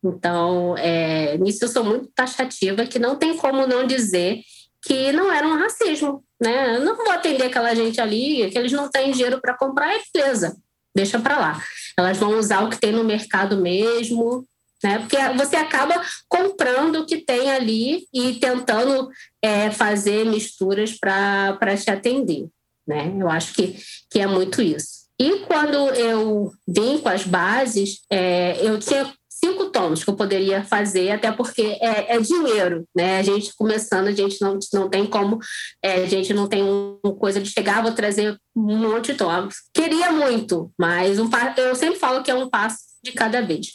Então, 0.03 0.77
é, 0.77 1.37
nisso 1.39 1.65
eu 1.65 1.67
sou 1.67 1.83
muito 1.83 2.11
taxativa, 2.13 2.85
que 2.85 2.99
não 2.99 3.15
tem 3.15 3.35
como 3.37 3.65
não 3.65 3.87
dizer 3.87 4.39
que 4.83 5.11
não 5.11 5.31
era 5.31 5.47
um 5.47 5.57
racismo, 5.57 6.23
né? 6.39 6.75
Eu 6.75 6.85
não 6.85 6.95
vou 6.95 7.11
atender 7.11 7.45
aquela 7.45 7.73
gente 7.73 7.99
ali, 7.99 8.49
que 8.51 8.57
eles 8.57 8.71
não 8.71 8.89
têm 8.89 9.11
dinheiro 9.11 9.39
para 9.41 9.57
comprar, 9.57 9.95
é 9.95 9.99
beleza, 10.13 10.55
deixa 10.95 11.19
para 11.19 11.39
lá. 11.39 11.63
Elas 11.97 12.17
vão 12.17 12.37
usar 12.37 12.63
o 12.63 12.69
que 12.69 12.79
tem 12.79 12.91
no 12.91 13.03
mercado 13.03 13.57
mesmo, 13.57 14.45
né? 14.83 14.99
Porque 14.99 15.17
você 15.37 15.55
acaba 15.55 16.01
comprando 16.27 16.97
o 16.97 17.05
que 17.05 17.17
tem 17.17 17.51
ali 17.51 18.07
e 18.13 18.35
tentando 18.35 19.09
é, 19.41 19.71
fazer 19.71 20.25
misturas 20.25 20.97
para 20.97 21.77
te 21.77 21.89
atender, 21.89 22.47
né? 22.87 23.13
Eu 23.17 23.29
acho 23.29 23.53
que, 23.53 23.77
que 24.09 24.19
é 24.19 24.27
muito 24.27 24.61
isso. 24.61 25.01
E 25.19 25.39
quando 25.45 25.75
eu 25.75 26.51
vim 26.67 26.97
com 26.97 27.09
as 27.09 27.23
bases, 27.23 27.99
é, 28.09 28.57
eu 28.65 28.79
tinha 28.79 29.13
cinco 29.43 29.71
tons 29.71 30.03
que 30.03 30.09
eu 30.09 30.15
poderia 30.15 30.63
fazer, 30.63 31.11
até 31.11 31.31
porque 31.31 31.77
é, 31.81 32.15
é, 32.15 32.19
dinheiro, 32.19 32.85
né? 32.95 33.17
A 33.17 33.23
gente 33.23 33.53
começando, 33.55 34.07
a 34.07 34.11
gente 34.11 34.39
não, 34.41 34.59
não 34.73 34.89
tem 34.89 35.05
como, 35.05 35.39
é, 35.83 36.03
a 36.03 36.07
gente 36.07 36.33
não 36.33 36.47
tem 36.47 36.63
uma 36.63 37.15
coisa 37.15 37.41
de 37.41 37.49
chegar, 37.49 37.81
vou 37.81 37.91
trazer 37.91 38.37
um 38.55 38.77
monte 38.77 39.11
de 39.11 39.17
tons. 39.17 39.55
Queria 39.73 40.11
muito, 40.11 40.71
mas 40.77 41.17
um, 41.19 41.29
eu 41.57 41.75
sempre 41.75 41.99
falo 41.99 42.23
que 42.23 42.29
é 42.29 42.35
um 42.35 42.49
passo 42.49 42.77
de 43.03 43.11
cada 43.11 43.41
vez. 43.41 43.67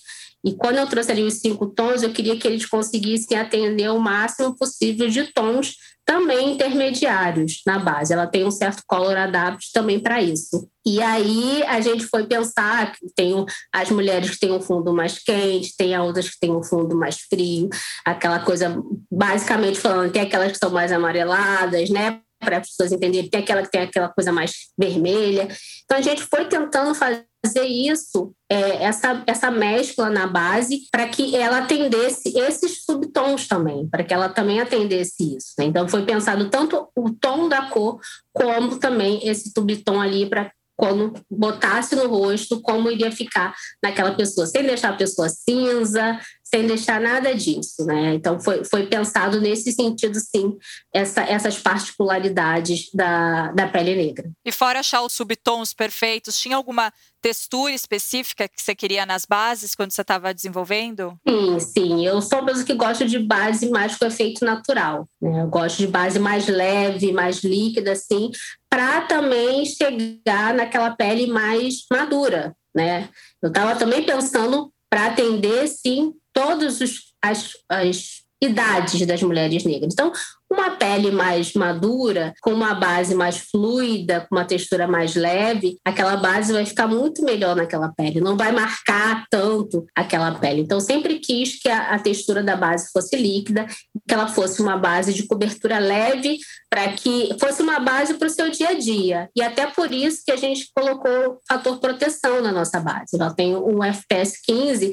E 0.47 0.55
quando 0.55 0.77
eu 0.77 0.87
trouxe 0.87 1.11
ali 1.11 1.25
os 1.25 1.41
cinco 1.41 1.67
tons, 1.67 2.05
eu 2.05 2.13
queria 2.13 2.39
que 2.39 2.47
eles 2.47 2.65
conseguissem 2.65 3.37
atender 3.37 3.91
o 3.91 3.99
máximo 3.99 4.57
possível 4.57 5.09
de 5.09 5.25
tons 5.33 5.75
também 6.05 6.53
intermediários 6.53 7.63
na 7.67 7.81
base. 7.81 8.13
Ela 8.13 8.29
tem 8.29 8.45
um 8.45 8.51
certo 8.53 8.81
color 8.87 9.17
adapt 9.17 9.73
também 9.73 9.99
para 9.99 10.23
isso. 10.23 10.69
E 10.87 11.03
aí 11.03 11.65
a 11.65 11.81
gente 11.81 12.07
foi 12.07 12.29
pensar 12.29 12.93
que 12.93 13.13
tem 13.13 13.45
as 13.75 13.91
mulheres 13.91 14.31
que 14.31 14.39
têm 14.39 14.53
um 14.53 14.63
fundo 14.63 14.95
mais 14.95 15.19
quente, 15.19 15.77
tem 15.77 15.99
outras 15.99 16.31
que 16.31 16.39
têm 16.39 16.53
um 16.53 16.63
fundo 16.63 16.97
mais 16.97 17.17
frio, 17.29 17.69
aquela 18.05 18.39
coisa, 18.39 18.81
basicamente 19.11 19.81
falando, 19.81 20.13
tem 20.13 20.23
aquelas 20.23 20.53
que 20.53 20.59
são 20.59 20.71
mais 20.71 20.93
amareladas, 20.93 21.91
né? 21.91 22.21
Para 22.39 22.59
as 22.59 22.69
pessoas 22.69 22.93
entenderem, 22.93 23.29
tem 23.29 23.41
aquela 23.41 23.63
que 23.63 23.71
tem 23.71 23.81
aquela 23.81 24.11
coisa 24.11 24.31
mais 24.31 24.53
vermelha. 24.79 25.49
Então 25.85 25.99
a 25.99 26.03
gente 26.03 26.23
foi 26.23 26.45
tentando 26.45 26.95
fazer 26.95 27.25
isso, 27.55 28.33
é, 28.51 28.85
essa, 28.85 29.23
essa 29.27 29.51
mescla 29.51 30.11
na 30.11 30.27
base, 30.27 30.89
para 30.91 31.09
que 31.09 31.37
ela 31.37 31.59
atendesse 31.59 32.37
esses 32.39 32.85
subtons 32.85 33.47
também, 33.47 33.89
para 33.89 34.05
que 34.05 34.15
ela 34.15 34.29
também 34.29 34.61
atendesse 34.61 35.37
isso. 35.37 35.53
Né? 35.59 35.67
Então 35.67 35.89
foi 35.89 36.05
pensado 36.05 36.49
tanto 36.51 36.89
o 36.97 37.11
tom 37.11 37.49
da 37.49 37.63
cor, 37.71 38.01
como 38.33 38.79
também 38.79 39.27
esse 39.27 39.51
subtom 39.51 40.01
ali 40.01 40.27
para 40.29 40.51
quando 40.77 41.15
botasse 41.31 41.97
no 41.97 42.07
rosto, 42.07 42.61
como 42.61 42.91
iria 42.91 43.11
ficar 43.11 43.55
naquela 43.83 44.15
pessoa, 44.15 44.47
sem 44.47 44.63
deixar 44.63 44.91
a 44.91 44.97
pessoa 44.97 45.29
cinza, 45.29 46.21
sem 46.49 46.65
deixar 46.65 47.01
nada 47.01 47.35
disso, 47.35 47.85
né? 47.85 48.15
Então 48.15 48.39
foi, 48.39 48.65
foi 48.65 48.87
pensado 48.87 49.41
nesse 49.41 49.73
sentido, 49.73 50.19
sim, 50.21 50.57
essa, 50.95 51.23
essas 51.23 51.59
particularidades 51.59 52.89
da, 52.95 53.51
da 53.51 53.67
pele 53.67 53.97
negra. 53.97 54.31
E 54.45 54.53
fora 54.53 54.79
achar 54.79 55.03
os 55.03 55.13
subtons 55.13 55.75
perfeitos, 55.75 56.39
tinha 56.39 56.57
alguma 56.57 56.93
textura 57.21 57.73
específica 57.73 58.47
que 58.47 58.63
você 58.63 58.77
queria 58.77 59.05
nas 59.05 59.25
bases 59.25 59.75
quando 59.75 59.91
você 59.91 60.03
estava 60.03 60.33
desenvolvendo? 60.33 61.19
Sim, 61.29 61.59
sim. 61.59 62.07
Eu 62.07 62.23
sou 62.23 62.39
uma 62.39 62.47
pessoa 62.47 62.65
que 62.65 62.75
gosta 62.75 63.05
de 63.05 63.19
base 63.19 63.69
mais 63.69 63.97
com 63.97 64.07
efeito 64.07 64.45
natural. 64.45 65.09
Né? 65.21 65.43
Eu 65.43 65.49
gosto 65.49 65.79
de 65.79 65.89
base 65.89 66.21
mais 66.21 66.47
leve, 66.47 67.11
mais 67.11 67.43
líquida, 67.43 67.93
assim, 67.93 68.31
para 68.71 69.01
também 69.03 69.65
chegar 69.65 70.55
naquela 70.55 70.93
pele 70.93 71.27
mais 71.27 71.87
madura, 71.91 72.55
né? 72.73 73.09
Eu 73.43 73.49
estava 73.49 73.75
também 73.75 74.05
pensando 74.05 74.73
para 74.89 75.07
atender, 75.07 75.67
sim, 75.67 76.15
todas 76.37 76.83
as, 77.23 77.53
as 77.71 78.27
idades 78.43 79.07
das 79.07 79.23
mulheres 79.23 79.65
negras. 79.65 79.95
Então, 79.95 80.13
uma 80.51 80.73
pele 80.73 81.11
mais 81.11 81.55
madura, 81.55 82.35
com 82.43 82.53
uma 82.53 82.75
base 82.75 83.15
mais 83.15 83.39
fluida, 83.39 84.21
com 84.21 84.37
uma 84.37 84.45
textura 84.45 84.87
mais 84.87 85.15
leve, 85.15 85.79
aquela 85.85 86.17
base 86.17 86.53
vai 86.53 86.65
ficar 86.65 86.87
muito 86.87 87.25
melhor 87.25 87.57
naquela 87.57 87.89
pele, 87.89 88.21
não 88.21 88.37
vai 88.37 88.53
marcar 88.53 89.25
tanto 89.31 89.87
aquela 89.95 90.33
pele. 90.33 90.61
Então, 90.61 90.79
sempre 90.79 91.19
quis 91.19 91.59
que 91.61 91.69
a, 91.69 91.95
a 91.95 91.99
textura 91.99 92.43
da 92.43 92.57
base 92.57 92.91
fosse 92.93 93.17
líquida, 93.17 93.67
que 94.07 94.15
ela 94.15 94.29
fosse 94.29 94.61
uma 94.61 94.77
base 94.77 95.15
de 95.15 95.27
cobertura 95.27 95.79
leve, 95.79 96.39
para 96.71 96.93
que 96.93 97.35
fosse 97.41 97.63
uma 97.63 97.81
base 97.81 98.15
para 98.15 98.27
o 98.27 98.31
seu 98.31 98.51
dia 98.51 98.69
a 98.69 98.75
dia. 98.75 99.31
E 99.35 99.43
até 99.43 99.67
por 99.67 99.91
isso 99.91 100.23
que 100.25 100.33
a 100.33 100.37
gente 100.37 100.69
colocou 100.75 101.41
fator 101.49 101.81
proteção 101.81 102.43
na 102.43 102.53
nossa 102.53 102.79
base. 102.79 103.17
Ela 103.19 103.35
tem 103.35 103.57
um 103.57 103.83
FPS 103.83 104.39
15, 104.45 104.93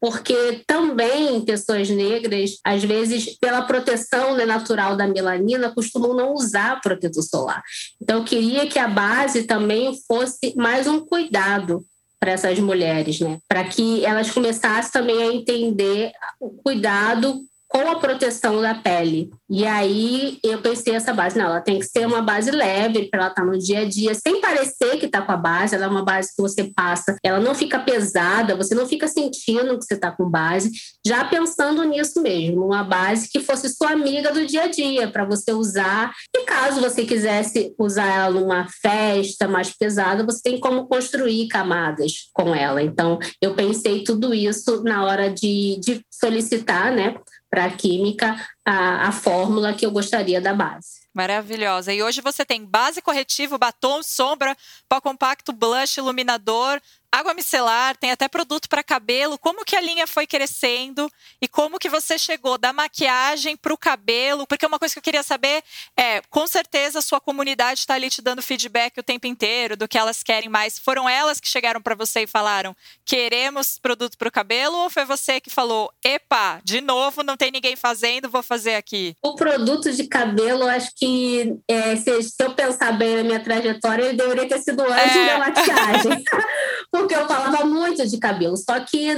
porque 0.00 0.62
também 0.66 1.40
pessoas 1.42 1.90
negras, 1.90 2.58
às 2.64 2.82
vezes, 2.82 3.38
pela 3.38 3.62
proteção 3.62 4.34
né, 4.34 4.46
natural 4.46 4.96
da 4.96 5.06
melanina, 5.06 5.74
costumam 5.74 6.14
não 6.14 6.32
usar 6.32 6.80
protetor 6.80 7.22
solar. 7.22 7.62
Então, 8.00 8.18
eu 8.18 8.24
queria 8.24 8.66
que 8.66 8.78
a 8.78 8.88
base 8.88 9.42
também 9.42 9.94
fosse 10.08 10.54
mais 10.56 10.86
um 10.86 11.00
cuidado 11.00 11.84
para 12.18 12.32
essas 12.32 12.58
mulheres, 12.58 13.20
né? 13.20 13.38
Para 13.48 13.64
que 13.64 14.04
elas 14.04 14.30
começassem 14.30 14.92
também 14.92 15.22
a 15.22 15.32
entender 15.32 16.12
o 16.38 16.50
cuidado 16.50 17.42
com 17.70 17.88
a 17.88 17.94
proteção 18.00 18.60
da 18.60 18.74
pele. 18.74 19.30
E 19.48 19.64
aí 19.64 20.38
eu 20.42 20.60
pensei 20.60 20.92
essa 20.92 21.14
base, 21.14 21.38
não, 21.38 21.46
ela 21.46 21.60
tem 21.60 21.78
que 21.78 21.86
ser 21.86 22.04
uma 22.04 22.20
base 22.20 22.50
leve 22.50 23.08
para 23.08 23.20
ela 23.20 23.28
estar 23.30 23.42
tá 23.42 23.46
no 23.46 23.56
dia 23.56 23.80
a 23.80 23.84
dia, 23.84 24.12
sem 24.12 24.40
parecer 24.40 24.98
que 24.98 25.06
está 25.06 25.22
com 25.22 25.30
a 25.30 25.36
base, 25.36 25.76
ela 25.76 25.84
é 25.84 25.88
uma 25.88 26.04
base 26.04 26.34
que 26.34 26.42
você 26.42 26.64
passa, 26.74 27.16
ela 27.22 27.38
não 27.38 27.54
fica 27.54 27.78
pesada, 27.78 28.56
você 28.56 28.74
não 28.74 28.88
fica 28.88 29.06
sentindo 29.06 29.78
que 29.78 29.84
você 29.84 29.94
está 29.94 30.10
com 30.10 30.28
base, 30.28 30.72
já 31.06 31.24
pensando 31.24 31.84
nisso 31.84 32.20
mesmo, 32.20 32.66
uma 32.66 32.82
base 32.82 33.28
que 33.30 33.38
fosse 33.38 33.68
sua 33.68 33.92
amiga 33.92 34.32
do 34.32 34.44
dia 34.44 34.64
a 34.64 34.68
dia, 34.68 35.08
para 35.08 35.24
você 35.24 35.52
usar. 35.52 36.12
E 36.36 36.44
caso 36.44 36.80
você 36.80 37.04
quisesse 37.04 37.72
usar 37.78 38.06
ela 38.06 38.40
numa 38.40 38.66
festa 38.82 39.46
mais 39.46 39.76
pesada, 39.76 40.24
você 40.24 40.40
tem 40.42 40.58
como 40.58 40.88
construir 40.88 41.46
camadas 41.46 42.30
com 42.32 42.52
ela. 42.52 42.82
Então, 42.82 43.18
eu 43.40 43.54
pensei 43.54 44.02
tudo 44.02 44.34
isso 44.34 44.82
na 44.82 45.04
hora 45.04 45.30
de, 45.30 45.78
de 45.80 46.00
solicitar, 46.10 46.92
né? 46.92 47.14
Para 47.50 47.64
a 47.64 47.70
química 47.70 48.36
a, 48.64 49.08
a 49.08 49.12
fórmula 49.12 49.74
que 49.74 49.84
eu 49.84 49.90
gostaria 49.90 50.40
da 50.40 50.54
base. 50.54 51.00
Maravilhosa. 51.12 51.92
E 51.92 52.02
hoje 52.02 52.20
você 52.20 52.44
tem 52.44 52.64
base 52.64 53.02
corretivo, 53.02 53.58
batom, 53.58 54.02
sombra, 54.02 54.56
pó 54.88 55.00
compacto, 55.00 55.52
blush, 55.52 55.98
iluminador, 55.98 56.80
água 57.12 57.34
micelar, 57.34 57.96
tem 57.96 58.10
até 58.10 58.28
produto 58.28 58.68
para 58.68 58.82
cabelo. 58.82 59.38
Como 59.38 59.64
que 59.64 59.74
a 59.74 59.80
linha 59.80 60.06
foi 60.06 60.26
crescendo 60.26 61.10
e 61.40 61.48
como 61.48 61.78
que 61.78 61.88
você 61.88 62.18
chegou 62.18 62.56
da 62.56 62.72
maquiagem 62.72 63.56
para 63.56 63.72
o 63.72 63.78
cabelo? 63.78 64.46
Porque 64.46 64.66
uma 64.66 64.78
coisa 64.78 64.94
que 64.94 64.98
eu 64.98 65.02
queria 65.02 65.22
saber 65.22 65.62
é, 65.96 66.22
com 66.30 66.46
certeza 66.46 67.00
a 67.00 67.02
sua 67.02 67.20
comunidade 67.20 67.80
está 67.80 67.94
ali 67.94 68.08
te 68.08 68.22
dando 68.22 68.42
feedback 68.42 68.98
o 68.98 69.02
tempo 69.02 69.26
inteiro 69.26 69.76
do 69.76 69.88
que 69.88 69.98
elas 69.98 70.22
querem 70.22 70.48
mais. 70.48 70.78
Foram 70.78 71.08
elas 71.08 71.40
que 71.40 71.48
chegaram 71.48 71.82
para 71.82 71.94
você 71.94 72.22
e 72.22 72.26
falaram: 72.26 72.76
queremos 73.04 73.78
produto 73.78 74.16
para 74.16 74.28
o 74.28 74.32
cabelo? 74.32 74.76
Ou 74.78 74.90
foi 74.90 75.04
você 75.04 75.40
que 75.40 75.50
falou: 75.50 75.92
epa, 76.04 76.60
de 76.64 76.80
novo, 76.80 77.22
não 77.22 77.36
tem 77.36 77.50
ninguém 77.50 77.74
fazendo, 77.74 78.30
vou 78.30 78.42
fazer 78.42 78.76
aqui? 78.76 79.16
O 79.22 79.34
produto 79.34 79.92
de 79.92 80.06
cabelo, 80.06 80.66
acho 80.66 80.90
que 80.96 81.56
é, 81.66 81.96
se, 81.96 82.10
eu 82.38 82.54
pensar 82.54 82.92
bem 82.92 83.16
na 83.16 83.22
minha 83.24 83.40
trajetória, 83.42 84.04
ele 84.04 84.16
deveria 84.16 84.48
ter 84.48 84.60
sido 84.60 84.82
antes 84.82 85.16
é. 85.16 85.26
da 85.26 85.38
maquiagem. 85.38 86.24
porque 87.00 87.14
eu 87.14 87.26
falava 87.26 87.64
muito 87.64 88.06
de 88.06 88.18
cabelo, 88.18 88.56
só 88.56 88.78
que 88.80 89.08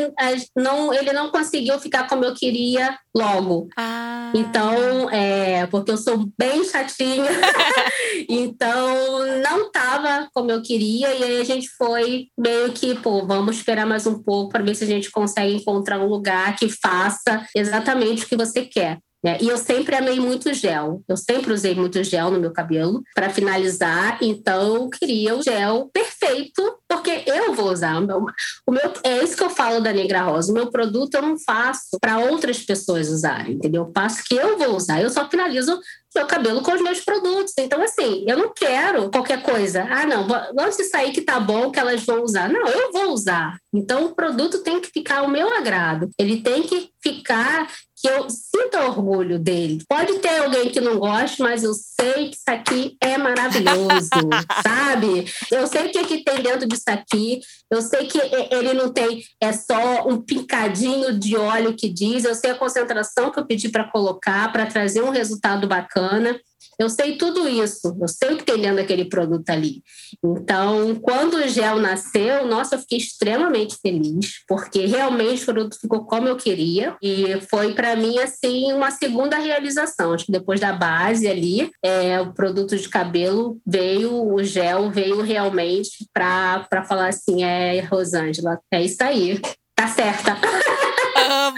não, 0.56 0.94
ele 0.94 1.12
não 1.12 1.30
conseguiu 1.30 1.78
ficar 1.78 2.08
como 2.08 2.24
eu 2.24 2.34
queria 2.34 2.96
logo. 3.14 3.68
Ah. 3.76 4.32
Então, 4.34 5.10
é, 5.10 5.66
porque 5.66 5.90
eu 5.90 5.96
sou 5.96 6.28
bem 6.38 6.64
chatinha, 6.64 7.24
então 8.28 9.26
não 9.42 9.70
tava 9.70 10.28
como 10.32 10.50
eu 10.50 10.62
queria, 10.62 11.12
e 11.14 11.24
aí 11.24 11.40
a 11.40 11.44
gente 11.44 11.68
foi 11.76 12.28
meio 12.38 12.72
que, 12.72 12.94
pô, 12.94 13.26
vamos 13.26 13.56
esperar 13.56 13.86
mais 13.86 14.06
um 14.06 14.22
pouco 14.22 14.50
para 14.52 14.64
ver 14.64 14.74
se 14.74 14.84
a 14.84 14.86
gente 14.86 15.10
consegue 15.10 15.54
encontrar 15.54 15.98
um 16.00 16.08
lugar 16.08 16.56
que 16.56 16.68
faça 16.68 17.46
exatamente 17.54 18.24
o 18.24 18.28
que 18.28 18.36
você 18.36 18.64
quer. 18.64 18.98
Né? 19.24 19.38
E 19.40 19.48
eu 19.48 19.56
sempre 19.56 19.94
amei 19.94 20.18
muito 20.18 20.52
gel. 20.52 21.02
Eu 21.08 21.16
sempre 21.16 21.52
usei 21.52 21.74
muito 21.74 22.02
gel 22.02 22.30
no 22.30 22.40
meu 22.40 22.52
cabelo 22.52 23.02
para 23.14 23.30
finalizar. 23.30 24.18
Então, 24.20 24.74
eu 24.74 24.90
queria 24.90 25.36
o 25.36 25.42
gel 25.42 25.88
perfeito, 25.92 26.76
porque 26.92 27.24
eu 27.26 27.54
vou 27.54 27.72
usar. 27.72 27.98
O 27.98 28.06
meu, 28.06 28.26
o 28.66 28.72
meu, 28.72 28.92
é 29.02 29.24
isso 29.24 29.36
que 29.36 29.42
eu 29.42 29.50
falo 29.50 29.80
da 29.80 29.92
Negra 29.92 30.22
Rosa. 30.22 30.52
O 30.52 30.54
meu 30.54 30.70
produto 30.70 31.14
eu 31.14 31.22
não 31.22 31.38
faço 31.38 31.98
para 32.00 32.18
outras 32.18 32.58
pessoas 32.58 33.08
usarem, 33.08 33.54
entendeu? 33.54 33.84
Eu 33.84 33.92
faço 33.94 34.22
que 34.24 34.34
eu 34.34 34.58
vou 34.58 34.76
usar. 34.76 35.00
Eu 35.00 35.10
só 35.10 35.28
finalizo 35.28 35.80
meu 36.14 36.26
cabelo 36.26 36.62
com 36.62 36.72
os 36.72 36.82
meus 36.82 37.00
produtos. 37.00 37.54
Então, 37.58 37.82
assim, 37.82 38.24
eu 38.28 38.36
não 38.36 38.52
quero 38.52 39.10
qualquer 39.10 39.42
coisa. 39.42 39.86
Ah, 39.90 40.06
não, 40.06 40.26
vamos 40.26 40.76
sair 40.90 41.12
que 41.12 41.22
tá 41.22 41.40
bom, 41.40 41.70
que 41.70 41.80
elas 41.80 42.04
vão 42.04 42.22
usar. 42.22 42.48
Não, 42.50 42.66
eu 42.66 42.92
vou 42.92 43.12
usar. 43.12 43.56
Então, 43.72 44.06
o 44.06 44.14
produto 44.14 44.58
tem 44.58 44.80
que 44.80 44.90
ficar 44.90 45.20
ao 45.20 45.28
meu 45.28 45.52
agrado. 45.54 46.10
Ele 46.18 46.42
tem 46.42 46.62
que 46.62 46.90
ficar 47.02 47.68
que 48.02 48.08
eu 48.08 48.28
sinta 48.28 48.84
orgulho 48.84 49.38
dele. 49.38 49.82
Pode 49.88 50.18
ter 50.18 50.40
alguém 50.40 50.70
que 50.70 50.80
não 50.80 50.98
goste, 50.98 51.40
mas 51.40 51.62
eu 51.62 51.72
sei 51.72 52.30
que 52.30 52.36
isso 52.36 52.48
aqui 52.48 52.96
é 53.00 53.16
maravilhoso, 53.16 54.10
sabe? 54.66 55.24
Eu 55.50 55.68
sei 55.68 55.86
o 55.86 55.92
que, 55.92 55.98
é 55.98 56.04
que 56.04 56.24
tem 56.24 56.42
dentro 56.42 56.66
disso 56.66 56.81
aqui. 56.90 57.40
Eu 57.70 57.80
sei 57.80 58.06
que 58.06 58.18
ele 58.50 58.72
não 58.74 58.92
tem 58.92 59.22
é 59.40 59.52
só 59.52 60.06
um 60.08 60.20
picadinho 60.20 61.18
de 61.18 61.36
óleo 61.36 61.76
que 61.76 61.88
diz. 61.88 62.24
Eu 62.24 62.34
sei 62.34 62.50
a 62.50 62.58
concentração 62.58 63.30
que 63.30 63.38
eu 63.38 63.46
pedi 63.46 63.68
para 63.68 63.90
colocar 63.90 64.50
para 64.52 64.66
trazer 64.66 65.02
um 65.02 65.10
resultado 65.10 65.66
bacana. 65.66 66.38
Eu 66.82 66.90
sei 66.90 67.16
tudo 67.16 67.48
isso, 67.48 67.96
eu 68.00 68.08
sei 68.08 68.36
que 68.36 68.44
tem 68.44 68.60
dentro 68.60 68.78
daquele 68.78 69.04
produto 69.04 69.48
ali. 69.50 69.84
Então, 70.22 70.96
quando 70.96 71.34
o 71.34 71.46
gel 71.46 71.78
nasceu, 71.78 72.44
nossa, 72.44 72.74
eu 72.74 72.80
fiquei 72.80 72.98
extremamente 72.98 73.76
feliz, 73.80 74.42
porque 74.48 74.84
realmente 74.84 75.42
o 75.42 75.46
produto 75.46 75.78
ficou 75.80 76.04
como 76.04 76.26
eu 76.26 76.36
queria 76.36 76.96
e 77.00 77.40
foi 77.48 77.72
para 77.72 77.94
mim 77.94 78.18
assim 78.18 78.72
uma 78.72 78.90
segunda 78.90 79.38
realização. 79.38 80.12
Acho 80.12 80.26
que 80.26 80.32
depois 80.32 80.58
da 80.58 80.72
base 80.72 81.28
ali, 81.28 81.70
é, 81.84 82.20
o 82.20 82.34
produto 82.34 82.76
de 82.76 82.88
cabelo 82.88 83.60
veio, 83.64 84.12
o 84.12 84.42
gel 84.42 84.90
veio 84.90 85.20
realmente 85.22 86.04
para 86.12 86.84
falar 86.84 87.10
assim, 87.10 87.44
é 87.44 87.78
Rosângela, 87.82 88.58
é 88.72 88.82
isso 88.82 89.04
aí, 89.04 89.40
tá 89.76 89.86
certa. 89.86 90.36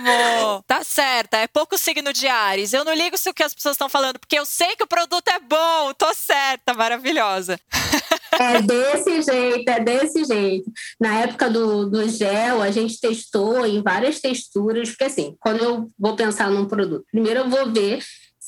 Amo! 0.05 0.63
Tá 0.67 0.85
certa, 0.85 1.39
é 1.39 1.47
pouco 1.47 1.79
signo 1.79 2.13
de 2.13 2.27
Ares. 2.27 2.73
Eu 2.73 2.85
não 2.85 2.95
ligo 2.95 3.17
se 3.17 3.29
o 3.29 3.35
que 3.35 3.43
as 3.43 3.55
pessoas 3.55 3.75
estão 3.75 3.89
falando, 3.89 4.19
porque 4.19 4.39
eu 4.39 4.45
sei 4.45 4.77
que 4.77 4.85
o 4.85 4.89
produto 4.89 5.29
é 5.29 5.39
bom, 5.39 5.93
tô 5.95 6.13
certa, 6.15 6.75
maravilhosa. 6.75 7.59
É 8.37 8.61
desse 8.61 9.23
jeito, 9.23 9.69
é 9.69 9.81
desse 9.81 10.25
jeito. 10.25 10.69
Na 11.01 11.21
época 11.21 11.49
do, 11.49 11.89
do 11.89 12.09
gel, 12.09 12.63
a 12.63 12.71
gente 12.71 13.01
testou 13.01 13.65
em 13.65 13.81
várias 13.81 14.21
texturas, 14.21 14.89
porque 14.89 15.05
assim, 15.05 15.37
quando 15.39 15.63
eu 15.63 15.91
vou 15.97 16.17
pensar 16.17 16.51
num 16.51 16.67
produto, 16.67 17.07
primeiro 17.13 17.41
eu 17.41 17.49
vou 17.49 17.73
ver 17.73 18.03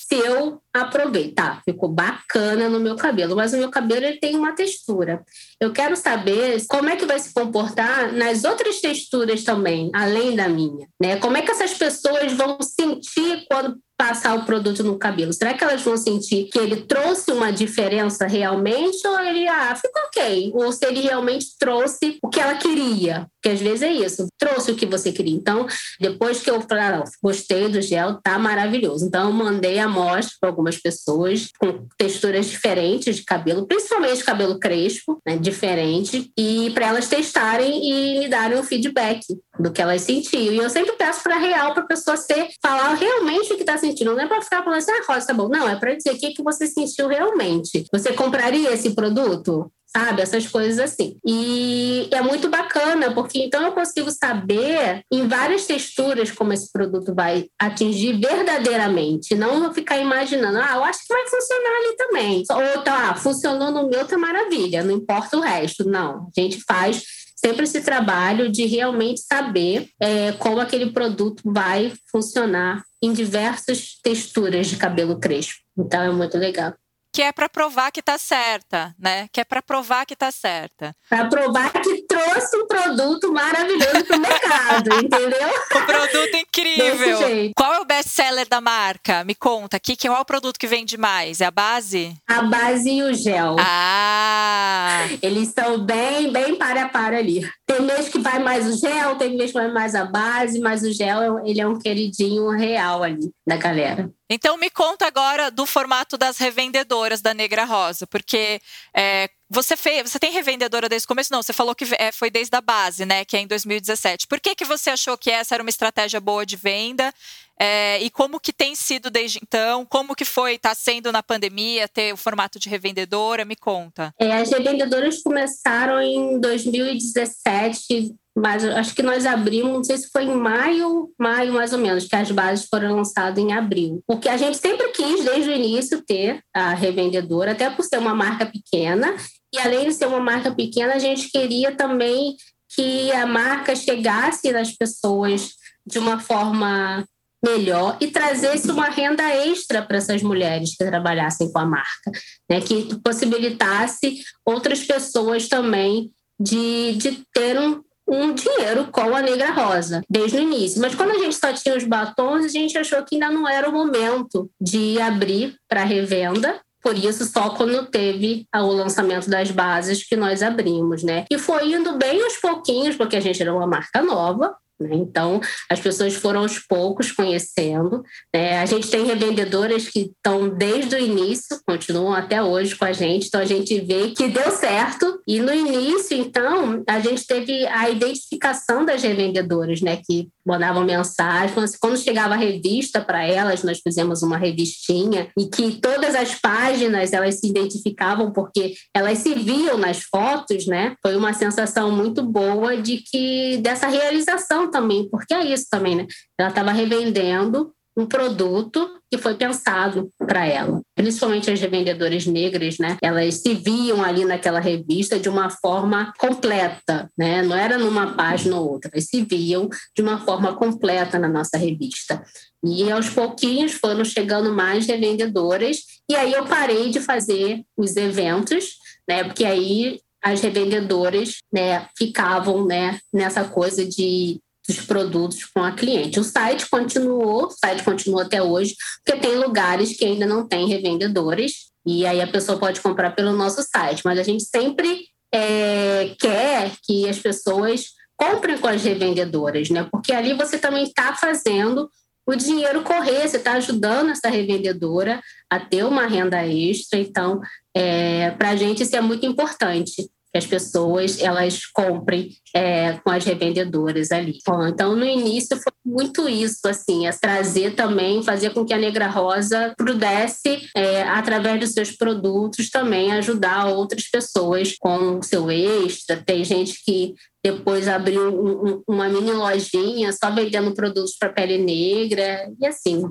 se 0.09 0.15
eu 0.15 0.63
aprovei, 0.73 1.33
tá, 1.33 1.61
ficou 1.65 1.89
bacana 1.89 2.69
no 2.69 2.79
meu 2.79 2.95
cabelo, 2.95 3.35
mas 3.35 3.53
o 3.53 3.57
meu 3.57 3.71
cabelo 3.71 4.07
ele 4.07 4.21
tem 4.21 4.37
uma 4.37 4.55
textura. 4.55 5.25
Eu 5.61 5.73
quero 5.73 5.97
saber 5.97 6.65
como 6.69 6.89
é 6.89 6.95
que 6.95 7.05
vai 7.05 7.19
se 7.19 7.35
comportar 7.35 8.13
nas 8.13 8.45
outras 8.45 8.81
texturas 8.81 9.43
também, 9.43 9.91
além 9.93 10.37
da 10.37 10.49
minha, 10.49 10.87
né? 11.01 11.17
Como 11.17 11.37
é 11.37 11.43
que 11.43 11.51
essas 11.51 11.75
pessoas 11.75 12.33
vão 12.35 12.59
sentir 12.63 13.47
quando 13.51 13.77
passar 13.97 14.37
o 14.37 14.45
produto 14.45 14.83
no 14.83 14.99
cabelo? 14.99 15.33
Será 15.33 15.55
que 15.55 15.65
elas 15.65 15.83
vão 15.83 15.97
sentir 15.97 16.49
que 16.51 16.59
ele 16.59 16.83
trouxe 16.83 17.33
uma 17.33 17.51
diferença 17.51 18.27
realmente 18.27 19.07
ou 19.07 19.19
ele, 19.21 19.49
ah, 19.49 19.75
ficou 19.75 20.03
ok? 20.03 20.53
Ou 20.55 20.73
se 20.73 20.85
ele 20.87 21.01
realmente 21.01 21.47
trouxe 21.59 22.19
o 22.23 22.29
que 22.29 22.41
ela 22.41 22.55
queria? 22.55 23.27
Porque 23.37 23.55
às 23.55 23.61
vezes 23.61 23.83
é 23.83 23.93
isso, 23.93 24.27
trouxe 24.39 24.73
o 24.73 24.77
que 24.77 24.87
você 24.87 25.13
queria. 25.13 25.35
Então, 25.35 25.67
depois 26.01 26.41
que 26.41 26.51
eu 26.51 26.61
falei, 26.61 26.85
ah, 26.85 27.05
gostei 27.23 27.69
do 27.69 27.81
gel, 27.81 28.21
tá 28.23 28.39
maravilhoso. 28.39 29.07
Então, 29.07 29.29
eu 29.29 29.33
mandei 29.33 29.79
amostra 29.79 30.35
para 30.41 30.51
algumas 30.51 30.77
pessoas 30.77 31.49
com 31.59 31.87
texturas 31.97 32.47
diferentes 32.47 33.17
de 33.17 33.25
cabelo, 33.25 33.67
principalmente 33.67 34.25
cabelo 34.25 34.59
crespo, 34.59 35.21
né, 35.27 35.37
diferente, 35.37 36.31
e 36.37 36.71
para 36.75 36.89
elas 36.89 37.09
testarem 37.09 37.89
e 37.89 38.19
me 38.21 38.29
darem 38.29 38.59
um 38.59 38.65
feedback 38.65 39.21
do 39.59 39.73
que 39.73 39.81
elas 39.81 40.03
sentiam. 40.03 40.53
E 40.53 40.59
eu 40.59 40.71
sempre 40.71 40.93
peço 40.93 41.23
para 41.23 41.37
real, 41.39 41.75
para 41.75 41.83
a 41.83 41.87
pessoa 41.87 42.17
ser, 42.17 42.49
falar 42.63 42.95
realmente 42.95 43.53
o 43.53 43.57
que 43.57 43.63
está 43.63 43.77
sentindo. 43.77 44.15
Não 44.15 44.21
é 44.21 44.27
para 44.27 44.43
ficar 44.43 44.63
falando 44.63 44.79
assim, 44.79 44.93
ah, 44.93 45.05
Rosa, 45.07 45.27
tá 45.27 45.35
bom. 45.35 45.49
Não, 45.49 45.69
é 45.69 45.77
para 45.77 45.95
dizer 45.95 46.13
o 46.13 46.19
que, 46.19 46.33
que 46.33 46.43
você 46.43 46.67
sentiu 46.67 47.09
realmente. 47.09 47.85
Você 47.93 48.13
compraria 48.13 48.73
esse 48.73 48.95
produto? 48.95 49.71
sabe? 49.97 50.21
Essas 50.21 50.47
coisas 50.47 50.79
assim. 50.79 51.17
E 51.27 52.09
é 52.13 52.21
muito 52.21 52.49
bacana, 52.49 53.13
porque 53.15 53.39
então 53.39 53.63
eu 53.63 53.73
consigo 53.73 54.11
saber 54.11 55.03
em 55.11 55.27
várias 55.27 55.65
texturas 55.65 56.31
como 56.31 56.53
esse 56.53 56.71
produto 56.71 57.15
vai 57.15 57.47
atingir 57.59 58.21
verdadeiramente, 58.21 59.35
não 59.35 59.73
ficar 59.73 59.99
imaginando, 59.99 60.59
ah, 60.59 60.73
eu 60.75 60.85
acho 60.85 61.01
que 61.07 61.13
vai 61.13 61.27
funcionar 61.27 61.77
ali 61.79 61.97
também. 61.97 62.45
Ou 62.51 62.83
tá, 62.83 63.15
funcionou 63.15 63.71
no 63.71 63.89
meu, 63.89 64.07
tá 64.07 64.19
maravilha, 64.19 64.85
não 64.85 64.95
importa 64.95 65.37
o 65.37 65.41
resto. 65.41 65.89
Não, 65.89 66.29
a 66.37 66.41
gente 66.41 66.63
faz 66.67 67.03
sempre 67.37 67.65
esse 67.65 67.81
trabalho 67.83 68.51
de 68.51 68.67
realmente 68.67 69.21
saber 69.21 69.89
é, 70.01 70.33
como 70.33 70.61
aquele 70.61 70.91
produto 70.91 71.43
vai 71.45 71.93
funcionar 72.11 72.83
em 73.03 73.13
diversas 73.13 73.99
texturas 74.03 74.67
de 74.69 74.77
cabelo 74.77 75.21
crespo. 75.21 75.61
Então 75.79 76.03
é 76.03 76.11
muito 76.11 76.39
legal 76.39 76.75
que 77.17 77.23
é 77.23 77.33
para 77.33 77.49
provar 77.49 77.91
que 77.91 78.01
está 78.01 78.19
certa, 78.19 78.95
né? 78.99 79.27
Que 79.33 79.41
é 79.41 79.45
para 79.45 79.63
provar 79.63 80.05
que 80.05 80.13
está 80.13 80.31
certa. 80.31 80.95
Para 81.09 81.27
provar 81.27 81.73
que 81.73 82.03
trouxe 82.03 82.55
um 82.59 82.67
produto 82.67 83.33
maravilhoso 83.33 84.05
para 84.05 84.17
o 84.19 84.21
mercado, 84.21 84.91
entendeu? 85.03 85.49
um 85.77 85.87
produto 85.87 86.37
incrível. 86.37 87.19
Qual 87.57 87.73
é 87.73 87.81
o 87.81 87.87
best-seller 87.87 88.47
da 88.47 88.61
marca? 88.61 89.25
Me 89.25 89.35
conta, 89.35 89.79
aqui, 89.79 89.97
qual 89.97 90.19
é 90.19 90.21
o 90.21 90.27
produto 90.27 90.59
que 90.59 90.67
vende 90.67 90.99
mais? 90.99 91.41
É 91.41 91.47
a 91.47 91.51
base? 91.51 92.15
A 92.29 92.43
base 92.43 92.91
e 92.91 93.03
o 93.03 93.15
gel. 93.15 93.57
Ah! 93.61 95.07
Eles 95.23 95.55
são 95.59 95.87
bem, 95.87 96.31
bem 96.31 96.57
para 96.57 96.83
a 96.83 96.89
para 96.91 97.17
ali. 97.17 97.51
Tem 97.65 97.81
mês 97.81 98.11
que 98.11 98.19
vai 98.19 98.41
mais 98.41 98.67
o 98.67 98.79
gel, 98.79 99.17
tem 99.17 99.39
mês 99.39 99.53
que 99.53 99.59
vai 99.59 99.73
mais 99.73 99.95
a 99.95 100.05
base, 100.05 100.61
mas 100.61 100.83
o 100.83 100.93
gel 100.93 101.47
ele 101.47 101.63
é 101.63 101.67
um 101.67 101.79
queridinho 101.79 102.51
real 102.51 103.03
ali 103.03 103.31
da 103.47 103.57
galera. 103.57 104.11
Então 104.29 104.57
me 104.57 104.69
conta 104.71 105.07
agora 105.07 105.51
do 105.51 105.65
formato 105.65 106.19
das 106.19 106.39
revendedoras 106.39 107.21
da 107.23 107.33
Negra 107.33 107.65
Rosa, 107.65 108.07
porque 108.07 108.61
é, 108.95 109.31
você 109.49 109.77
fez, 109.77 110.11
você 110.11 110.19
tem 110.19 110.33
revendedora 110.33 110.89
desde 110.89 111.07
o 111.07 111.09
começo? 111.09 111.33
Não, 111.33 111.43
você 111.43 111.53
falou 111.53 111.75
que 111.75 111.85
é, 111.99 112.11
foi 112.11 112.31
desde 112.31 112.57
a 112.57 112.61
base, 112.61 113.05
né? 113.05 113.25
Que 113.25 113.37
é 113.37 113.41
em 113.41 113.47
2017. 113.47 114.27
Por 114.27 114.41
que, 114.41 114.55
que 114.55 114.65
você 114.65 114.91
achou 114.91 115.17
que 115.17 115.31
essa 115.31 115.55
era 115.55 115.63
uma 115.63 115.71
estratégia 115.71 116.21
boa 116.21 116.45
de 116.45 116.57
venda? 116.57 117.13
É, 117.59 118.03
e 118.03 118.11
como 118.11 118.39
que 118.39 118.53
tem 118.53 118.75
sido 118.75 119.11
desde 119.11 119.39
então? 119.43 119.87
Como 119.87 120.15
que 120.15 120.25
foi, 120.25 120.55
está 120.55 120.75
sendo 120.75 121.11
na 121.11 121.23
pandemia, 121.23 121.89
ter 121.89 122.13
o 122.13 122.17
formato 122.17 122.59
de 122.59 122.69
revendedora? 122.69 123.45
Me 123.45 123.57
conta. 123.57 124.13
É, 124.21 124.33
as 124.33 124.51
revendedoras 124.51 125.23
começaram 125.23 126.01
em 126.03 126.39
2017, 126.39 128.15
mas 128.37 128.63
acho 128.63 128.95
que 128.95 129.03
nós 129.03 129.25
abrimos, 129.25 129.73
não 129.73 129.85
sei 129.85 129.97
se 129.97 130.11
foi 130.11 130.25
em 130.25 130.37
maio, 130.37 131.11
maio 131.19 131.55
mais 131.55 131.73
ou 131.73 131.79
menos, 131.79 132.05
que 132.05 132.15
as 132.15 132.31
bases 132.31 132.67
foram 132.69 132.95
lançadas 132.95 133.43
em 133.43 133.55
abril. 133.55 134.03
Porque 134.07 134.29
a 134.29 134.37
gente 134.37 134.59
sempre 134.59 134.89
quis, 134.89 135.25
desde 135.25 135.49
o 135.49 135.55
início, 135.55 136.05
ter 136.05 136.43
a 136.55 136.75
revendedora, 136.75 137.53
até 137.53 137.71
por 137.71 137.83
ser 137.83 137.99
uma 137.99 138.15
marca 138.15 138.45
pequena, 138.45 139.17
e 139.53 139.59
além 139.59 139.89
de 139.89 139.95
ser 139.95 140.07
uma 140.07 140.21
marca 140.21 140.55
pequena, 140.55 140.95
a 140.95 140.99
gente 140.99 141.31
queria 141.31 141.73
também 141.73 142.37
que 142.69 143.13
a 143.13 143.27
marca 143.27 143.75
chegasse 143.75 144.53
nas 144.53 144.73
pessoas 144.73 145.53
de 145.87 145.99
uma 145.99 146.19
forma 146.19 147.07
melhor 147.45 147.97
e 148.01 148.09
trazesse 148.09 148.71
uma 148.71 148.89
renda 148.89 149.23
extra 149.23 149.83
para 149.83 149.99
essas 149.99 150.23
mulheres 150.23 150.77
que 150.77 150.85
trabalhassem 150.85 151.51
com 151.53 151.59
a 151.59 151.65
marca, 151.65 152.11
né? 152.51 152.61
que 152.61 152.95
possibilitasse 153.01 154.21
outras 154.45 154.83
pessoas 154.83 155.49
também 155.49 156.11
de, 156.41 156.95
de 156.95 157.25
ter 157.33 157.59
um, 157.59 157.83
um 158.09 158.33
dinheiro 158.33 158.89
com 158.91 159.15
a 159.15 159.23
Negra 159.23 159.53
Rosa, 159.53 160.03
desde 160.09 160.39
o 160.39 160.41
início. 160.41 160.81
Mas 160.81 160.95
quando 160.95 161.13
a 161.13 161.19
gente 161.19 161.37
só 161.37 161.53
tinha 161.53 161.77
os 161.77 161.85
batons, 161.85 162.45
a 162.45 162.49
gente 162.49 162.77
achou 162.77 163.03
que 163.05 163.15
ainda 163.15 163.31
não 163.31 163.49
era 163.49 163.69
o 163.69 163.73
momento 163.73 164.51
de 164.61 165.01
abrir 165.01 165.57
para 165.69 165.85
revenda. 165.85 166.61
Por 166.87 166.97
isso, 166.97 167.25
só 167.25 167.51
quando 167.51 167.85
teve 167.87 168.47
o 168.55 168.69
lançamento 168.69 169.29
das 169.29 169.51
bases 169.51 170.05
que 170.05 170.15
nós 170.15 170.41
abrimos, 170.41 171.03
né? 171.03 171.25
E 171.29 171.37
foi 171.37 171.73
indo 171.73 171.99
bem 171.99 172.23
aos 172.23 172.37
pouquinhos, 172.37 172.95
porque 172.95 173.17
a 173.17 173.21
gente 173.21 173.43
era 173.43 173.53
uma 173.53 173.67
marca 173.67 174.01
nova, 174.01 174.55
né? 174.79 174.91
Então, 174.93 175.41
as 175.69 175.81
pessoas 175.81 176.15
foram 176.15 176.43
aos 176.43 176.61
poucos 176.61 177.11
conhecendo. 177.11 178.05
Né? 178.33 178.61
A 178.61 178.67
gente 178.67 178.89
tem 178.89 179.05
revendedoras 179.05 179.89
que 179.89 180.13
estão 180.17 180.49
desde 180.49 180.95
o 180.95 180.99
início, 181.01 181.61
continuam 181.67 182.13
até 182.13 182.41
hoje 182.41 182.77
com 182.77 182.85
a 182.85 182.93
gente, 182.93 183.27
então 183.27 183.41
a 183.41 183.45
gente 183.45 183.81
vê 183.81 184.11
que 184.11 184.29
deu 184.29 184.53
certo. 184.53 185.21
E 185.27 185.41
no 185.41 185.53
início, 185.53 186.17
então, 186.17 186.85
a 186.87 187.01
gente 187.01 187.27
teve 187.27 187.67
a 187.67 187.91
identificação 187.91 188.85
das 188.85 189.03
revendedoras, 189.03 189.81
né? 189.81 189.97
que 190.07 190.29
mandavam 190.47 190.85
mensagem. 190.85 191.63
Assim, 191.63 191.77
quando 191.81 191.99
chegava 191.99 192.35
a 192.35 192.39
revista 192.39 193.01
para 193.01 193.25
elas, 193.25 193.63
nós 193.63 193.81
fizemos 193.81 194.23
uma 194.23 194.37
revistinha 194.37 195.29
e 195.39 195.47
que 195.47 195.81
todas 195.81 196.15
as 196.15 196.35
páginas 196.35 197.13
elas 197.13 197.41
se 197.41 197.49
identificavam 197.49 198.33
porque 198.33 198.75
elas 198.95 199.19
se 199.19 199.35
viam 199.35 199.77
nas 199.77 200.03
fotos, 200.03 200.67
né? 200.67 200.95
Foi 201.03 201.17
uma 201.17 201.33
sensação 201.33 201.91
muito 201.91 202.23
boa 202.23 202.77
de 202.77 202.99
que 202.99 203.59
dessa 203.59 203.89
realização 203.89 204.71
também, 204.71 205.09
porque 205.11 205.35
é 205.35 205.45
isso 205.45 205.67
também, 205.71 205.97
né? 205.97 206.07
Ela 206.39 206.51
estava 206.51 206.71
revendendo 206.71 207.73
um 207.97 208.05
produto 208.05 208.91
que 209.11 209.17
foi 209.17 209.35
pensado 209.35 210.11
para 210.19 210.47
ela. 210.47 210.83
Principalmente 210.95 211.51
as 211.51 211.61
revendedoras 211.61 212.27
negras, 212.27 212.79
né? 212.79 212.99
Elas 213.01 213.37
se 213.37 213.55
viam 213.55 214.03
ali 214.03 214.25
naquela 214.25 214.61
revista 214.61 215.19
de 215.19 215.29
uma 215.29 215.49
forma 215.49 216.13
completa, 216.19 217.11
né? 217.17 217.43
Não 217.43 217.57
era 217.57 217.79
numa 217.79 218.15
página 218.15 218.59
ou 218.59 218.73
outra, 218.73 218.91
elas 218.93 219.07
se 219.07 219.23
viam 219.23 219.69
de 219.95 220.03
uma 220.03 220.19
forma 220.19 220.55
completa 220.57 221.19
na 221.19 221.29
nossa 221.29 221.57
revista. 221.57 222.23
E 222.65 222.91
aos 222.91 223.09
pouquinhos 223.09 223.73
foram 223.73 224.05
chegando 224.05 224.53
mais 224.53 224.87
revendedoras, 224.87 225.79
e 226.11 226.15
aí 226.15 226.33
eu 226.33 226.45
parei 226.45 226.91
de 226.91 227.01
fazer 227.01 227.63
os 227.77 227.97
eventos, 227.97 228.77
né? 229.09 229.25
Porque 229.25 229.45
aí 229.45 230.01
as 230.23 230.41
revendedoras 230.41 231.37
né, 231.53 231.87
ficavam 231.97 232.67
né, 232.67 232.99
nessa 233.13 233.45
coisa 233.45 233.87
de 233.87 234.41
dos 234.67 234.81
produtos 234.81 235.45
com 235.45 235.63
a 235.63 235.73
cliente. 235.73 236.21
O 236.21 236.25
site 236.25 236.69
continuou, 236.69 237.47
o 237.47 237.51
site 237.51 237.83
continua 237.83 238.23
até 238.23 238.43
hoje, 238.43 238.75
porque 239.05 239.21
tem 239.21 239.37
lugares 239.37 239.97
que 239.97 240.05
ainda 240.05 240.27
não 240.27 240.47
tem 240.47 240.69
revendedores, 240.69 241.71
e 241.85 242.05
aí 242.05 242.21
a 242.21 242.27
pessoa 242.27 242.59
pode 242.59 242.81
comprar 242.81 243.13
pelo 243.13 243.33
nosso 243.33 243.63
site, 243.63 244.03
mas 244.05 244.19
a 244.19 244.23
gente 244.23 244.45
sempre 244.45 245.07
é, 245.33 246.15
quer 246.19 246.73
que 246.83 247.09
as 247.09 247.19
pessoas 247.19 247.87
comprem 248.17 248.59
com 248.59 248.67
as 248.67 248.83
revendedoras, 248.83 249.71
né? 249.71 249.87
Porque 249.91 250.13
ali 250.13 250.33
você 250.35 250.59
também 250.59 250.85
está 250.85 251.15
fazendo 251.15 251.89
o 252.27 252.35
dinheiro 252.35 252.83
correr, 252.83 253.29
você 253.29 253.37
está 253.37 253.53
ajudando 253.53 254.11
essa 254.11 254.29
revendedora 254.29 255.21
a 255.49 255.61
ter 255.61 255.85
uma 255.85 256.07
renda 256.07 256.45
extra. 256.45 256.99
Então, 256.99 257.41
é, 257.75 258.33
para 258.33 258.51
a 258.51 258.57
gente 258.57 258.83
isso 258.83 258.97
é 258.97 259.01
muito 259.01 259.25
importante 259.25 260.11
que 260.37 260.39
as 260.39 260.47
pessoas 260.47 261.21
elas 261.21 261.65
comprem 261.67 262.31
é, 262.55 262.93
com 262.99 263.11
as 263.11 263.25
revendedoras 263.25 264.13
ali. 264.13 264.39
Bom, 264.47 264.67
então, 264.67 264.95
no 264.95 265.05
início 265.05 265.57
foi 265.57 265.73
muito 265.85 266.29
isso, 266.29 266.69
assim, 266.69 267.07
é 267.07 267.13
trazer 267.13 267.75
também, 267.75 268.23
fazer 268.23 268.51
com 268.51 268.65
que 268.65 268.75
a 268.75 268.79
Negra 268.79 269.09
Rosa 269.09 269.75
pudesse, 269.79 270.69
é, 270.77 271.03
através 271.03 271.61
dos 271.61 271.73
seus 271.73 271.93
produtos, 271.93 272.71
também 272.71 273.13
ajudar 273.13 273.69
outras 273.69 274.09
pessoas 274.09 274.77
com 274.79 275.19
o 275.19 275.23
seu 275.23 275.51
extra. 275.51 276.23
Tem 276.25 276.45
gente 276.45 276.85
que 276.85 277.15
depois 277.43 277.89
abriu 277.89 278.29
um, 278.29 278.69
um, 278.69 278.83
uma 278.89 279.09
mini 279.09 279.33
lojinha 279.33 280.13
só 280.13 280.31
vendendo 280.31 280.75
produtos 280.75 281.17
para 281.19 281.33
pele 281.33 281.59
negra, 281.59 282.51
e 282.61 282.67
assim, 282.67 283.05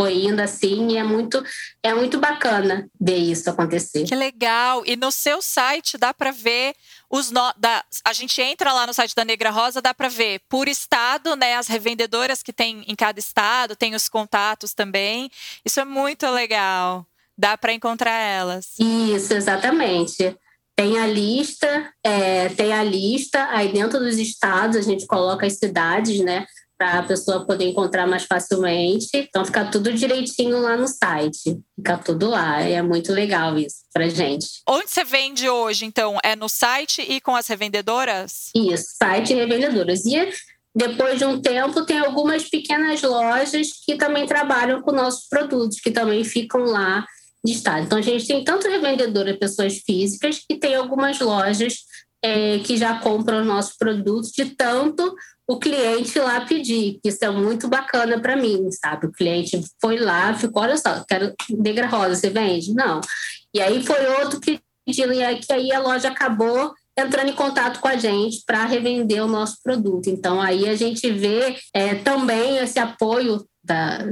foi 0.00 0.26
indo 0.26 0.40
assim 0.40 0.92
e 0.92 0.96
é 0.96 1.02
muito 1.02 1.42
é 1.82 1.92
muito 1.92 2.20
bacana 2.20 2.88
ver 3.00 3.16
isso 3.16 3.50
acontecer. 3.50 4.04
Que 4.04 4.14
legal! 4.14 4.84
E 4.86 4.94
no 4.94 5.10
seu 5.10 5.42
site 5.42 5.98
dá 5.98 6.14
para 6.14 6.30
ver 6.30 6.74
os 7.10 7.32
no, 7.32 7.52
da, 7.56 7.84
a 8.04 8.12
gente 8.12 8.40
entra 8.40 8.72
lá 8.72 8.86
no 8.86 8.94
site 8.94 9.14
da 9.14 9.24
Negra 9.24 9.50
Rosa, 9.50 9.82
dá 9.82 9.92
para 9.92 10.08
ver 10.08 10.40
por 10.48 10.68
estado, 10.68 11.34
né, 11.34 11.56
as 11.56 11.66
revendedoras 11.66 12.42
que 12.42 12.52
tem 12.52 12.84
em 12.86 12.94
cada 12.94 13.18
estado, 13.18 13.74
tem 13.74 13.94
os 13.94 14.08
contatos 14.08 14.72
também. 14.72 15.30
Isso 15.64 15.80
é 15.80 15.84
muito 15.84 16.28
legal. 16.30 17.04
Dá 17.36 17.56
para 17.56 17.72
encontrar 17.72 18.18
elas. 18.18 18.74
Isso, 18.78 19.32
exatamente. 19.32 20.36
Tem 20.76 20.98
a 20.98 21.06
lista, 21.06 21.92
é, 22.04 22.48
tem 22.50 22.72
a 22.72 22.84
lista, 22.84 23.48
aí 23.50 23.72
dentro 23.72 23.98
dos 23.98 24.16
estados 24.16 24.76
a 24.76 24.80
gente 24.80 25.06
coloca 25.06 25.44
as 25.44 25.54
cidades, 25.54 26.20
né? 26.20 26.46
Para 26.78 27.00
a 27.00 27.02
pessoa 27.02 27.44
poder 27.44 27.64
encontrar 27.66 28.06
mais 28.06 28.24
facilmente. 28.24 29.08
Então 29.12 29.44
fica 29.44 29.64
tudo 29.64 29.92
direitinho 29.92 30.60
lá 30.60 30.76
no 30.76 30.86
site. 30.86 31.58
Fica 31.74 31.98
tudo 31.98 32.30
lá. 32.30 32.62
É 32.62 32.80
muito 32.80 33.12
legal 33.12 33.58
isso 33.58 33.78
para 33.92 34.08
gente. 34.08 34.46
Onde 34.66 34.88
você 34.88 35.02
vende 35.02 35.48
hoje, 35.48 35.84
então? 35.84 36.16
É 36.22 36.36
no 36.36 36.48
site 36.48 37.02
e 37.02 37.20
com 37.20 37.34
as 37.34 37.48
revendedoras? 37.48 38.50
Isso, 38.54 38.94
site 38.96 39.32
e 39.32 39.36
revendedoras. 39.36 40.06
E 40.06 40.30
depois 40.74 41.18
de 41.18 41.24
um 41.24 41.40
tempo, 41.42 41.84
tem 41.84 41.98
algumas 41.98 42.48
pequenas 42.48 43.02
lojas 43.02 43.68
que 43.84 43.96
também 43.96 44.26
trabalham 44.26 44.80
com 44.80 44.92
nossos 44.92 45.26
produtos, 45.28 45.80
que 45.80 45.90
também 45.90 46.22
ficam 46.22 46.62
lá 46.62 47.04
de 47.44 47.52
estado. 47.52 47.84
Então, 47.84 47.98
a 47.98 48.02
gente 48.02 48.26
tem 48.28 48.44
tanto 48.44 48.68
revendedora 48.68 49.36
pessoas 49.36 49.78
físicas 49.78 50.42
e 50.48 50.56
tem 50.56 50.76
algumas 50.76 51.18
lojas 51.18 51.78
é, 52.22 52.58
que 52.60 52.76
já 52.76 53.00
compram 53.00 53.40
os 53.40 53.46
nossos 53.46 53.76
produtos 53.76 54.30
de 54.30 54.44
tanto 54.54 55.14
o 55.48 55.58
cliente 55.58 56.18
lá 56.18 56.42
pedir. 56.42 57.00
Isso 57.02 57.24
é 57.24 57.30
muito 57.30 57.68
bacana 57.68 58.20
para 58.20 58.36
mim, 58.36 58.70
sabe? 58.70 59.06
O 59.06 59.12
cliente 59.12 59.58
foi 59.80 59.96
lá, 59.98 60.34
ficou, 60.34 60.62
olha 60.62 60.76
só, 60.76 61.02
quero 61.08 61.34
negra 61.50 61.86
rosa, 61.86 62.14
você 62.14 62.28
vende? 62.28 62.74
Não. 62.74 63.00
E 63.54 63.60
aí 63.60 63.82
foi 63.82 64.06
outro 64.20 64.38
pedido, 64.40 65.12
e 65.12 65.24
aí, 65.24 65.40
que 65.40 65.50
aí 65.50 65.72
a 65.72 65.80
loja 65.80 66.08
acabou 66.08 66.74
entrando 66.98 67.30
em 67.30 67.34
contato 67.34 67.80
com 67.80 67.88
a 67.88 67.96
gente 67.96 68.42
para 68.44 68.66
revender 68.66 69.24
o 69.24 69.28
nosso 69.28 69.56
produto. 69.62 70.10
Então 70.10 70.40
aí 70.40 70.68
a 70.68 70.74
gente 70.74 71.10
vê 71.10 71.56
é, 71.72 71.94
também 71.94 72.58
esse 72.58 72.78
apoio 72.78 73.46
da, 73.64 74.04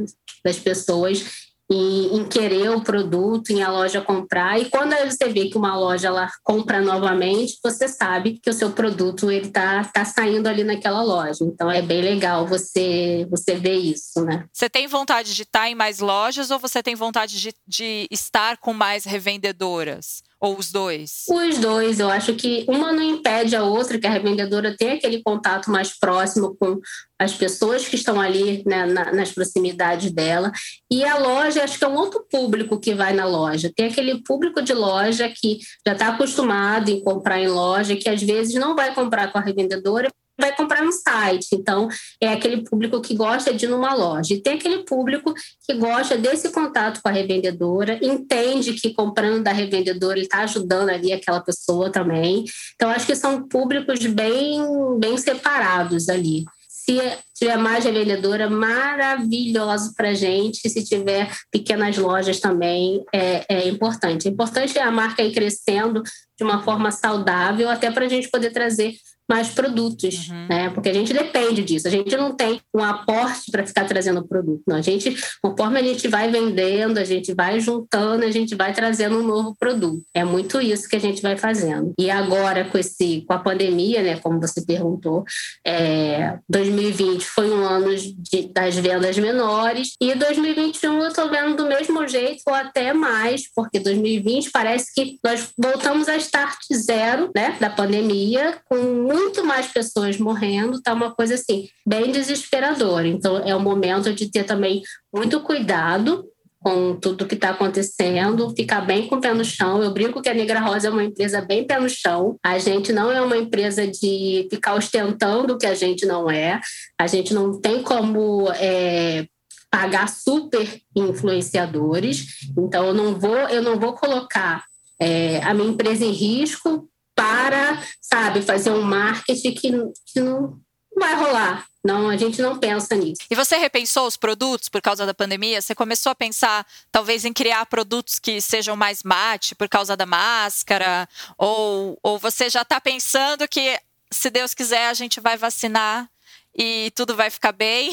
das 0.43 0.59
pessoas 0.59 1.46
em, 1.71 2.17
em, 2.17 2.25
querer 2.25 2.71
o 2.71 2.81
produto, 2.81 3.51
em 3.51 3.63
a 3.63 3.71
loja 3.71 4.01
comprar. 4.01 4.61
E 4.61 4.71
quando 4.71 4.95
você 5.05 5.29
vê 5.29 5.49
que 5.49 5.59
uma 5.59 5.77
loja 5.77 6.09
ela 6.09 6.29
compra 6.43 6.81
novamente, 6.81 7.59
você 7.63 7.89
sabe 7.89 8.39
que 8.43 8.51
o 8.51 8.53
seu 8.53 8.71
produto 8.73 9.31
ele 9.31 9.49
tá, 9.49 9.85
tá 9.85 10.05
saindo 10.05 10.47
ali 10.47 10.63
naquela 10.63 11.03
loja. 11.03 11.45
Então 11.45 11.71
é 11.71 11.83
bem 11.83 12.03
legal 12.03 12.47
você 12.47 13.27
você 13.31 13.57
ver 13.57 13.77
isso, 13.77 14.25
né? 14.25 14.47
Você 14.53 14.69
tem 14.69 14.87
vontade 14.87 15.35
de 15.35 15.43
estar 15.43 15.69
em 15.69 15.75
mais 15.75 15.99
lojas 15.99 16.51
ou 16.51 16.59
você 16.59 16.83
tem 16.83 16.95
vontade 16.95 17.41
de, 17.41 17.55
de 17.67 18.07
estar 18.11 18.57
com 18.59 18.73
mais 18.73 19.05
revendedoras? 19.05 20.23
Ou 20.39 20.59
os 20.59 20.71
dois? 20.71 21.25
Os 21.29 21.59
dois. 21.59 21.99
Eu 21.99 22.11
acho 22.11 22.35
que 22.35 22.65
uma 22.69 22.93
não 22.93 23.03
impede 23.03 23.57
a 23.57 23.65
outra, 23.65 23.99
que 23.99 24.07
a 24.07 24.11
revendedora 24.11 24.77
tem 24.77 24.93
aquele 24.93 25.23
contato 25.23 25.71
mais 25.71 25.99
próximo 25.99 26.55
com 26.59 26.79
as 27.19 27.33
pessoas 27.33 27.89
que 27.89 27.97
estão 27.97 28.21
ali 28.21 28.63
né, 28.67 28.85
na, 28.85 29.13
nas 29.13 29.33
proximidades 29.33 30.13
dela. 30.13 30.53
E 30.91 31.03
a 31.05 31.19
loja, 31.19 31.65
acho 31.65 31.79
que 31.79 31.85
é 31.85 31.89
um 31.89 31.97
outro 31.97 32.27
público 32.31 32.79
que 32.79 32.95
vai 32.95 33.15
na 33.15 33.25
loja. 33.25 33.73
Tem 33.75 33.87
aquele 33.87 34.23
público 34.23 34.61
de 34.61 34.75
loja 34.75 35.27
que 35.35 35.59
já 35.87 35.95
está 35.95 36.09
acostumado 36.09 36.91
em 36.91 37.03
comprar 37.03 37.41
em 37.41 37.49
loja, 37.49 37.97
que 37.97 38.09
às 38.09 38.23
vezes 38.23 38.55
não 38.55 38.77
vai 38.77 38.95
comprar 38.95 39.33
com 39.33 39.39
a 39.39 39.43
revendedora 39.43 40.11
vai 40.39 40.55
comprar 40.55 40.83
no 40.83 40.93
site. 40.93 41.49
Então, 41.53 41.89
é 42.21 42.29
aquele 42.29 42.63
público 42.63 43.01
que 43.01 43.15
gosta 43.15 43.53
de 43.53 43.67
ir 43.67 43.69
numa 43.69 43.95
loja. 43.95 44.35
E 44.35 44.41
tem 44.41 44.55
aquele 44.55 44.85
público 44.85 45.35
que 45.67 45.75
gosta 45.75 46.17
desse 46.17 46.51
contato 46.51 47.01
com 47.03 47.09
a 47.09 47.13
revendedora, 47.13 47.99
entende 48.03 48.75
que 48.75 48.93
comprando 48.93 49.43
da 49.43 49.53
revendedora 49.53 50.19
ele 50.19 50.27
está 50.27 50.41
ajudando 50.41 50.91
ali 50.91 51.13
aquela 51.13 51.41
pessoa 51.41 51.91
também. 51.91 52.45
Então, 52.75 52.91
acho 52.91 53.07
que 53.07 53.17
são 53.17 53.47
públicos 53.49 54.05
bem, 54.07 54.61
bem 54.99 55.17
separados 55.17 56.09
ali. 56.09 56.45
Se 56.87 57.01
tiver 57.35 57.57
mais 57.57 57.85
revendedora, 57.85 58.49
maravilhoso 58.49 59.93
para 59.97 60.15
gente. 60.15 60.69
Se 60.69 60.85
tiver 60.85 61.29
pequenas 61.51 61.99
lojas 61.99 62.39
também, 62.39 63.05
é, 63.13 63.45
é 63.49 63.69
importante. 63.69 64.29
É 64.29 64.31
importante 64.31 64.79
a 64.79 64.89
marca 64.91 65.23
ir 65.23 65.33
crescendo 65.33 66.03
de 66.39 66.45
uma 66.45 66.63
forma 66.63 66.93
saudável, 66.93 67.69
até 67.69 67.91
para 67.91 68.05
a 68.05 68.09
gente 68.09 68.31
poder 68.31 68.51
trazer 68.51 68.95
mais 69.29 69.49
produtos, 69.49 70.29
uhum. 70.29 70.47
né? 70.49 70.71
Porque 70.71 70.89
a 70.89 70.95
gente 70.95 71.13
depende 71.13 71.65
disso. 71.65 71.89
A 71.89 71.91
gente 71.91 72.17
não 72.17 72.35
tem 72.35 72.61
um 72.73 72.83
aporte 72.83 73.51
para 73.51 73.67
ficar 73.67 73.85
trazendo 73.85 74.27
produto. 74.27 74.63
Não. 74.67 74.77
A 74.77 74.83
gente, 74.83 75.17
conforme 75.43 75.79
a 75.81 75.83
gente 75.83 76.07
vai 76.07 76.31
vendendo, 76.31 76.99
a 76.99 77.05
gente 77.05 77.35
vai 77.35 77.59
juntando, 77.59 78.25
a 78.25 78.31
gente 78.31 78.55
vai 78.55 78.73
trazendo 78.73 79.19
um 79.19 79.27
novo 79.27 79.57
produto. 79.59 80.03
É 80.15 80.25
muito 80.25 80.61
isso 80.61 80.89
que 80.89 80.97
a 80.97 81.01
gente 81.01 81.21
vai 81.21 81.37
fazendo. 81.37 81.93
E 81.99 82.11
agora 82.11 82.65
com 82.65 82.79
esse, 82.79 83.25
com 83.27 83.33
a 83.33 83.39
pandemia, 83.39 84.03
né? 84.03 84.17
Como 84.19 84.41
você 84.41 84.65
perguntou, 84.65 85.25
é, 85.67 86.39
2020 86.49 87.25
foi 87.25 87.51
um 87.51 87.65
ano 87.65 87.97
de, 87.97 88.53
das 88.53 88.77
vendas 88.77 89.19
menores 89.19 89.93
e 90.01 90.15
2021 90.15 91.03
eu 91.03 91.09
estou 91.09 91.31
vendo 91.31 91.57
do 91.57 91.67
mesmo 91.67 92.07
jeito 92.07 92.43
ou 92.47 92.55
até 92.55 92.93
mais, 92.93 93.51
porque 93.55 93.81
2020 93.81 94.51
parece 94.51 94.93
que 94.95 95.19
nós 95.25 95.51
voltamos 95.59 96.09
a 96.09 96.17
start 96.17 96.59
zero, 96.73 97.31
né? 97.35 97.57
Da 97.59 97.71
pandemia 97.71 98.59
com 98.69 98.77
muito 99.17 99.43
mais 99.43 99.67
pessoas 99.69 100.19
morrendo, 100.19 100.83
tá 100.83 100.93
uma 100.93 101.15
coisa 101.15 101.35
assim, 101.35 101.69
bem 101.87 102.13
desesperadora. 102.13 103.09
Então, 103.09 103.39
é 103.39 103.57
o 103.57 103.61
momento 103.61 104.13
de 104.13 104.31
ter 104.31 104.45
também 104.45 104.83
muito 105.13 105.41
cuidado 105.41 106.25
com 106.61 106.97
tudo 106.97 107.27
que 107.27 107.35
está 107.35 107.51
acontecendo, 107.51 108.53
ficar 108.55 108.81
bem 108.83 109.07
com 109.07 109.17
o 109.17 109.21
pé 109.21 109.33
no 109.33 109.45
chão. 109.45 109.83
Eu 109.83 109.93
brinco 109.93 110.21
que 110.21 110.29
a 110.29 110.35
Negra 110.35 110.61
Rosa 110.61 110.89
é 110.89 110.91
uma 110.91 111.05
empresa 111.05 111.41
bem 111.41 111.67
pé 111.67 111.81
no 111.81 111.89
chão. 111.89 112.37
A 112.43 112.59
gente 112.59 112.93
não 112.93 113.11
é 113.11 113.21
uma 113.23 113.37
empresa 113.37 113.87
de 113.87 114.47
ficar 114.51 114.75
ostentando 114.75 115.55
o 115.55 115.59
que 115.59 115.67
a 115.67 115.75
gente 115.75 116.05
não 116.05 116.31
é. 116.31 116.61
A 116.99 117.07
gente 117.07 117.33
não 117.33 117.59
tem 117.59 117.83
como 117.83 118.51
é, 118.53 119.27
pagar 119.71 120.09
super 120.09 120.69
influenciadores. 120.95 122.51
Então, 122.59 122.89
eu 122.89 122.95
não 122.95 123.15
vou, 123.15 123.37
eu 123.49 123.63
não 123.63 123.79
vou 123.79 123.95
colocar 123.95 124.65
é, 125.01 125.41
a 125.43 125.55
minha 125.55 125.69
empresa 125.69 126.05
em 126.05 126.13
risco 126.13 126.89
para, 127.17 127.83
sabe, 128.01 128.43
fazer 128.43 128.71
um 128.71 128.83
marketing 128.83 129.55
que, 129.55 129.73
que 130.07 130.21
não 130.21 130.61
vai 130.97 131.17
rolar. 131.17 131.67
Não, 131.85 132.09
a 132.09 132.17
gente 132.17 132.43
não 132.43 132.59
pensa 132.59 132.97
nisso. 132.97 133.23
E 133.31 133.35
você 133.35 133.57
repensou 133.57 134.09
os 134.09 134.17
produtos 134.17 134.69
por 134.69 134.83
causa 134.83 135.07
da 135.07 135.15
pandemia? 135.15 135.63
Você 135.63 135.75
começou 135.75 136.11
a 136.11 136.17
pensar, 136.17 136.67
talvez, 136.91 137.25
em 137.25 137.33
criar 137.33 137.65
produtos 137.67 138.19
que 138.19 138.41
sejam 138.41 138.75
mais 138.75 139.05
mate 139.05 139.55
por 139.55 139.69
causa 139.69 139.97
da 139.97 140.05
máscara? 140.05 141.09
Ou, 141.39 141.97
ou 142.03 142.19
você 142.19 142.51
já 142.51 142.63
está 142.63 142.81
pensando 142.81 143.47
que, 143.47 143.81
se 144.11 144.31
Deus 144.31 144.53
quiser, 144.53 144.89
a 144.89 144.95
gente 144.95 145.21
vai 145.21 145.37
vacinar 145.37 146.11
e 146.53 146.91
tudo 146.95 147.15
vai 147.15 147.31
ficar 147.31 147.53
bem? 147.53 147.91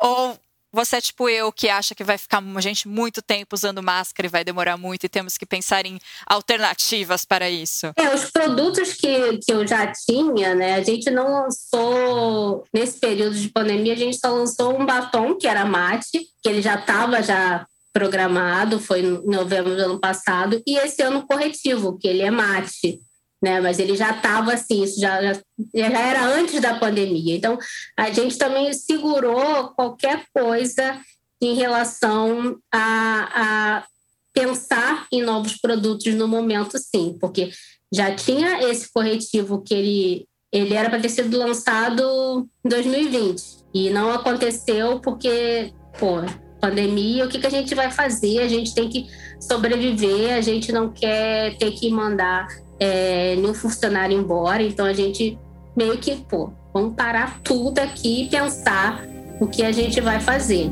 Ou 0.00 0.38
você 0.72 0.96
é 0.96 1.00
tipo 1.00 1.28
eu, 1.28 1.52
que 1.52 1.68
acha 1.68 1.94
que 1.94 2.02
vai 2.02 2.16
ficar 2.16 2.42
a 2.42 2.60
gente 2.60 2.88
muito 2.88 3.20
tempo 3.20 3.54
usando 3.54 3.82
máscara 3.82 4.26
e 4.26 4.30
vai 4.30 4.44
demorar 4.44 4.76
muito 4.76 5.04
e 5.04 5.08
temos 5.08 5.36
que 5.36 5.44
pensar 5.44 5.84
em 5.84 5.98
alternativas 6.26 7.24
para 7.24 7.50
isso? 7.50 7.92
É, 7.96 8.14
os 8.14 8.30
produtos 8.30 8.94
que, 8.94 9.38
que 9.38 9.52
eu 9.52 9.66
já 9.66 9.92
tinha, 9.92 10.54
né? 10.54 10.74
A 10.74 10.82
gente 10.82 11.10
não 11.10 11.42
lançou, 11.42 12.64
nesse 12.72 12.98
período 12.98 13.36
de 13.36 13.48
pandemia, 13.50 13.92
a 13.92 13.96
gente 13.96 14.18
só 14.18 14.30
lançou 14.30 14.80
um 14.80 14.86
batom, 14.86 15.36
que 15.36 15.46
era 15.46 15.64
mate, 15.64 16.20
que 16.42 16.48
ele 16.48 16.62
já 16.62 16.76
estava 16.76 17.22
já 17.22 17.66
programado, 17.92 18.80
foi 18.80 19.00
em 19.00 19.22
novembro 19.26 19.76
do 19.76 19.82
ano 19.82 20.00
passado, 20.00 20.62
e 20.66 20.78
esse 20.78 21.02
ano 21.02 21.26
corretivo, 21.26 21.98
que 21.98 22.08
ele 22.08 22.22
é 22.22 22.30
mate 22.30 23.00
né? 23.42 23.60
Mas 23.60 23.78
ele 23.78 23.96
já 23.96 24.12
estava 24.12 24.54
assim, 24.54 24.84
isso 24.84 25.00
já, 25.00 25.20
já, 25.20 25.40
já 25.74 25.86
era 25.88 26.24
antes 26.24 26.60
da 26.60 26.78
pandemia. 26.78 27.36
Então, 27.36 27.58
a 27.98 28.10
gente 28.10 28.38
também 28.38 28.72
segurou 28.72 29.70
qualquer 29.70 30.24
coisa 30.32 31.00
em 31.40 31.54
relação 31.54 32.56
a, 32.72 33.28
a 33.34 33.84
pensar 34.32 35.06
em 35.10 35.22
novos 35.22 35.56
produtos 35.56 36.14
no 36.14 36.28
momento, 36.28 36.78
sim, 36.78 37.16
porque 37.20 37.50
já 37.92 38.14
tinha 38.14 38.62
esse 38.70 38.90
corretivo 38.90 39.60
que 39.60 39.74
ele, 39.74 40.28
ele 40.52 40.74
era 40.74 40.88
para 40.88 41.00
ter 41.00 41.08
sido 41.08 41.36
lançado 41.36 42.48
em 42.64 42.68
2020 42.68 43.42
e 43.74 43.90
não 43.90 44.10
aconteceu 44.10 45.00
porque, 45.00 45.72
pô, 45.98 46.20
pandemia, 46.60 47.26
o 47.26 47.28
que, 47.28 47.40
que 47.40 47.46
a 47.46 47.50
gente 47.50 47.74
vai 47.74 47.90
fazer? 47.90 48.38
A 48.38 48.48
gente 48.48 48.72
tem 48.72 48.88
que 48.88 49.06
sobreviver, 49.40 50.32
a 50.32 50.40
gente 50.40 50.70
não 50.70 50.90
quer 50.92 51.58
ter 51.58 51.72
que 51.72 51.90
mandar 51.90 52.46
é, 52.82 53.36
nenhum 53.36 53.54
funcionário 53.54 54.18
embora. 54.18 54.60
Então 54.60 54.84
a 54.84 54.92
gente 54.92 55.38
meio 55.76 55.96
que, 55.98 56.16
pô, 56.16 56.50
vamos 56.74 56.94
parar 56.96 57.40
tudo 57.42 57.78
aqui 57.78 58.24
e 58.24 58.28
pensar 58.28 59.04
o 59.40 59.46
que 59.46 59.62
a 59.62 59.70
gente 59.70 60.00
vai 60.00 60.18
fazer. 60.18 60.70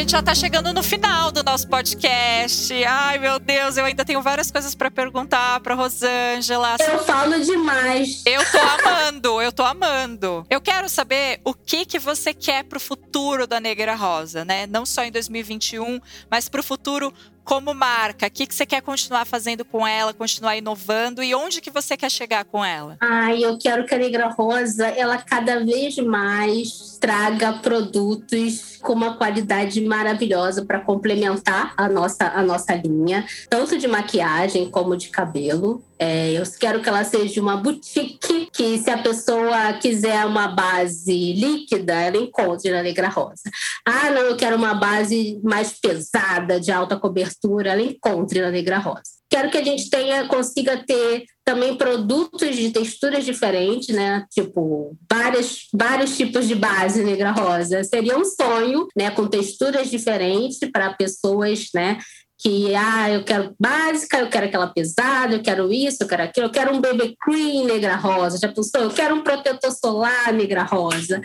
Gente 0.00 0.12
já 0.12 0.20
está 0.20 0.34
chegando 0.34 0.72
no 0.72 0.82
final 0.82 1.30
do 1.30 1.42
nosso 1.42 1.68
podcast. 1.68 2.72
Ai, 2.84 3.18
meu 3.18 3.38
Deus, 3.38 3.76
eu 3.76 3.84
ainda 3.84 4.02
tenho 4.02 4.22
várias 4.22 4.50
coisas 4.50 4.74
para 4.74 4.90
perguntar 4.90 5.60
para 5.60 5.74
Rosângela. 5.74 6.76
Eu 6.80 7.00
falo 7.00 7.38
demais. 7.38 8.22
Eu 8.24 8.40
tô 8.50 8.58
amando, 8.58 9.42
eu 9.42 9.52
tô 9.52 9.62
amando. 9.62 10.46
Eu 10.48 10.58
quero 10.58 10.88
saber 10.88 11.42
o 11.44 11.52
que 11.52 11.84
que 11.84 11.98
você 11.98 12.32
quer 12.32 12.64
pro 12.64 12.80
futuro 12.80 13.46
da 13.46 13.60
Negra 13.60 13.94
Rosa, 13.94 14.42
né? 14.42 14.66
Não 14.66 14.86
só 14.86 15.04
em 15.04 15.12
2021, 15.12 16.00
mas 16.30 16.48
pro 16.48 16.62
futuro 16.62 17.12
como 17.50 17.74
marca? 17.74 18.28
O 18.28 18.30
que, 18.30 18.46
que 18.46 18.54
você 18.54 18.64
quer 18.64 18.80
continuar 18.80 19.24
fazendo 19.24 19.64
com 19.64 19.84
ela, 19.84 20.14
continuar 20.14 20.56
inovando 20.56 21.20
e 21.20 21.34
onde 21.34 21.60
que 21.60 21.68
você 21.68 21.96
quer 21.96 22.08
chegar 22.08 22.44
com 22.44 22.64
ela? 22.64 22.96
Ai, 23.00 23.44
eu 23.44 23.58
quero 23.58 23.84
que 23.84 23.92
a 23.92 23.98
Negra 23.98 24.28
Rosa, 24.28 24.86
ela 24.86 25.18
cada 25.18 25.58
vez 25.64 25.96
mais 25.96 26.96
traga 27.00 27.54
produtos 27.54 28.76
com 28.80 28.92
uma 28.92 29.16
qualidade 29.16 29.80
maravilhosa 29.80 30.64
para 30.64 30.78
complementar 30.78 31.74
a 31.76 31.88
nossa, 31.88 32.28
a 32.28 32.40
nossa 32.40 32.72
linha, 32.76 33.26
tanto 33.48 33.76
de 33.76 33.88
maquiagem 33.88 34.70
como 34.70 34.96
de 34.96 35.08
cabelo. 35.08 35.82
É, 36.02 36.32
eu 36.32 36.42
quero 36.58 36.80
que 36.80 36.88
ela 36.88 37.04
seja 37.04 37.42
uma 37.42 37.58
boutique, 37.58 38.48
que 38.50 38.78
se 38.78 38.88
a 38.88 38.96
pessoa 38.96 39.74
quiser 39.74 40.24
uma 40.24 40.48
base 40.48 41.34
líquida, 41.34 41.92
ela 41.92 42.16
encontre 42.16 42.70
na 42.70 42.82
Negra 42.82 43.08
Rosa. 43.08 43.42
Ah, 43.86 44.08
não, 44.10 44.22
eu 44.22 44.34
quero 44.34 44.56
uma 44.56 44.72
base 44.72 45.38
mais 45.44 45.78
pesada, 45.78 46.58
de 46.58 46.72
alta 46.72 46.96
cobertura, 46.96 47.72
ela 47.72 47.82
encontre 47.82 48.40
na 48.40 48.50
Negra 48.50 48.78
Rosa. 48.78 49.20
Quero 49.28 49.50
que 49.50 49.58
a 49.58 49.62
gente 49.62 49.90
tenha, 49.90 50.26
consiga 50.26 50.82
ter 50.84 51.24
também 51.44 51.76
produtos 51.76 52.56
de 52.56 52.70
texturas 52.70 53.24
diferentes, 53.24 53.94
né? 53.94 54.24
Tipo, 54.30 54.96
vários, 55.08 55.68
vários 55.72 56.16
tipos 56.16 56.48
de 56.48 56.54
base 56.56 57.04
negra 57.04 57.30
rosa. 57.30 57.84
Seria 57.84 58.18
um 58.18 58.24
sonho, 58.24 58.88
né? 58.96 59.10
Com 59.10 59.28
texturas 59.28 59.88
diferentes 59.88 60.58
para 60.72 60.94
pessoas, 60.94 61.68
né? 61.72 61.98
Que 62.40 62.74
ah, 62.74 63.10
eu 63.10 63.22
quero 63.22 63.54
básica, 63.60 64.18
eu 64.18 64.28
quero 64.28 64.46
aquela 64.46 64.68
pesada, 64.68 65.34
eu 65.34 65.42
quero 65.42 65.72
isso, 65.72 66.02
eu 66.02 66.08
quero 66.08 66.22
aquilo, 66.22 66.46
eu 66.46 66.50
quero 66.50 66.74
um 66.74 66.80
baby 66.80 67.14
cream 67.20 67.66
negra 67.66 67.96
rosa, 67.96 68.38
já 68.38 68.48
pensou? 68.48 68.80
Eu 68.80 68.90
quero 68.90 69.14
um 69.14 69.22
protetor 69.22 69.70
solar 69.72 70.32
negra 70.32 70.62
rosa. 70.62 71.20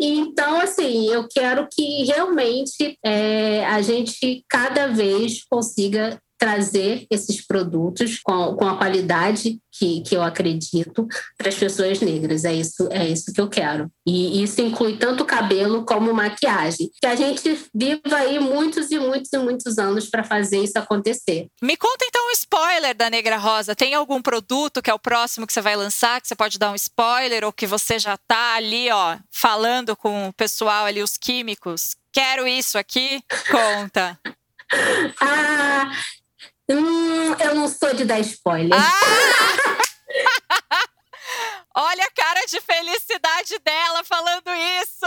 Então, 0.00 0.60
assim, 0.60 1.08
eu 1.12 1.28
quero 1.28 1.68
que 1.72 2.04
realmente 2.04 2.98
é, 3.04 3.64
a 3.66 3.80
gente 3.80 4.44
cada 4.48 4.88
vez 4.88 5.44
consiga 5.48 6.20
trazer 6.38 7.06
esses 7.10 7.44
produtos 7.44 8.20
com, 8.22 8.54
com 8.54 8.66
a 8.66 8.76
qualidade 8.76 9.58
que, 9.78 10.00
que 10.02 10.16
eu 10.16 10.22
acredito 10.22 11.06
para 11.36 11.48
as 11.48 11.54
pessoas 11.54 12.00
negras. 12.00 12.44
É 12.44 12.54
isso, 12.54 12.88
é 12.90 13.06
isso 13.06 13.32
que 13.32 13.40
eu 13.40 13.48
quero. 13.48 13.90
E 14.06 14.42
isso 14.42 14.60
inclui 14.60 14.96
tanto 14.96 15.24
cabelo 15.24 15.84
como 15.84 16.12
maquiagem. 16.14 16.90
Que 17.00 17.06
a 17.06 17.14
gente 17.14 17.58
viva 17.74 18.16
aí 18.16 18.38
muitos 18.38 18.90
e 18.90 18.98
muitos 18.98 19.32
e 19.32 19.38
muitos 19.38 19.78
anos 19.78 20.08
para 20.08 20.24
fazer 20.24 20.62
isso 20.62 20.78
acontecer. 20.78 21.48
Me 21.62 21.76
conta 21.76 22.04
então 22.06 22.28
um 22.28 22.32
spoiler 22.32 22.94
da 22.94 23.10
Negra 23.10 23.36
Rosa. 23.36 23.74
Tem 23.74 23.94
algum 23.94 24.22
produto 24.22 24.80
que 24.82 24.90
é 24.90 24.94
o 24.94 24.98
próximo 24.98 25.46
que 25.46 25.52
você 25.52 25.60
vai 25.60 25.76
lançar, 25.76 26.20
que 26.20 26.28
você 26.28 26.36
pode 26.36 26.58
dar 26.58 26.70
um 26.70 26.76
spoiler, 26.76 27.44
ou 27.44 27.52
que 27.52 27.66
você 27.66 27.98
já 27.98 28.14
está 28.14 28.54
ali, 28.54 28.90
ó, 28.90 29.18
falando 29.30 29.96
com 29.96 30.28
o 30.28 30.32
pessoal 30.32 30.86
ali, 30.86 31.02
os 31.02 31.16
químicos? 31.16 31.96
Quero 32.12 32.46
isso 32.46 32.78
aqui? 32.78 33.22
Conta. 33.50 34.18
ah, 35.20 35.90
Hum, 36.70 37.34
eu 37.40 37.54
não 37.54 37.68
sou 37.68 37.94
de 37.94 38.04
dar 38.04 38.20
spoiler. 38.20 38.78
Ah! 38.78 39.78
Olha 41.74 42.04
a 42.04 42.10
cara 42.10 42.44
de 42.46 42.60
felicidade 42.60 43.58
dela 43.64 44.02
falando 44.04 44.48
isso! 44.82 45.06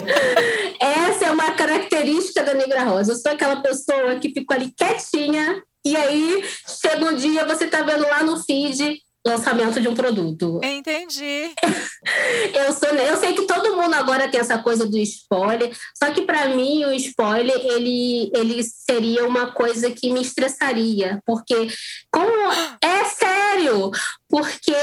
Essa 0.80 1.26
é 1.26 1.30
uma 1.30 1.52
característica 1.52 2.42
da 2.42 2.54
Negra 2.54 2.84
Rosa. 2.84 3.12
Eu 3.12 3.16
sou 3.16 3.32
aquela 3.32 3.60
pessoa 3.62 4.18
que 4.18 4.30
fica 4.30 4.54
ali 4.54 4.72
quietinha 4.72 5.62
e 5.84 5.96
aí 5.96 6.42
chega 6.82 7.04
um 7.04 7.14
dia, 7.14 7.44
você 7.44 7.68
tá 7.68 7.82
vendo 7.82 8.08
lá 8.08 8.22
no 8.24 8.42
feed 8.42 9.00
lançamento 9.26 9.80
de 9.80 9.88
um 9.88 9.94
produto. 9.94 10.60
Entendi. 10.62 11.52
eu, 12.54 12.72
sou, 12.72 12.88
eu 12.88 13.16
sei 13.16 13.34
que 13.34 13.42
todo 13.42 13.76
mundo 13.76 13.94
agora 13.94 14.28
tem 14.28 14.40
essa 14.40 14.58
coisa 14.58 14.86
do 14.86 14.96
spoiler, 14.98 15.76
só 15.96 16.10
que 16.12 16.22
para 16.22 16.48
mim 16.48 16.84
o 16.84 16.92
spoiler 16.92 17.56
ele, 17.56 18.30
ele 18.34 18.62
seria 18.62 19.26
uma 19.26 19.52
coisa 19.52 19.90
que 19.90 20.12
me 20.12 20.22
estressaria, 20.22 21.20
porque 21.26 21.68
como 22.10 22.30
é 22.80 23.04
sério, 23.04 23.90
porque 24.28 24.74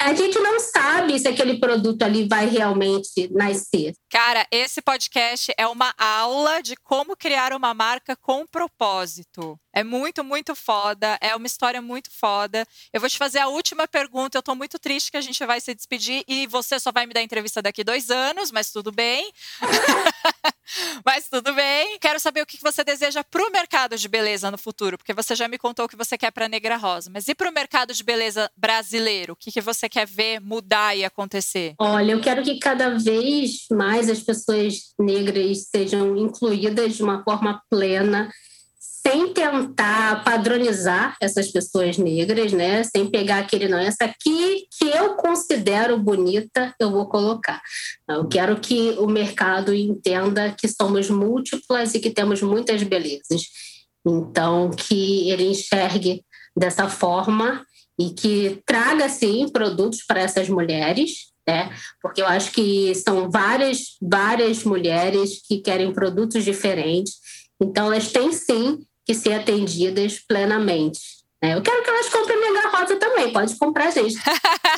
a 0.00 0.14
gente 0.14 0.38
não 0.38 0.60
sabe 0.60 1.18
se 1.18 1.28
aquele 1.28 1.58
produto 1.58 2.02
ali 2.02 2.28
vai 2.28 2.46
realmente 2.46 3.30
nascer. 3.32 3.94
Cara, 4.10 4.46
esse 4.50 4.80
podcast 4.80 5.52
é 5.58 5.66
uma 5.66 5.94
aula 5.98 6.62
de 6.62 6.74
como 6.76 7.14
criar 7.14 7.52
uma 7.52 7.74
marca 7.74 8.16
com 8.16 8.46
propósito. 8.46 9.58
É 9.70 9.84
muito, 9.84 10.24
muito 10.24 10.54
foda. 10.56 11.18
É 11.20 11.36
uma 11.36 11.46
história 11.46 11.80
muito 11.82 12.10
foda. 12.10 12.66
Eu 12.90 13.00
vou 13.00 13.08
te 13.08 13.18
fazer 13.18 13.38
a 13.38 13.48
última 13.48 13.86
pergunta. 13.86 14.38
Eu 14.38 14.42
tô 14.42 14.54
muito 14.54 14.78
triste 14.78 15.10
que 15.10 15.16
a 15.16 15.20
gente 15.20 15.44
vai 15.44 15.60
se 15.60 15.74
despedir 15.74 16.24
e 16.26 16.46
você 16.46 16.80
só 16.80 16.90
vai 16.90 17.06
me 17.06 17.12
dar 17.12 17.22
entrevista 17.22 17.60
daqui 17.60 17.84
dois 17.84 18.10
anos, 18.10 18.50
mas 18.50 18.72
tudo 18.72 18.90
bem. 18.90 19.30
mas 21.04 21.28
tudo 21.28 21.52
bem. 21.52 21.98
Quero 22.00 22.18
saber 22.18 22.42
o 22.42 22.46
que 22.46 22.58
você 22.62 22.82
deseja 22.82 23.22
pro 23.22 23.50
mercado 23.50 23.96
de 23.96 24.08
beleza 24.08 24.50
no 24.50 24.58
futuro, 24.58 24.96
porque 24.96 25.12
você 25.12 25.36
já 25.36 25.46
me 25.46 25.58
contou 25.58 25.84
o 25.84 25.88
que 25.88 25.96
você 25.96 26.16
quer 26.16 26.30
para 26.30 26.48
Negra 26.48 26.76
Rosa. 26.76 27.10
Mas 27.12 27.28
e 27.28 27.34
pro 27.34 27.52
mercado 27.52 27.92
de 27.92 28.02
beleza 28.02 28.50
brasileiro? 28.56 29.34
O 29.34 29.36
que 29.36 29.60
você 29.60 29.88
quer 29.88 30.06
ver 30.06 30.40
mudar 30.40 30.96
e 30.96 31.04
acontecer? 31.04 31.74
Olha, 31.78 32.12
eu 32.12 32.20
quero 32.20 32.42
que 32.42 32.58
cada 32.58 32.98
vez 32.98 33.66
mais 33.70 33.97
as 34.06 34.20
pessoas 34.20 34.92
negras 34.98 35.68
sejam 35.74 36.16
incluídas 36.16 36.94
de 36.94 37.02
uma 37.02 37.24
forma 37.24 37.62
plena 37.70 38.28
sem 39.08 39.32
tentar 39.32 40.22
padronizar 40.22 41.16
essas 41.20 41.50
pessoas 41.50 41.96
negras, 41.96 42.52
né? 42.52 42.84
Sem 42.84 43.10
pegar 43.10 43.38
aquele 43.38 43.66
não, 43.66 43.78
essa 43.78 44.04
aqui 44.04 44.66
que 44.78 44.84
eu 44.84 45.14
considero 45.14 45.98
bonita, 45.98 46.74
eu 46.78 46.90
vou 46.90 47.08
colocar. 47.08 47.60
Eu 48.06 48.28
quero 48.28 48.60
que 48.60 48.90
o 48.98 49.06
mercado 49.06 49.72
entenda 49.72 50.52
que 50.52 50.68
somos 50.68 51.08
múltiplas 51.08 51.94
e 51.94 52.00
que 52.00 52.10
temos 52.10 52.42
muitas 52.42 52.82
belezas. 52.82 53.44
Então, 54.06 54.70
que 54.70 55.30
ele 55.30 55.44
enxergue 55.44 56.22
dessa 56.54 56.88
forma 56.88 57.64
e 57.98 58.10
que 58.10 58.60
traga, 58.66 59.08
sim, 59.08 59.48
produtos 59.48 60.04
para 60.06 60.20
essas 60.20 60.48
mulheres, 60.48 61.28
né? 61.48 61.74
Porque 62.02 62.20
eu 62.20 62.26
acho 62.26 62.52
que 62.52 62.94
são 62.94 63.30
várias, 63.30 63.96
várias 64.02 64.64
mulheres 64.64 65.40
que 65.48 65.62
querem 65.62 65.94
produtos 65.94 66.44
diferentes. 66.44 67.14
Então, 67.58 67.86
elas 67.86 68.12
têm, 68.12 68.30
sim, 68.30 68.80
que 69.06 69.14
ser 69.14 69.32
atendidas 69.32 70.18
plenamente. 70.28 71.00
Né? 71.42 71.54
Eu 71.54 71.62
quero 71.62 71.82
que 71.82 71.88
elas 71.88 72.10
comprem 72.10 72.38
minha 72.38 72.68
rosa 72.68 72.96
também, 72.96 73.32
pode 73.32 73.56
comprar, 73.56 73.90
gente. 73.90 74.14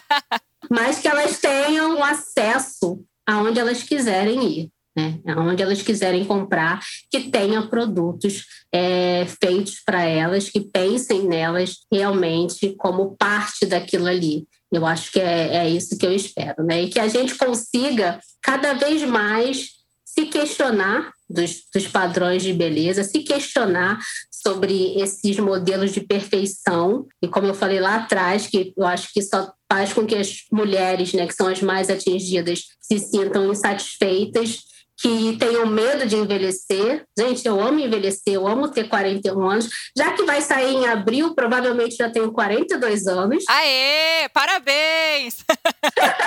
Mas 0.70 1.00
que 1.00 1.08
elas 1.08 1.40
tenham 1.40 2.00
acesso 2.04 3.02
aonde 3.26 3.58
elas 3.58 3.82
quiserem 3.82 4.44
ir 4.44 4.70
né? 4.96 5.20
Onde 5.36 5.62
elas 5.62 5.82
quiserem 5.82 6.24
comprar, 6.24 6.80
que 7.10 7.30
tenha 7.30 7.66
produtos 7.68 8.44
é, 8.72 9.24
feitos 9.40 9.80
para 9.84 10.02
elas, 10.02 10.50
que 10.50 10.60
pensem 10.60 11.26
nelas 11.26 11.78
realmente 11.92 12.74
como 12.76 13.16
parte 13.16 13.66
daquilo 13.66 14.06
ali. 14.06 14.46
Eu 14.72 14.86
acho 14.86 15.10
que 15.10 15.20
é, 15.20 15.56
é 15.56 15.68
isso 15.68 15.98
que 15.98 16.06
eu 16.06 16.12
espero, 16.12 16.64
né? 16.64 16.82
E 16.82 16.88
que 16.88 17.00
a 17.00 17.08
gente 17.08 17.34
consiga 17.34 18.20
cada 18.42 18.72
vez 18.74 19.02
mais 19.02 19.80
se 20.04 20.26
questionar 20.26 21.12
dos, 21.28 21.62
dos, 21.72 21.86
padrões 21.86 22.42
de 22.42 22.52
beleza, 22.52 23.04
se 23.04 23.20
questionar 23.20 23.98
sobre 24.30 25.00
esses 25.00 25.38
modelos 25.38 25.92
de 25.92 26.00
perfeição. 26.00 27.06
E 27.22 27.28
como 27.28 27.46
eu 27.46 27.54
falei 27.54 27.80
lá 27.80 27.96
atrás, 27.96 28.46
que 28.46 28.72
eu 28.76 28.84
acho 28.84 29.12
que 29.12 29.22
só 29.22 29.52
faz 29.70 29.92
com 29.92 30.04
que 30.04 30.16
as 30.16 30.44
mulheres, 30.52 31.12
né, 31.12 31.26
que 31.26 31.34
são 31.34 31.46
as 31.46 31.62
mais 31.62 31.88
atingidas, 31.88 32.64
se 32.80 32.98
sintam 32.98 33.52
insatisfeitas 33.52 34.64
que 35.00 35.36
tenham 35.38 35.66
medo 35.66 36.06
de 36.06 36.14
envelhecer. 36.14 37.04
Gente, 37.18 37.46
eu 37.46 37.58
amo 37.58 37.80
envelhecer, 37.80 38.34
eu 38.34 38.46
amo 38.46 38.68
ter 38.68 38.86
41 38.86 39.48
anos. 39.48 39.68
Já 39.96 40.12
que 40.12 40.24
vai 40.24 40.42
sair 40.42 40.74
em 40.74 40.86
abril, 40.86 41.34
provavelmente 41.34 41.96
já 41.96 42.10
tenho 42.10 42.30
42 42.30 43.06
anos. 43.06 43.42
Aê, 43.48 44.28
parabéns! 44.28 45.38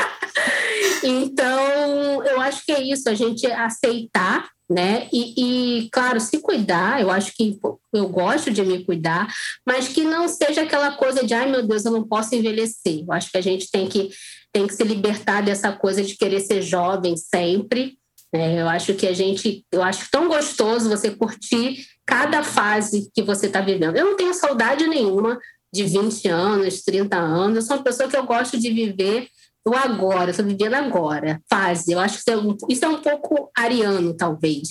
então, 1.03 2.23
eu 2.25 2.41
acho 2.41 2.65
que 2.65 2.71
é 2.71 2.81
isso, 2.81 3.07
a 3.07 3.13
gente 3.13 3.45
aceitar 3.45 4.49
né? 4.69 5.07
E, 5.13 5.83
e, 5.83 5.89
claro, 5.91 6.19
se 6.19 6.39
cuidar, 6.39 6.99
eu 6.99 7.11
acho 7.11 7.33
que 7.35 7.59
eu 7.93 8.07
gosto 8.07 8.49
de 8.49 8.63
me 8.63 8.83
cuidar, 8.83 9.31
mas 9.67 9.89
que 9.89 10.03
não 10.03 10.27
seja 10.27 10.63
aquela 10.63 10.93
coisa 10.93 11.23
de, 11.23 11.33
ai 11.33 11.51
meu 11.51 11.67
Deus, 11.67 11.85
eu 11.85 11.91
não 11.91 12.07
posso 12.07 12.33
envelhecer. 12.33 13.03
Eu 13.05 13.11
acho 13.11 13.29
que 13.29 13.37
a 13.37 13.41
gente 13.41 13.69
tem 13.69 13.87
que, 13.87 14.09
tem 14.51 14.65
que 14.65 14.73
se 14.73 14.83
libertar 14.83 15.41
dessa 15.41 15.71
coisa 15.71 16.01
de 16.01 16.15
querer 16.15 16.39
ser 16.39 16.61
jovem 16.61 17.15
sempre 17.15 17.97
Né? 18.33 18.59
Eu 18.59 18.67
acho 18.67 18.95
que 18.95 19.05
a 19.05 19.13
gente, 19.13 19.63
eu 19.71 19.83
acho 19.83 20.07
tão 20.11 20.27
gostoso 20.27 20.89
você 20.89 21.11
curtir 21.11 21.85
cada 22.05 22.43
fase 22.43 23.09
que 23.13 23.21
você 23.21 23.45
está 23.45 23.61
vivendo. 23.61 23.95
Eu 23.95 24.05
não 24.05 24.17
tenho 24.17 24.33
saudade 24.33 24.87
nenhuma 24.87 25.39
de 25.71 25.83
20 25.83 26.27
anos, 26.27 26.81
30 26.81 27.15
anos. 27.15 27.57
Eu 27.57 27.61
sou 27.61 27.77
uma 27.77 27.83
pessoa 27.83 28.09
que 28.09 28.17
eu 28.17 28.25
gosto 28.25 28.59
de 28.59 28.71
viver 28.71 29.27
o 29.65 29.73
agora, 29.75 30.31
estou 30.31 30.45
vivendo 30.45 30.73
agora, 30.73 31.41
fase. 31.49 31.93
Eu 31.93 31.99
acho 31.99 32.15
que 32.15 32.19
isso 32.19 32.31
é, 32.31 32.37
um, 32.37 32.57
isso 32.67 32.83
é 32.83 32.87
um 32.89 33.01
pouco 33.01 33.49
ariano, 33.57 34.13
talvez. 34.13 34.69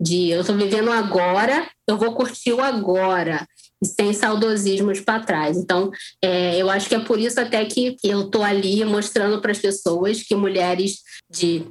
De 0.00 0.30
eu 0.30 0.40
estou 0.40 0.56
vivendo 0.56 0.90
agora, 0.90 1.68
eu 1.86 1.98
vou 1.98 2.14
curtir 2.14 2.52
o 2.52 2.60
agora 2.60 3.46
sem 3.84 4.12
saudosismos 4.12 5.00
para 5.00 5.24
trás. 5.24 5.56
Então, 5.56 5.90
é, 6.22 6.56
eu 6.60 6.70
acho 6.70 6.88
que 6.88 6.94
é 6.94 7.00
por 7.00 7.18
isso 7.18 7.40
até 7.40 7.64
que 7.64 7.96
eu 8.04 8.22
estou 8.22 8.42
ali 8.42 8.84
mostrando 8.84 9.40
para 9.40 9.52
as 9.52 9.58
pessoas 9.58 10.22
que 10.22 10.34
mulheres 10.34 10.98
de 11.30 11.66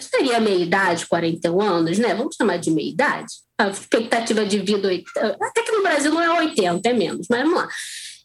seria 0.00 0.40
meia 0.40 0.62
idade, 0.62 1.06
41 1.06 1.60
anos, 1.60 1.98
né? 1.98 2.14
Vamos 2.14 2.36
chamar 2.36 2.58
de 2.58 2.70
meia 2.70 2.90
idade. 2.90 3.32
A 3.58 3.68
expectativa 3.68 4.44
de 4.44 4.58
vida 4.58 4.90
até 5.40 5.62
que 5.62 5.72
no 5.72 5.82
Brasil 5.82 6.12
não 6.12 6.22
é 6.22 6.40
80, 6.40 6.88
é 6.88 6.92
menos, 6.92 7.26
mas 7.28 7.42
vamos 7.42 7.58
lá. 7.58 7.68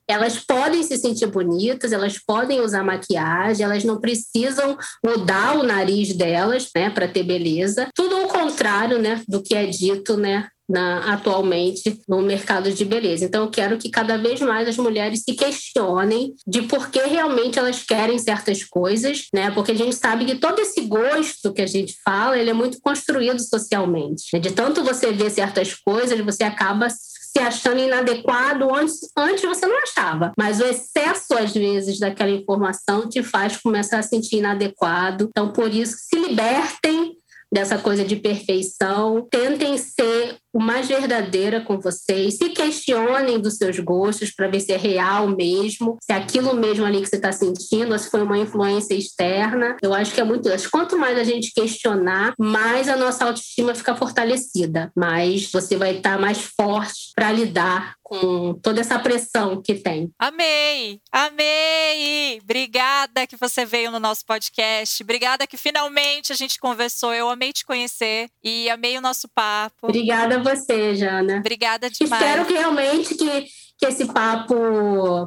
Elas 0.07 0.37
podem 0.37 0.83
se 0.83 0.97
sentir 0.97 1.25
bonitas, 1.27 1.91
elas 1.91 2.19
podem 2.19 2.61
usar 2.61 2.83
maquiagem, 2.83 3.65
elas 3.65 3.83
não 3.83 3.99
precisam 3.99 4.77
mudar 5.03 5.57
o 5.57 5.63
nariz 5.63 6.15
delas, 6.15 6.69
né, 6.75 6.91
para 6.91 7.07
ter 7.07 7.23
beleza. 7.23 7.89
Tudo 7.95 8.15
ao 8.15 8.27
contrário, 8.27 8.99
né, 8.99 9.23
do 9.27 9.41
que 9.41 9.55
é 9.55 9.65
dito, 9.65 10.15
né, 10.15 10.47
na, 10.67 11.13
atualmente 11.13 11.99
no 12.07 12.21
mercado 12.21 12.71
de 12.71 12.85
beleza. 12.85 13.25
Então, 13.25 13.43
eu 13.43 13.49
quero 13.49 13.77
que 13.77 13.89
cada 13.89 14.17
vez 14.17 14.39
mais 14.41 14.67
as 14.67 14.77
mulheres 14.77 15.23
se 15.23 15.33
questionem 15.33 16.33
de 16.45 16.63
por 16.63 16.89
que 16.89 16.99
realmente 17.01 17.59
elas 17.59 17.83
querem 17.83 18.17
certas 18.17 18.63
coisas, 18.63 19.27
né? 19.33 19.51
Porque 19.51 19.71
a 19.71 19.75
gente 19.75 19.95
sabe 19.95 20.25
que 20.25 20.35
todo 20.35 20.59
esse 20.59 20.81
gosto 20.81 21.53
que 21.53 21.61
a 21.61 21.67
gente 21.67 21.95
fala, 22.03 22.37
ele 22.37 22.49
é 22.49 22.53
muito 22.53 22.79
construído 22.81 23.39
socialmente. 23.39 24.39
De 24.39 24.51
tanto 24.51 24.83
você 24.83 25.11
ver 25.11 25.29
certas 25.29 25.73
coisas, 25.73 26.19
você 26.19 26.43
acaba 26.43 26.87
se 26.89 27.39
achando 27.39 27.79
inadequado 27.79 28.73
antes, 28.73 28.99
antes 29.15 29.43
você 29.43 29.67
não 29.67 29.77
achava. 29.83 30.31
Mas 30.37 30.61
o 30.61 30.65
excesso, 30.65 31.37
às 31.37 31.53
vezes, 31.53 31.99
daquela 31.99 32.31
informação 32.31 33.09
te 33.09 33.21
faz 33.21 33.57
começar 33.57 33.99
a 33.99 34.03
sentir 34.03 34.37
inadequado. 34.37 35.27
Então, 35.29 35.51
por 35.51 35.73
isso, 35.73 35.97
se 35.97 36.17
libertem 36.17 37.14
dessa 37.55 37.77
coisa 37.77 38.03
de 38.03 38.17
perfeição. 38.17 39.25
Tentem 39.31 39.77
ser 39.77 40.35
o 40.51 40.59
mais 40.59 40.89
verdadeira 40.89 41.61
com 41.61 41.79
vocês. 41.79 42.35
Se 42.35 42.49
questionem 42.49 43.39
dos 43.39 43.55
seus 43.55 43.79
gostos 43.79 44.29
para 44.29 44.49
ver 44.49 44.59
se 44.59 44.73
é 44.73 44.77
real 44.77 45.29
mesmo, 45.29 45.97
se 46.01 46.11
é 46.11 46.15
aquilo 46.15 46.53
mesmo 46.53 46.85
ali 46.85 47.01
que 47.01 47.07
você 47.07 47.15
está 47.15 47.31
sentindo, 47.31 47.93
ou 47.93 47.99
se 47.99 48.09
foi 48.09 48.21
uma 48.21 48.37
influência 48.37 48.93
externa. 48.93 49.77
Eu 49.81 49.93
acho 49.93 50.13
que 50.13 50.19
é 50.19 50.23
muito. 50.25 50.49
Quanto 50.69 50.97
mais 50.97 51.17
a 51.17 51.23
gente 51.23 51.53
questionar, 51.53 52.33
mais 52.37 52.89
a 52.89 52.97
nossa 52.97 53.23
autoestima 53.23 53.73
fica 53.73 53.95
fortalecida, 53.95 54.91
mais 54.93 55.49
você 55.49 55.77
vai 55.77 55.97
estar 55.97 56.15
tá 56.15 56.21
mais 56.21 56.39
forte 56.39 57.11
para 57.15 57.31
lidar 57.31 57.95
com 58.05 58.53
toda 58.61 58.81
essa 58.81 58.99
pressão 58.99 59.59
que 59.59 59.73
tem. 59.73 60.11
Amei! 60.19 61.01
Amei! 61.11 62.39
Obrigada 62.39 63.25
que 63.25 63.35
você 63.35 63.65
veio 63.65 63.89
no 63.89 63.99
nosso 63.99 64.23
podcast. 64.23 65.01
Obrigada 65.01 65.47
que 65.47 65.57
finalmente 65.57 66.31
a 66.31 66.35
gente 66.35 66.59
conversou. 66.59 67.15
Eu 67.15 67.27
amei 67.27 67.51
te 67.51 67.65
conhecer 67.65 68.29
e 68.43 68.69
amei 68.69 68.95
o 68.95 69.01
nosso 69.01 69.27
papo. 69.27 69.87
Obrigada 69.87 70.35
a 70.35 70.43
você, 70.43 70.93
Jana. 70.93 71.37
Obrigada 71.37 71.89
demais. 71.89 72.21
Espero 72.21 72.45
que 72.45 72.53
realmente 72.53 73.15
que 73.15 73.47
que 73.77 73.85
esse 73.85 74.05
papo 74.05 74.55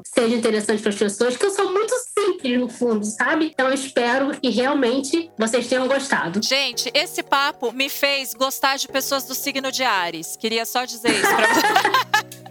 seja 0.06 0.34
interessante 0.34 0.80
para 0.80 0.88
as 0.88 0.96
pessoas, 0.96 1.36
que 1.36 1.44
eu 1.44 1.50
sou 1.50 1.70
muito 1.70 1.92
simples 2.18 2.58
no 2.58 2.66
fundo, 2.66 3.04
sabe? 3.04 3.50
Então 3.52 3.68
eu 3.68 3.74
espero 3.74 4.30
que 4.40 4.48
realmente 4.48 5.30
vocês 5.38 5.66
tenham 5.66 5.86
gostado. 5.86 6.40
Gente, 6.42 6.90
esse 6.94 7.22
papo 7.22 7.72
me 7.72 7.90
fez 7.90 8.32
gostar 8.32 8.78
de 8.78 8.88
pessoas 8.88 9.24
do 9.24 9.34
signo 9.34 9.70
de 9.70 9.84
Ares. 9.84 10.34
Queria 10.34 10.64
só 10.64 10.86
dizer 10.86 11.10
isso 11.10 11.28
para 11.28 11.48
você. 11.52 12.47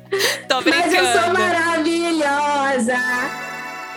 Tô 0.48 0.62
brincando. 0.62 0.88
Mas 0.88 0.94
eu 0.94 1.22
sou 1.22 1.34
maravilhosa. 1.34 2.98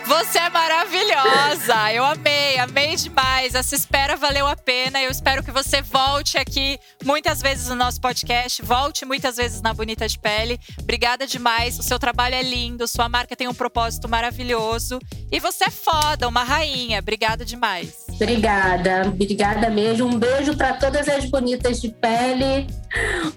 Você 0.05 0.39
é 0.39 0.49
maravilhosa! 0.49 1.93
Eu 1.93 2.03
amei, 2.03 2.57
amei 2.57 2.95
demais. 2.97 3.55
Essa 3.55 3.75
espera 3.75 4.17
valeu 4.17 4.45
a 4.45 4.57
pena. 4.57 5.01
Eu 5.01 5.09
espero 5.09 5.41
que 5.41 5.51
você 5.51 5.81
volte 5.81 6.37
aqui 6.37 6.77
muitas 7.05 7.41
vezes 7.41 7.69
no 7.69 7.75
nosso 7.75 8.01
podcast, 8.01 8.61
volte 8.61 9.05
muitas 9.05 9.37
vezes 9.37 9.61
na 9.61 9.73
Bonita 9.73 10.07
de 10.07 10.19
Pele. 10.19 10.59
Obrigada 10.79 11.25
demais. 11.25 11.79
O 11.79 11.83
seu 11.83 11.97
trabalho 11.97 12.35
é 12.35 12.43
lindo, 12.43 12.87
sua 12.87 13.07
marca 13.07 13.37
tem 13.37 13.47
um 13.47 13.53
propósito 13.53 14.09
maravilhoso. 14.09 14.99
E 15.31 15.39
você 15.39 15.65
é 15.65 15.71
foda, 15.71 16.27
uma 16.27 16.43
rainha. 16.43 16.99
Obrigada 16.99 17.45
demais. 17.45 18.10
Obrigada, 18.21 19.07
obrigada 19.07 19.69
mesmo. 19.71 20.05
Um 20.05 20.19
beijo 20.19 20.55
para 20.55 20.73
todas 20.73 21.09
as 21.09 21.25
bonitas 21.25 21.81
de 21.81 21.89
pele. 21.89 22.67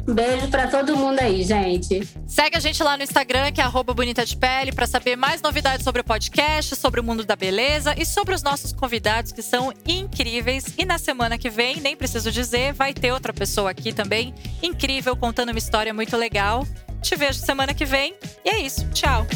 Um 0.06 0.12
beijo 0.12 0.48
para 0.48 0.66
todo 0.66 0.94
mundo 0.94 1.18
aí, 1.20 1.42
gente. 1.42 2.06
Segue 2.26 2.58
a 2.58 2.60
gente 2.60 2.82
lá 2.82 2.94
no 2.94 3.02
Instagram, 3.02 3.50
que 3.50 3.62
é 3.62 3.64
Bonita 3.94 4.26
de 4.26 4.36
Pele, 4.36 4.72
para 4.72 4.86
saber 4.86 5.16
mais 5.16 5.40
novidades 5.40 5.82
sobre 5.82 6.02
o 6.02 6.04
podcast 6.04 6.76
sobre 6.76 7.00
o 7.00 7.04
mundo 7.04 7.24
da 7.24 7.34
beleza 7.34 7.94
e 7.96 8.04
sobre 8.04 8.34
os 8.34 8.42
nossos 8.42 8.72
convidados 8.72 9.32
que 9.32 9.40
são 9.40 9.72
incríveis. 9.86 10.74
E 10.76 10.84
na 10.84 10.98
semana 10.98 11.38
que 11.38 11.48
vem, 11.48 11.80
nem 11.80 11.96
preciso 11.96 12.30
dizer, 12.30 12.74
vai 12.74 12.92
ter 12.92 13.12
outra 13.12 13.32
pessoa 13.32 13.70
aqui 13.70 13.92
também 13.92 14.34
incrível 14.62 15.16
contando 15.16 15.48
uma 15.48 15.58
história 15.58 15.94
muito 15.94 16.14
legal. 16.14 16.66
Te 17.00 17.16
vejo 17.16 17.38
semana 17.38 17.72
que 17.72 17.86
vem. 17.86 18.14
E 18.44 18.50
é 18.50 18.60
isso. 18.60 18.86
Tchau. 18.90 19.26